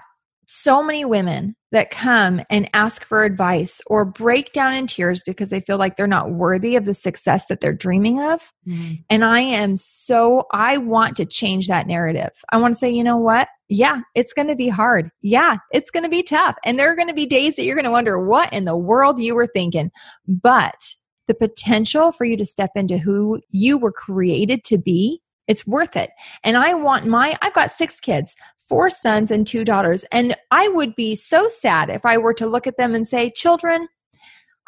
so 0.54 0.84
many 0.84 1.06
women 1.06 1.56
that 1.72 1.92
come 1.92 2.42
and 2.50 2.70
ask 2.74 3.06
for 3.06 3.24
advice 3.24 3.80
or 3.88 4.04
break 4.04 4.52
down 4.52 4.74
in 4.74 4.86
tears 4.86 5.24
because 5.26 5.50
they 5.50 5.62
feel 5.62 5.78
like 5.78 5.96
they're 5.96 6.08
not 6.08 6.32
worthy 6.32 6.76
of 6.76 6.84
the 6.84 6.94
success 6.94 7.46
that 7.46 7.62
they're 7.62 7.72
dreaming 7.72 8.20
of. 8.20 8.52
Mm-hmm. 8.68 8.96
And 9.10 9.24
I 9.24 9.40
am 9.40 9.78
so, 9.78 10.44
I 10.52 10.78
want 10.78 11.16
to 11.18 11.26
change 11.26 11.68
that 11.68 11.88
narrative. 11.88 12.32
I 12.52 12.58
want 12.58 12.74
to 12.74 12.78
say, 12.78 12.90
you 12.90 13.02
know 13.02 13.16
what? 13.16 13.48
Yeah, 13.70 14.02
it's 14.14 14.34
going 14.34 14.50
to 14.50 14.56
be 14.56 14.68
hard. 14.68 15.10
Yeah, 15.22 15.56
it's 15.72 15.90
going 15.90 16.04
to 16.04 16.10
be 16.10 16.22
tough. 16.22 16.58
And 16.66 16.78
there 16.78 16.92
are 16.92 16.98
going 16.98 17.08
to 17.08 17.14
be 17.14 17.26
days 17.26 17.56
that 17.56 17.64
you're 17.64 17.76
going 17.76 17.86
to 17.86 17.92
wonder 17.92 18.20
what 18.20 18.52
in 18.52 18.66
the 18.66 18.76
world 18.76 19.22
you 19.22 19.36
were 19.36 19.48
thinking. 19.48 19.90
But 20.28 20.96
the 21.32 21.48
potential 21.48 22.12
for 22.12 22.26
you 22.26 22.36
to 22.36 22.46
step 22.46 22.72
into 22.76 22.98
who 22.98 23.40
you 23.52 23.78
were 23.78 23.92
created 23.92 24.64
to 24.66 24.78
be 24.78 25.22
it's 25.48 25.68
worth 25.68 25.98
it. 25.98 26.12
And 26.46 26.56
I 26.56 26.74
want 26.74 27.08
my, 27.08 27.36
I've 27.42 27.54
got 27.54 27.72
six 27.72 28.00
kids, 28.00 28.36
four 28.70 28.90
sons 28.90 29.32
and 29.32 29.46
two 29.46 29.66
daughters. 29.66 30.06
And 30.12 30.36
I 30.50 30.70
would 30.70 30.96
be 30.96 31.14
so 31.16 31.50
sad 31.50 31.90
if 31.90 32.06
I 32.06 32.18
were 32.18 32.34
to 32.36 32.48
look 32.48 32.68
at 32.68 32.78
them 32.78 32.96
and 32.96 33.06
say, 33.06 33.32
children, 33.32 33.88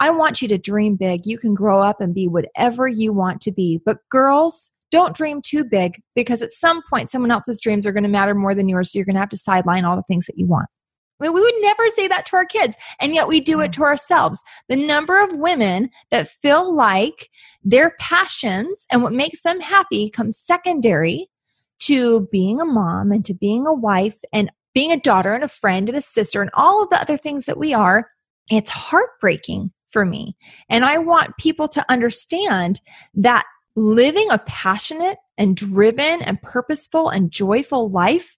I 0.01 0.09
want 0.09 0.41
you 0.41 0.49
to 0.49 0.57
dream 0.57 0.97
big. 0.97 1.25
You 1.25 1.37
can 1.37 1.53
grow 1.53 1.81
up 1.81 2.01
and 2.01 2.13
be 2.13 2.27
whatever 2.27 2.87
you 2.87 3.13
want 3.13 3.39
to 3.41 3.51
be. 3.53 3.79
But 3.85 3.99
girls, 4.09 4.71
don't 4.91 5.15
dream 5.15 5.41
too 5.41 5.63
big 5.63 6.01
because 6.15 6.41
at 6.41 6.51
some 6.51 6.81
point 6.89 7.09
someone 7.09 7.31
else's 7.31 7.61
dreams 7.61 7.87
are 7.87 7.93
going 7.93 8.03
to 8.03 8.09
matter 8.09 8.35
more 8.35 8.53
than 8.53 8.67
yours. 8.67 8.91
So 8.91 8.99
you're 8.99 9.05
going 9.05 9.15
to 9.15 9.21
have 9.21 9.29
to 9.29 9.37
sideline 9.37 9.85
all 9.85 9.95
the 9.95 10.03
things 10.03 10.25
that 10.25 10.37
you 10.37 10.47
want. 10.47 10.67
Mean, 11.23 11.33
we 11.33 11.41
would 11.41 11.53
never 11.59 11.89
say 11.89 12.07
that 12.07 12.25
to 12.27 12.35
our 12.35 12.45
kids, 12.45 12.75
and 12.99 13.13
yet 13.13 13.27
we 13.27 13.39
do 13.39 13.61
it 13.61 13.73
to 13.73 13.83
ourselves. 13.83 14.43
The 14.69 14.75
number 14.75 15.21
of 15.21 15.33
women 15.33 15.89
that 16.11 16.29
feel 16.29 16.75
like 16.75 17.29
their 17.63 17.95
passions 17.99 18.85
and 18.91 19.01
what 19.01 19.13
makes 19.13 19.41
them 19.41 19.59
happy 19.59 20.09
comes 20.09 20.37
secondary 20.37 21.29
to 21.79 22.27
being 22.31 22.61
a 22.61 22.65
mom 22.65 23.11
and 23.11 23.25
to 23.25 23.33
being 23.33 23.65
a 23.65 23.73
wife 23.73 24.19
and 24.31 24.51
being 24.73 24.91
a 24.91 24.99
daughter 24.99 25.33
and 25.33 25.43
a 25.43 25.49
friend 25.49 25.89
and 25.89 25.97
a 25.97 26.01
sister 26.01 26.41
and 26.41 26.51
all 26.53 26.83
of 26.83 26.89
the 26.89 26.99
other 26.99 27.17
things 27.17 27.45
that 27.45 27.57
we 27.57 27.73
are, 27.73 28.09
it's 28.49 28.69
heartbreaking 28.69 29.71
for 29.89 30.05
me. 30.05 30.35
And 30.69 30.83
I 30.83 30.97
want 30.97 31.37
people 31.37 31.67
to 31.69 31.85
understand 31.89 32.81
that 33.13 33.45
living 33.75 34.27
a 34.29 34.39
passionate 34.39 35.17
and 35.37 35.55
driven 35.55 36.21
and 36.21 36.41
purposeful 36.41 37.09
and 37.09 37.31
joyful 37.31 37.89
life 37.89 38.35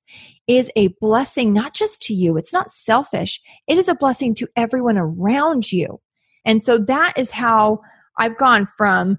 is 0.48 0.70
a 0.76 0.90
blessing, 1.02 1.54
not 1.54 1.74
just 1.74 2.02
to 2.04 2.14
you. 2.14 2.38
It's 2.38 2.54
not 2.54 2.72
selfish. 2.72 3.42
It 3.68 3.78
is 3.78 3.88
a 3.88 3.96
blessing 3.96 4.36
to 4.36 4.48
everyone 4.56 4.98
around 4.98 5.72
you. 5.72 6.00
And 6.46 6.62
so 6.62 6.78
that 6.78 7.14
is 7.18 7.32
how 7.32 7.80
I've 8.20 8.38
gone 8.38 8.66
from 8.66 9.18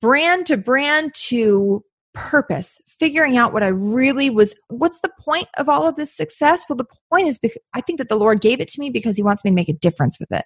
brand 0.00 0.46
to 0.46 0.56
brand 0.56 1.14
to 1.14 1.84
purpose, 2.14 2.80
figuring 2.86 3.36
out 3.36 3.52
what 3.52 3.62
I 3.62 3.68
really 3.68 4.30
was. 4.30 4.54
What's 4.68 5.00
the 5.00 5.10
point 5.20 5.48
of 5.58 5.68
all 5.68 5.86
of 5.86 5.96
this 5.96 6.14
success? 6.14 6.64
Well, 6.68 6.76
the 6.76 6.86
point 7.10 7.28
is 7.28 7.38
because 7.38 7.58
I 7.74 7.80
think 7.80 7.98
that 7.98 8.08
the 8.08 8.16
Lord 8.16 8.40
gave 8.40 8.60
it 8.60 8.68
to 8.68 8.80
me 8.80 8.90
because 8.90 9.16
He 9.16 9.22
wants 9.22 9.44
me 9.44 9.50
to 9.50 9.54
make 9.54 9.68
a 9.68 9.74
difference 9.74 10.18
with 10.18 10.32
it. 10.32 10.44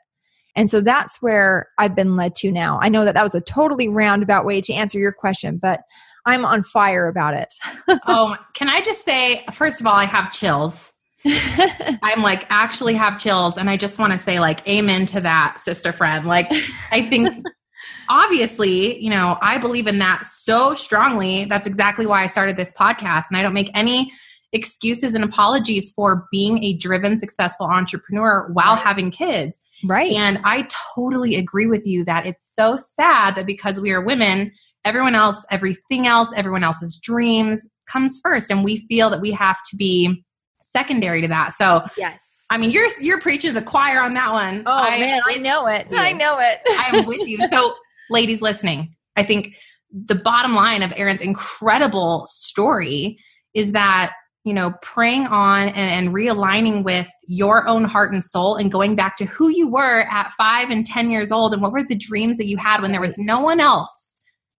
And 0.57 0.71
so 0.71 0.81
that's 0.81 1.23
where 1.23 1.69
I've 1.79 1.95
been 1.95 2.17
led 2.17 2.35
to 2.37 2.51
now. 2.51 2.81
I 2.83 2.89
know 2.89 3.05
that 3.05 3.15
that 3.15 3.23
was 3.23 3.35
a 3.35 3.41
totally 3.41 3.89
roundabout 3.89 4.45
way 4.45 4.61
to 4.63 4.73
answer 4.73 4.99
your 4.99 5.13
question, 5.13 5.59
but 5.59 5.81
I'm 6.29 6.45
on 6.45 6.63
fire 6.63 7.09
about 7.09 7.35
it. 7.35 7.55
oh, 8.07 8.37
can 8.55 8.69
I 8.69 8.81
just 8.83 9.05
say, 9.05 9.45
first 9.53 9.81
of 9.81 9.87
all, 9.87 9.95
I 9.95 10.05
have 10.05 10.31
chills. 10.31 10.93
I'm 11.27 12.23
like 12.23 12.47
actually 12.51 12.95
have 12.95 13.19
chills. 13.19 13.57
And 13.57 13.69
I 13.69 13.77
just 13.77 13.99
want 13.99 14.13
to 14.13 14.19
say, 14.19 14.39
like, 14.39 14.67
amen 14.69 15.07
to 15.07 15.21
that, 15.23 15.59
sister 15.59 15.91
friend. 15.91 16.27
Like, 16.27 16.53
I 16.93 17.03
think 17.03 17.45
obviously, 18.11 19.03
you 19.03 19.11
know, 19.11 19.39
I 19.41 19.59
believe 19.59 19.87
in 19.87 19.99
that 19.99 20.27
so 20.27 20.75
strongly. 20.75 21.47
That's 21.47 21.67
exactly 21.67 22.07
why 22.07 22.23
I 22.23 22.27
started 22.27 22.57
this 22.57 22.73
podcast. 22.73 23.25
And 23.31 23.39
I 23.39 23.43
don't 23.43 23.55
make 23.55 23.71
any 23.75 24.13
excuses 24.53 25.15
and 25.15 25.25
apologies 25.25 25.91
for 25.91 26.27
being 26.31 26.63
a 26.63 26.75
driven, 26.75 27.19
successful 27.19 27.67
entrepreneur 27.67 28.49
while 28.53 28.75
right. 28.75 28.85
having 28.85 29.11
kids. 29.11 29.59
Right. 29.85 30.13
And 30.13 30.41
I 30.45 30.67
totally 30.95 31.37
agree 31.37 31.67
with 31.67 31.87
you 31.87 32.05
that 32.05 32.27
it's 32.27 32.55
so 32.55 32.77
sad 32.77 33.37
that 33.37 33.47
because 33.47 33.81
we 33.81 33.93
are 33.93 34.01
women, 34.03 34.53
everyone 34.89 35.15
else, 35.15 35.45
everything 35.51 36.07
else, 36.07 36.33
everyone 36.35 36.65
else's 36.65 36.99
dreams 36.99 37.69
comes 37.87 38.19
first. 38.23 38.51
And 38.51 38.65
we 38.65 38.79
feel 38.89 39.11
that 39.11 39.21
we 39.21 39.31
have 39.33 39.59
to 39.71 39.77
be 39.77 40.25
secondary 40.63 41.21
to 41.23 41.29
that. 41.29 41.53
So, 41.55 41.85
yes. 41.97 42.23
I 42.51 42.57
mean, 42.57 42.71
you're 42.71 42.89
you're 43.01 43.21
preaching 43.21 43.53
the 43.53 43.63
choir 43.63 44.03
on 44.03 44.15
that 44.15 44.33
one. 44.33 44.63
Oh 44.65 44.73
I, 44.73 44.99
man, 44.99 45.21
I 45.27 45.37
know 45.37 45.67
it. 45.67 45.87
I 45.93 46.13
know 46.13 46.39
it. 46.41 46.61
I'm 46.71 47.05
with 47.05 47.29
you. 47.29 47.39
So, 47.51 47.75
ladies 48.11 48.41
listening, 48.41 48.91
I 49.17 49.23
think 49.23 49.55
the 49.93 50.15
bottom 50.15 50.55
line 50.55 50.83
of 50.83 50.93
Erin's 50.97 51.21
incredible 51.21 52.27
story 52.27 53.19
is 53.53 53.73
that 53.73 54.15
you 54.45 54.55
know 54.55 54.73
praying 54.81 55.27
on 55.27 55.69
and, 55.69 55.77
and, 55.91 56.15
realigning 56.15 56.85
with 56.85 57.09
your 57.27 57.69
own 57.69 57.85
heart 57.85 58.13
and 58.13 58.25
soul 58.25 58.57
and 58.57 58.73
going 58.73 58.97
back 58.97 59.17
to 59.17 59.27
who 59.27 59.51
you 59.51 59.69
were 59.69 60.07
at 60.11 60.33
five 60.39 60.71
and 60.71 60.87
ten 60.87 61.11
years 61.11 61.31
old 61.31 61.53
and 61.53 61.61
what 61.61 61.73
were 61.73 61.85
the 61.85 61.97
dreams 61.97 62.39
that 62.39 62.47
you 62.47 62.57
had 62.57 62.81
when 62.81 62.93
there 62.93 63.01
was 63.01 63.19
no 63.19 63.41
one 63.41 63.61
else 63.61 64.08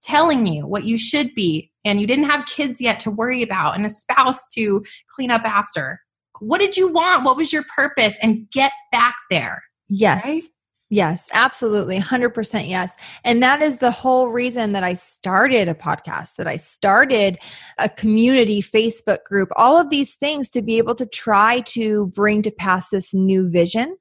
telling 0.03 0.47
you 0.47 0.65
what 0.65 0.83
you 0.83 0.97
should 0.97 1.33
be 1.35 1.71
and 1.85 1.99
you 1.99 2.07
didn't 2.07 2.29
have 2.29 2.45
kids 2.45 2.79
yet 2.79 2.99
to 2.99 3.11
worry 3.11 3.41
about 3.41 3.75
and 3.75 3.85
a 3.85 3.89
spouse 3.89 4.47
to 4.53 4.83
clean 5.13 5.31
up 5.31 5.43
after 5.43 5.99
what 6.39 6.59
did 6.59 6.77
you 6.77 6.91
want 6.91 7.23
what 7.23 7.37
was 7.37 7.51
your 7.51 7.63
purpose 7.75 8.15
and 8.21 8.49
get 8.51 8.71
back 8.91 9.15
there 9.29 9.63
yes 9.89 10.23
right? 10.23 10.43
Yes, 10.91 11.27
absolutely. 11.33 11.99
100% 11.99 12.67
yes. 12.67 12.93
And 13.23 13.43
that 13.43 13.61
is 13.61 13.77
the 13.77 13.91
whole 13.91 14.29
reason 14.29 14.71
that 14.71 14.81
I 14.81 14.95
started 14.95 15.67
a 15.67 15.75
podcast, 15.75 16.35
that 16.37 16.47
I 16.47 16.55
started 16.55 17.37
a 17.77 17.89
community 17.89 18.59
Facebook 18.59 19.23
group, 19.23 19.49
all 19.55 19.77
of 19.77 19.91
these 19.91 20.15
things 20.15 20.49
to 20.51 20.63
be 20.63 20.79
able 20.79 20.95
to 20.95 21.05
try 21.05 21.61
to 21.67 22.07
bring 22.15 22.41
to 22.41 22.49
pass 22.49 22.89
this 22.89 23.13
new 23.13 23.47
vision. 23.49 23.97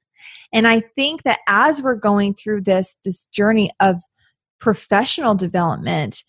And 0.51 0.67
I 0.67 0.79
think 0.79 1.23
that 1.23 1.39
as 1.47 1.83
we're 1.83 1.93
going 1.93 2.33
through 2.33 2.61
this 2.61 2.95
this 3.05 3.27
journey 3.27 3.71
of 3.79 4.01
professional 4.59 5.35
development, 5.35 6.23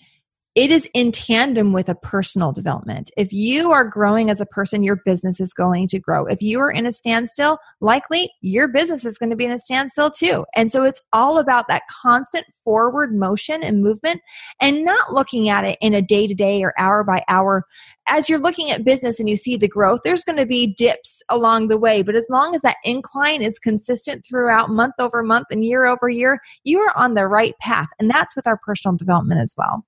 it 0.57 0.73
is 0.73 0.89
in 0.95 1.13
tandem 1.13 1.73
with 1.73 1.89
a 1.89 1.95
personal 1.95 2.51
development. 2.51 3.11
If 3.17 3.33
you 3.33 3.71
are 3.71 3.85
growing 3.85 4.31
as 4.31 4.41
a 4.41 4.47
person, 4.47 4.83
your 4.83 5.01
business 5.05 5.39
is 5.39 5.53
going 5.53 5.87
to 5.89 6.01
grow. 6.01 6.27
If 6.27 6.43
you 6.43 6.59
are 6.59 6.73
in 6.73 6.87
a 6.87 6.93
standstill, 6.93 7.59
likely 7.81 8.33
your 8.41 8.67
business 8.67 9.05
is 9.05 9.17
going 9.17 9.31
to 9.31 9.37
be 9.37 9.45
in 9.45 9.53
a 9.53 9.61
standstill 9.61 10.11
too. 10.11 10.45
And 10.57 10.73
so 10.73 10.83
it's 10.83 11.01
all 11.13 11.39
about 11.39 11.69
that 11.69 11.83
constant 12.03 12.47
forward 12.65 13.15
motion 13.15 13.63
and 13.63 13.81
movement 13.81 14.23
and 14.61 14.85
not 14.85 15.13
looking 15.13 15.49
at 15.49 15.65
it 15.65 15.79
in 15.81 15.95
a 15.95 16.03
day 16.03 16.27
to 16.27 16.35
day 16.35 16.65
or 16.65 16.75
hour 16.79 17.05
by 17.05 17.23
hour. 17.29 17.65
As 18.09 18.29
you're 18.29 18.41
looking 18.41 18.73
at 18.73 18.85
business 18.85 19.21
and 19.21 19.29
you 19.29 19.37
see 19.37 19.57
the 19.57 19.69
growth, 19.69 20.01
there's 20.03 20.25
going 20.25 20.39
to 20.39 20.47
be 20.47 20.75
dips 20.75 21.23
along 21.29 21.69
the 21.69 21.79
way. 21.79 22.03
But 22.03 22.17
as 22.17 22.27
long 22.29 22.57
as 22.57 22.63
that 22.63 22.79
incline 22.83 23.41
is 23.41 23.61
consistent 23.61 24.27
throughout 24.27 24.69
month 24.69 24.95
over 24.99 25.23
month 25.23 25.47
and 25.53 25.65
year 25.65 25.87
over 25.87 26.09
year, 26.09 26.41
you 26.65 26.81
are 26.81 26.97
on 26.97 27.15
the 27.15 27.29
right 27.29 27.57
path. 27.61 27.87
And 28.01 28.11
that's 28.11 28.35
with 28.35 28.49
our 28.49 28.59
personal 28.59 28.97
development 28.97 29.41
as 29.41 29.55
well. 29.57 29.85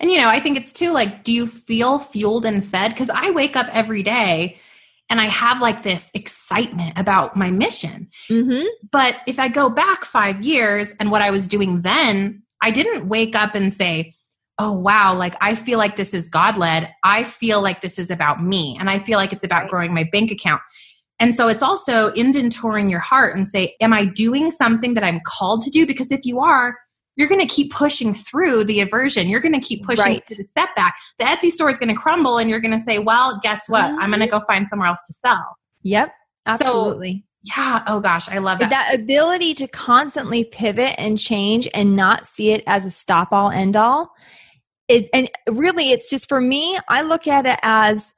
And 0.00 0.10
you 0.10 0.18
know, 0.18 0.28
I 0.28 0.40
think 0.40 0.56
it's 0.56 0.72
too 0.72 0.92
like, 0.92 1.24
do 1.24 1.32
you 1.32 1.46
feel 1.46 1.98
fueled 1.98 2.44
and 2.44 2.64
fed? 2.64 2.90
Because 2.90 3.10
I 3.10 3.30
wake 3.30 3.56
up 3.56 3.66
every 3.72 4.02
day 4.02 4.58
and 5.08 5.20
I 5.20 5.26
have 5.26 5.60
like 5.60 5.82
this 5.82 6.10
excitement 6.14 6.98
about 6.98 7.36
my 7.36 7.50
mission. 7.50 8.08
Mm-hmm. 8.28 8.66
But 8.90 9.16
if 9.26 9.38
I 9.38 9.48
go 9.48 9.70
back 9.70 10.04
five 10.04 10.44
years 10.44 10.92
and 11.00 11.10
what 11.10 11.22
I 11.22 11.30
was 11.30 11.46
doing 11.46 11.82
then, 11.82 12.42
I 12.62 12.70
didn't 12.70 13.08
wake 13.08 13.36
up 13.36 13.54
and 13.54 13.72
say, 13.72 14.12
oh 14.58 14.72
wow 14.72 15.14
like 15.14 15.34
i 15.40 15.54
feel 15.54 15.78
like 15.78 15.96
this 15.96 16.14
is 16.14 16.28
god 16.28 16.56
led 16.56 16.92
i 17.02 17.24
feel 17.24 17.62
like 17.62 17.80
this 17.80 17.98
is 17.98 18.10
about 18.10 18.42
me 18.42 18.76
and 18.80 18.88
i 18.88 18.98
feel 18.98 19.18
like 19.18 19.32
it's 19.32 19.44
about 19.44 19.68
growing 19.68 19.92
my 19.92 20.04
bank 20.12 20.30
account 20.30 20.60
and 21.18 21.34
so 21.34 21.48
it's 21.48 21.62
also 21.62 22.10
inventorying 22.12 22.90
your 22.90 23.00
heart 23.00 23.36
and 23.36 23.48
say 23.48 23.74
am 23.80 23.92
i 23.92 24.04
doing 24.04 24.50
something 24.50 24.94
that 24.94 25.04
i'm 25.04 25.20
called 25.26 25.62
to 25.62 25.70
do 25.70 25.86
because 25.86 26.10
if 26.10 26.24
you 26.24 26.40
are 26.40 26.74
you're 27.16 27.28
going 27.28 27.40
to 27.40 27.46
keep 27.46 27.72
pushing 27.72 28.14
through 28.14 28.64
the 28.64 28.80
aversion. 28.80 29.28
You're 29.28 29.40
going 29.40 29.54
to 29.54 29.60
keep 29.60 29.84
pushing 29.84 30.04
right. 30.04 30.26
to 30.26 30.36
the 30.36 30.44
setback. 30.54 30.94
The 31.18 31.24
Etsy 31.24 31.50
store 31.50 31.70
is 31.70 31.78
going 31.78 31.88
to 31.88 31.94
crumble 31.94 32.38
and 32.38 32.48
you're 32.48 32.60
going 32.60 32.78
to 32.78 32.80
say, 32.80 32.98
well, 32.98 33.40
guess 33.42 33.68
what? 33.68 33.84
Mm-hmm. 33.84 34.00
I'm 34.00 34.10
going 34.10 34.20
to 34.20 34.28
go 34.28 34.40
find 34.46 34.68
somewhere 34.68 34.88
else 34.88 35.00
to 35.06 35.12
sell. 35.12 35.56
Yep. 35.82 36.12
Absolutely. 36.44 37.24
So, 37.46 37.52
yeah. 37.56 37.84
Oh 37.86 38.00
gosh, 38.00 38.28
I 38.28 38.38
love 38.38 38.58
that. 38.58 38.70
That 38.70 38.94
ability 38.94 39.54
to 39.54 39.68
constantly 39.68 40.44
pivot 40.44 40.94
and 40.98 41.16
change 41.16 41.68
and 41.72 41.94
not 41.94 42.26
see 42.26 42.50
it 42.50 42.64
as 42.66 42.84
a 42.84 42.90
stop 42.90 43.28
all 43.32 43.50
end 43.50 43.76
all 43.76 44.10
is, 44.88 45.04
and 45.12 45.30
really 45.48 45.90
it's 45.92 46.10
just 46.10 46.28
for 46.28 46.40
me, 46.40 46.78
I 46.88 47.02
look 47.02 47.28
at 47.28 47.46
it 47.46 47.58
as 47.62 48.12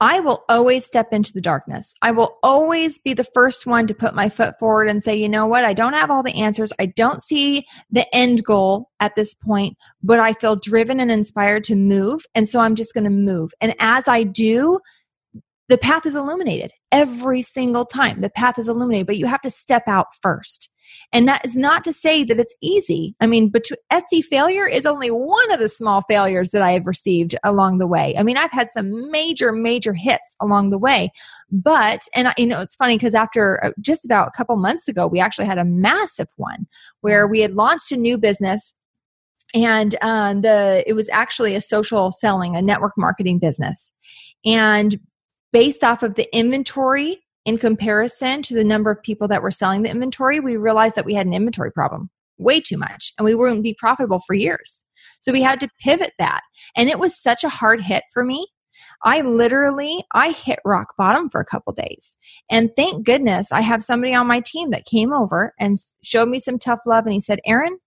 I 0.00 0.20
will 0.20 0.44
always 0.48 0.86
step 0.86 1.12
into 1.12 1.32
the 1.32 1.42
darkness. 1.42 1.94
I 2.00 2.10
will 2.10 2.38
always 2.42 2.98
be 2.98 3.12
the 3.12 3.24
first 3.24 3.66
one 3.66 3.86
to 3.86 3.94
put 3.94 4.14
my 4.14 4.30
foot 4.30 4.58
forward 4.58 4.88
and 4.88 5.02
say, 5.02 5.14
you 5.14 5.28
know 5.28 5.46
what? 5.46 5.64
I 5.64 5.74
don't 5.74 5.92
have 5.92 6.10
all 6.10 6.22
the 6.22 6.34
answers. 6.34 6.72
I 6.78 6.86
don't 6.86 7.22
see 7.22 7.66
the 7.90 8.06
end 8.14 8.42
goal 8.44 8.88
at 9.00 9.14
this 9.14 9.34
point, 9.34 9.76
but 10.02 10.18
I 10.18 10.32
feel 10.32 10.56
driven 10.56 11.00
and 11.00 11.10
inspired 11.10 11.64
to 11.64 11.76
move. 11.76 12.24
And 12.34 12.48
so 12.48 12.60
I'm 12.60 12.74
just 12.74 12.94
going 12.94 13.04
to 13.04 13.10
move. 13.10 13.52
And 13.60 13.74
as 13.78 14.08
I 14.08 14.22
do, 14.22 14.80
the 15.70 15.78
path 15.78 16.04
is 16.04 16.16
illuminated 16.16 16.72
every 16.90 17.42
single 17.42 17.86
time. 17.86 18.20
The 18.20 18.28
path 18.28 18.58
is 18.58 18.68
illuminated, 18.68 19.06
but 19.06 19.16
you 19.16 19.26
have 19.26 19.40
to 19.42 19.50
step 19.50 19.84
out 19.86 20.08
first. 20.20 20.68
And 21.12 21.28
that 21.28 21.46
is 21.46 21.56
not 21.56 21.84
to 21.84 21.92
say 21.92 22.24
that 22.24 22.40
it's 22.40 22.56
easy. 22.60 23.14
I 23.20 23.28
mean, 23.28 23.50
but 23.50 23.66
Etsy 23.92 24.24
failure 24.24 24.66
is 24.66 24.84
only 24.84 25.12
one 25.12 25.52
of 25.52 25.60
the 25.60 25.68
small 25.68 26.02
failures 26.08 26.50
that 26.50 26.62
I 26.62 26.72
have 26.72 26.88
received 26.88 27.36
along 27.44 27.78
the 27.78 27.86
way. 27.86 28.16
I 28.18 28.24
mean, 28.24 28.36
I've 28.36 28.50
had 28.50 28.72
some 28.72 29.10
major, 29.12 29.52
major 29.52 29.94
hits 29.94 30.34
along 30.40 30.70
the 30.70 30.78
way. 30.78 31.12
But, 31.52 32.02
and 32.16 32.26
I, 32.26 32.34
you 32.36 32.46
know, 32.46 32.60
it's 32.60 32.74
funny 32.74 32.96
because 32.96 33.14
after 33.14 33.64
uh, 33.64 33.70
just 33.80 34.04
about 34.04 34.26
a 34.26 34.36
couple 34.36 34.56
months 34.56 34.88
ago, 34.88 35.06
we 35.06 35.20
actually 35.20 35.46
had 35.46 35.58
a 35.58 35.64
massive 35.64 36.28
one 36.36 36.66
where 37.02 37.28
we 37.28 37.40
had 37.40 37.54
launched 37.54 37.92
a 37.92 37.96
new 37.96 38.18
business 38.18 38.74
and 39.54 39.96
um, 40.00 40.40
the 40.40 40.84
it 40.86 40.92
was 40.94 41.08
actually 41.10 41.54
a 41.54 41.60
social 41.60 42.12
selling 42.12 42.54
a 42.54 42.62
network 42.62 42.92
marketing 42.96 43.40
business 43.40 43.90
and 44.44 44.98
based 45.52 45.84
off 45.84 46.02
of 46.02 46.14
the 46.14 46.28
inventory 46.36 47.22
in 47.44 47.58
comparison 47.58 48.42
to 48.42 48.54
the 48.54 48.64
number 48.64 48.90
of 48.90 49.02
people 49.02 49.28
that 49.28 49.42
were 49.42 49.50
selling 49.50 49.82
the 49.82 49.90
inventory, 49.90 50.40
we 50.40 50.56
realized 50.56 50.94
that 50.94 51.06
we 51.06 51.14
had 51.14 51.26
an 51.26 51.34
inventory 51.34 51.72
problem 51.72 52.10
way 52.38 52.60
too 52.60 52.78
much 52.78 53.12
and 53.18 53.24
we 53.24 53.34
wouldn't 53.34 53.62
be 53.62 53.74
profitable 53.78 54.20
for 54.26 54.34
years. 54.34 54.84
So 55.20 55.32
we 55.32 55.42
had 55.42 55.60
to 55.60 55.68
pivot 55.78 56.12
that. 56.18 56.40
And 56.76 56.88
it 56.88 56.98
was 56.98 57.20
such 57.20 57.44
a 57.44 57.50
hard 57.50 57.80
hit 57.80 58.04
for 58.12 58.24
me. 58.24 58.46
I 59.04 59.20
literally 59.20 60.04
I 60.14 60.30
hit 60.30 60.58
rock 60.64 60.94
bottom 60.96 61.28
for 61.28 61.40
a 61.40 61.44
couple 61.44 61.72
days. 61.72 62.16
And 62.50 62.70
thank 62.76 63.04
goodness 63.04 63.52
I 63.52 63.60
have 63.60 63.84
somebody 63.84 64.14
on 64.14 64.26
my 64.26 64.40
team 64.40 64.70
that 64.70 64.86
came 64.86 65.12
over 65.12 65.54
and 65.58 65.76
showed 66.02 66.28
me 66.28 66.40
some 66.40 66.58
tough 66.58 66.80
love 66.86 67.04
and 67.04 67.12
he 67.12 67.20
said, 67.20 67.40
"Erin, 67.46 67.78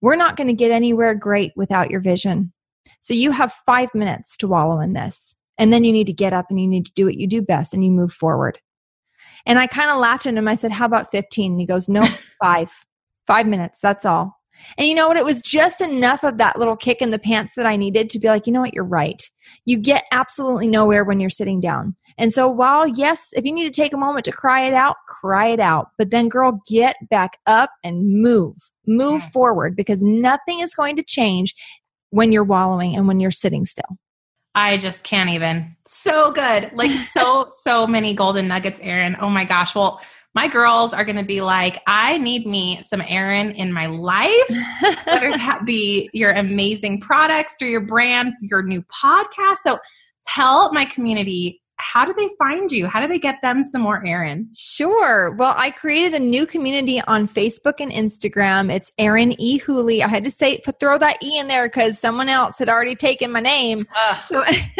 we're 0.00 0.16
not 0.16 0.36
going 0.36 0.48
to 0.48 0.54
get 0.54 0.70
anywhere 0.70 1.14
great 1.14 1.52
without 1.56 1.90
your 1.90 2.00
vision. 2.00 2.52
So 3.00 3.14
you 3.14 3.30
have 3.30 3.52
5 3.52 3.94
minutes 3.94 4.36
to 4.38 4.48
wallow 4.48 4.80
in 4.80 4.92
this. 4.92 5.34
And 5.58 5.72
then 5.72 5.84
you 5.84 5.92
need 5.92 6.06
to 6.06 6.12
get 6.12 6.32
up 6.32 6.46
and 6.50 6.60
you 6.60 6.68
need 6.68 6.86
to 6.86 6.92
do 6.94 7.04
what 7.04 7.16
you 7.16 7.26
do 7.26 7.42
best 7.42 7.74
and 7.74 7.84
you 7.84 7.90
move 7.90 8.12
forward." 8.12 8.58
And 9.46 9.58
I 9.58 9.66
kind 9.66 9.90
of 9.90 9.98
laughed 9.98 10.26
at 10.26 10.34
him. 10.34 10.46
I 10.46 10.54
said, 10.54 10.72
How 10.72 10.86
about 10.86 11.10
15? 11.10 11.52
And 11.52 11.60
he 11.60 11.66
goes, 11.66 11.88
No, 11.88 12.02
five. 12.42 12.70
Five 13.26 13.46
minutes. 13.46 13.80
That's 13.80 14.04
all. 14.04 14.34
And 14.76 14.88
you 14.88 14.94
know 14.94 15.06
what? 15.06 15.16
It 15.16 15.24
was 15.24 15.40
just 15.40 15.80
enough 15.80 16.24
of 16.24 16.38
that 16.38 16.58
little 16.58 16.76
kick 16.76 17.00
in 17.00 17.12
the 17.12 17.18
pants 17.18 17.52
that 17.56 17.66
I 17.66 17.76
needed 17.76 18.10
to 18.10 18.18
be 18.18 18.26
like, 18.26 18.46
you 18.46 18.52
know 18.52 18.60
what? 18.60 18.74
You're 18.74 18.84
right. 18.84 19.22
You 19.66 19.78
get 19.78 20.04
absolutely 20.10 20.66
nowhere 20.66 21.04
when 21.04 21.20
you're 21.20 21.30
sitting 21.30 21.60
down. 21.60 21.94
And 22.18 22.32
so, 22.32 22.48
while 22.48 22.88
yes, 22.88 23.28
if 23.32 23.44
you 23.44 23.52
need 23.52 23.72
to 23.72 23.82
take 23.82 23.92
a 23.92 23.98
moment 23.98 24.24
to 24.24 24.32
cry 24.32 24.66
it 24.66 24.74
out, 24.74 24.96
cry 25.06 25.48
it 25.48 25.60
out. 25.60 25.88
But 25.96 26.10
then, 26.10 26.28
girl, 26.28 26.60
get 26.68 26.96
back 27.08 27.38
up 27.46 27.70
and 27.84 28.20
move. 28.20 28.56
Move 28.86 29.22
forward 29.22 29.76
because 29.76 30.02
nothing 30.02 30.58
is 30.58 30.74
going 30.74 30.96
to 30.96 31.04
change 31.04 31.54
when 32.10 32.32
you're 32.32 32.42
wallowing 32.42 32.96
and 32.96 33.06
when 33.06 33.20
you're 33.20 33.30
sitting 33.30 33.64
still. 33.64 33.96
I 34.58 34.76
just 34.76 35.04
can't 35.04 35.30
even. 35.30 35.76
So 35.86 36.32
good. 36.32 36.72
Like 36.74 36.90
so, 37.14 37.50
so 37.62 37.86
many 37.86 38.12
golden 38.12 38.48
nuggets, 38.48 38.80
Erin. 38.82 39.16
Oh 39.20 39.28
my 39.28 39.44
gosh. 39.44 39.72
Well, 39.72 40.00
my 40.34 40.48
girls 40.48 40.92
are 40.92 41.04
going 41.04 41.16
to 41.16 41.24
be 41.24 41.40
like, 41.40 41.80
I 41.86 42.18
need 42.18 42.44
me 42.44 42.82
some 42.82 43.00
Erin 43.06 43.52
in 43.52 43.72
my 43.72 43.86
life, 43.86 44.48
whether 45.04 45.30
that 45.36 45.62
be 45.64 46.10
your 46.12 46.32
amazing 46.32 47.00
products 47.00 47.54
through 47.58 47.68
your 47.68 47.86
brand, 47.86 48.34
your 48.40 48.62
new 48.62 48.82
podcast. 48.82 49.58
So 49.62 49.78
tell 50.26 50.72
my 50.72 50.84
community 50.84 51.62
how 51.78 52.04
do 52.04 52.12
they 52.12 52.28
find 52.38 52.70
you? 52.70 52.86
How 52.86 53.00
do 53.00 53.06
they 53.06 53.18
get 53.18 53.40
them 53.42 53.62
some 53.62 53.82
more 53.82 54.04
Erin? 54.06 54.48
Sure. 54.54 55.32
Well, 55.32 55.54
I 55.56 55.70
created 55.70 56.14
a 56.14 56.18
new 56.18 56.44
community 56.44 57.00
on 57.02 57.28
Facebook 57.28 57.74
and 57.78 57.92
Instagram. 57.92 58.72
It's 58.72 58.92
Erin 58.98 59.40
E. 59.40 59.58
Hooley. 59.58 60.02
I 60.02 60.08
had 60.08 60.24
to 60.24 60.30
say, 60.30 60.60
throw 60.80 60.98
that 60.98 61.22
E 61.22 61.38
in 61.38 61.48
there 61.48 61.68
because 61.68 61.98
someone 61.98 62.28
else 62.28 62.58
had 62.58 62.68
already 62.68 62.96
taken 62.96 63.32
my 63.32 63.40
name. 63.40 63.78
So, 64.28 64.42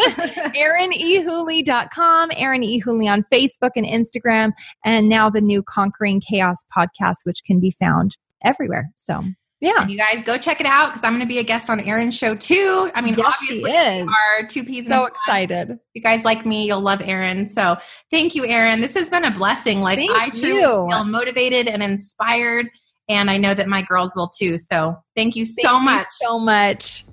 ErinEHooley.com, 0.53 2.31
Erin 2.37 2.63
E. 2.65 2.79
Hooley 2.79 3.09
on 3.09 3.25
Facebook 3.33 3.71
and 3.77 3.87
Instagram, 3.87 4.53
and 4.85 5.09
now 5.09 5.31
the 5.31 5.41
new 5.41 5.63
Conquering 5.63 6.21
Chaos 6.21 6.65
podcast, 6.77 7.19
which 7.25 7.45
can 7.45 7.61
be 7.61 7.71
found 7.71 8.17
everywhere. 8.45 8.91
So 8.97 9.23
yeah. 9.61 9.83
And 9.83 9.91
you 9.91 9.99
guys 9.99 10.23
go 10.23 10.39
check 10.39 10.61
it 10.61 10.67
out 10.67 10.89
because 10.89 11.03
I'm 11.05 11.13
going 11.13 11.23
to 11.23 11.27
be 11.29 11.39
a 11.39 11.43
guest 11.43 11.69
on 11.69 11.81
Erin's 11.81 12.17
show 12.17 12.35
too. 12.35 12.91
I 12.95 13.01
mean, 13.01 13.15
yes, 13.17 13.37
obviously, 13.41 13.73
are 14.03 14.47
two 14.49 14.63
peas. 14.65 14.87
So 14.87 15.07
excited. 15.07 15.71
If 15.71 15.79
you 15.95 16.03
guys 16.03 16.25
like 16.25 16.47
me, 16.47 16.67
you'll 16.67 16.81
love 16.81 17.03
Erin. 17.05 17.45
So 17.45 17.77
thank 18.11 18.35
you, 18.35 18.47
Erin. 18.47 18.81
This 18.81 18.95
has 18.95 19.11
been 19.11 19.25
a 19.25 19.33
blessing. 19.33 19.81
Like 19.81 19.99
thank 19.99 20.13
I 20.13 20.29
truly 20.31 20.61
you. 20.61 20.89
feel 20.91 21.05
motivated 21.05 21.67
and 21.67 21.83
inspired, 21.83 22.69
and 23.09 23.31
I 23.31 23.37
know 23.37 23.53
that 23.53 23.67
my 23.67 23.83
girls 23.83 24.15
will 24.15 24.29
too. 24.29 24.59
So 24.59 24.97
thank 25.17 25.35
you 25.35 25.45
so 25.45 25.55
thank 25.63 25.83
much. 25.83 26.07
You 26.21 26.27
so 26.27 26.39
much. 26.39 27.05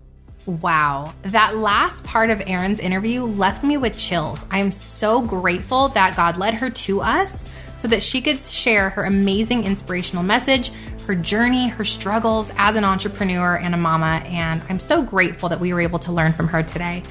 Wow. 0.46 1.14
That 1.24 1.56
last 1.56 2.04
part 2.04 2.30
of 2.30 2.44
Erin's 2.46 2.80
interview 2.80 3.24
left 3.24 3.64
me 3.64 3.78
with 3.78 3.98
chills. 3.98 4.46
I 4.52 4.60
am 4.60 4.72
so 4.72 5.20
grateful 5.20 5.90
that 5.90 6.16
God 6.16 6.38
led 6.38 6.54
her 6.54 6.70
to 6.70 7.02
us 7.02 7.52
so 7.78 7.88
that 7.88 8.04
she 8.04 8.22
could 8.22 8.38
share 8.40 8.90
her 8.92 9.04
amazing 9.04 9.64
inspirational 9.64 10.24
message 10.24 10.72
her 11.06 11.16
journey, 11.16 11.68
her 11.68 11.86
struggles 11.86 12.52
as 12.58 12.76
an 12.76 12.84
entrepreneur 12.84 13.56
and 13.56 13.74
a 13.74 13.78
mama, 13.78 14.22
and 14.26 14.62
I'm 14.70 14.80
so 14.80 15.02
grateful 15.02 15.50
that 15.50 15.60
we 15.60 15.74
were 15.74 15.82
able 15.82 16.00
to 16.00 16.12
learn 16.12 16.34
from 16.34 16.48
her 16.48 16.64
today. 16.64 17.04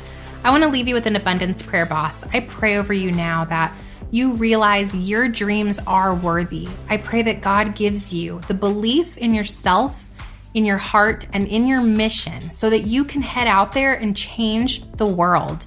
I 0.45 0.51
want 0.51 0.63
to 0.63 0.69
leave 0.69 0.89
you 0.89 0.95
with 0.95 1.07
an 1.07 1.17
abundance 1.17 1.63
prayer, 1.63 1.87
boss. 1.87 2.27
I 2.35 2.41
pray 2.41 2.77
over 2.77 2.93
you 2.93 3.11
now 3.11 3.45
that 3.47 3.75
you 4.11 4.35
realize 4.35 4.95
your 4.95 5.29
dreams 5.29 5.79
are 5.87 6.15
worthy. 6.15 6.69
I 6.89 6.99
pray 6.99 7.23
that 7.23 7.41
God 7.41 7.75
gives 7.75 8.13
you 8.13 8.41
the 8.49 8.55
belief 8.55 9.17
in 9.17 9.33
yourself, 9.33 10.09
in 10.53 10.65
your 10.65 10.77
heart, 10.77 11.27
and 11.33 11.49
in 11.49 11.67
your 11.67 11.81
mission 11.81 12.53
so 12.53 12.71
that 12.71 12.81
you 12.81 13.05
can 13.05 13.23
head 13.23 13.47
out 13.47 13.73
there 13.73 13.95
and 13.95 14.17
change 14.17 14.89
the 14.93 15.07
world. 15.07 15.67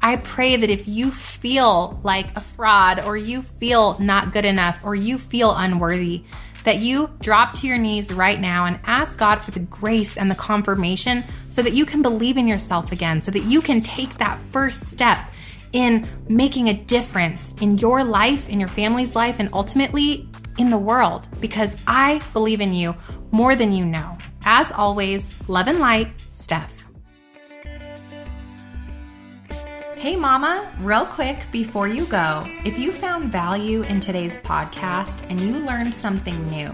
I 0.00 0.16
pray 0.16 0.56
that 0.56 0.70
if 0.70 0.88
you 0.88 1.10
feel 1.10 2.00
like 2.02 2.36
a 2.36 2.40
fraud 2.40 3.00
or 3.00 3.16
you 3.16 3.42
feel 3.42 3.98
not 3.98 4.32
good 4.32 4.44
enough 4.44 4.84
or 4.84 4.94
you 4.94 5.16
feel 5.18 5.54
unworthy, 5.54 6.24
that 6.64 6.78
you 6.78 7.10
drop 7.20 7.54
to 7.54 7.66
your 7.66 7.78
knees 7.78 8.12
right 8.12 8.40
now 8.40 8.66
and 8.66 8.78
ask 8.84 9.18
God 9.18 9.36
for 9.40 9.50
the 9.50 9.60
grace 9.60 10.16
and 10.16 10.30
the 10.30 10.34
confirmation 10.34 11.24
so 11.48 11.62
that 11.62 11.72
you 11.72 11.84
can 11.84 12.02
believe 12.02 12.36
in 12.36 12.46
yourself 12.46 12.92
again, 12.92 13.20
so 13.20 13.30
that 13.30 13.44
you 13.44 13.60
can 13.60 13.80
take 13.80 14.18
that 14.18 14.40
first 14.50 14.86
step 14.86 15.18
in 15.72 16.06
making 16.28 16.68
a 16.68 16.74
difference 16.74 17.54
in 17.60 17.78
your 17.78 18.04
life, 18.04 18.48
in 18.48 18.60
your 18.60 18.68
family's 18.68 19.16
life, 19.16 19.36
and 19.38 19.48
ultimately 19.52 20.28
in 20.58 20.70
the 20.70 20.78
world. 20.78 21.28
Because 21.40 21.76
I 21.86 22.22
believe 22.32 22.60
in 22.60 22.74
you 22.74 22.94
more 23.30 23.56
than 23.56 23.72
you 23.72 23.84
know. 23.84 24.18
As 24.44 24.70
always, 24.72 25.30
love 25.48 25.68
and 25.68 25.78
light, 25.78 26.12
Stef. 26.32 26.81
Hey, 30.02 30.16
Mama, 30.16 30.68
real 30.80 31.06
quick 31.06 31.46
before 31.52 31.86
you 31.86 32.06
go, 32.06 32.44
if 32.64 32.76
you 32.76 32.90
found 32.90 33.30
value 33.30 33.82
in 33.82 34.00
today's 34.00 34.36
podcast 34.38 35.24
and 35.30 35.40
you 35.40 35.60
learned 35.60 35.94
something 35.94 36.50
new, 36.50 36.72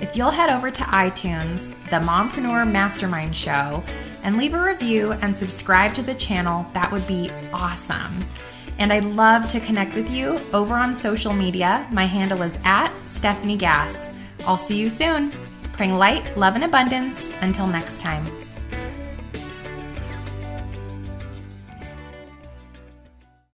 if 0.00 0.16
you'll 0.16 0.30
head 0.30 0.48
over 0.48 0.70
to 0.70 0.82
iTunes, 0.84 1.68
the 1.90 1.96
Mompreneur 1.96 2.66
Mastermind 2.66 3.36
Show, 3.36 3.84
and 4.22 4.38
leave 4.38 4.54
a 4.54 4.62
review 4.62 5.12
and 5.12 5.36
subscribe 5.36 5.92
to 5.92 6.00
the 6.00 6.14
channel, 6.14 6.64
that 6.72 6.90
would 6.90 7.06
be 7.06 7.28
awesome. 7.52 8.24
And 8.78 8.94
I'd 8.94 9.04
love 9.04 9.46
to 9.48 9.60
connect 9.60 9.94
with 9.94 10.10
you 10.10 10.40
over 10.54 10.72
on 10.72 10.94
social 10.94 11.34
media. 11.34 11.86
My 11.92 12.06
handle 12.06 12.40
is 12.40 12.56
at 12.64 12.88
Stefanie 13.04 13.58
Gass. 13.58 14.08
I'll 14.46 14.56
see 14.56 14.78
you 14.78 14.88
soon. 14.88 15.32
Praying 15.74 15.96
light, 15.96 16.34
love, 16.38 16.54
and 16.54 16.64
abundance. 16.64 17.30
Until 17.42 17.66
next 17.66 18.00
time. 18.00 18.26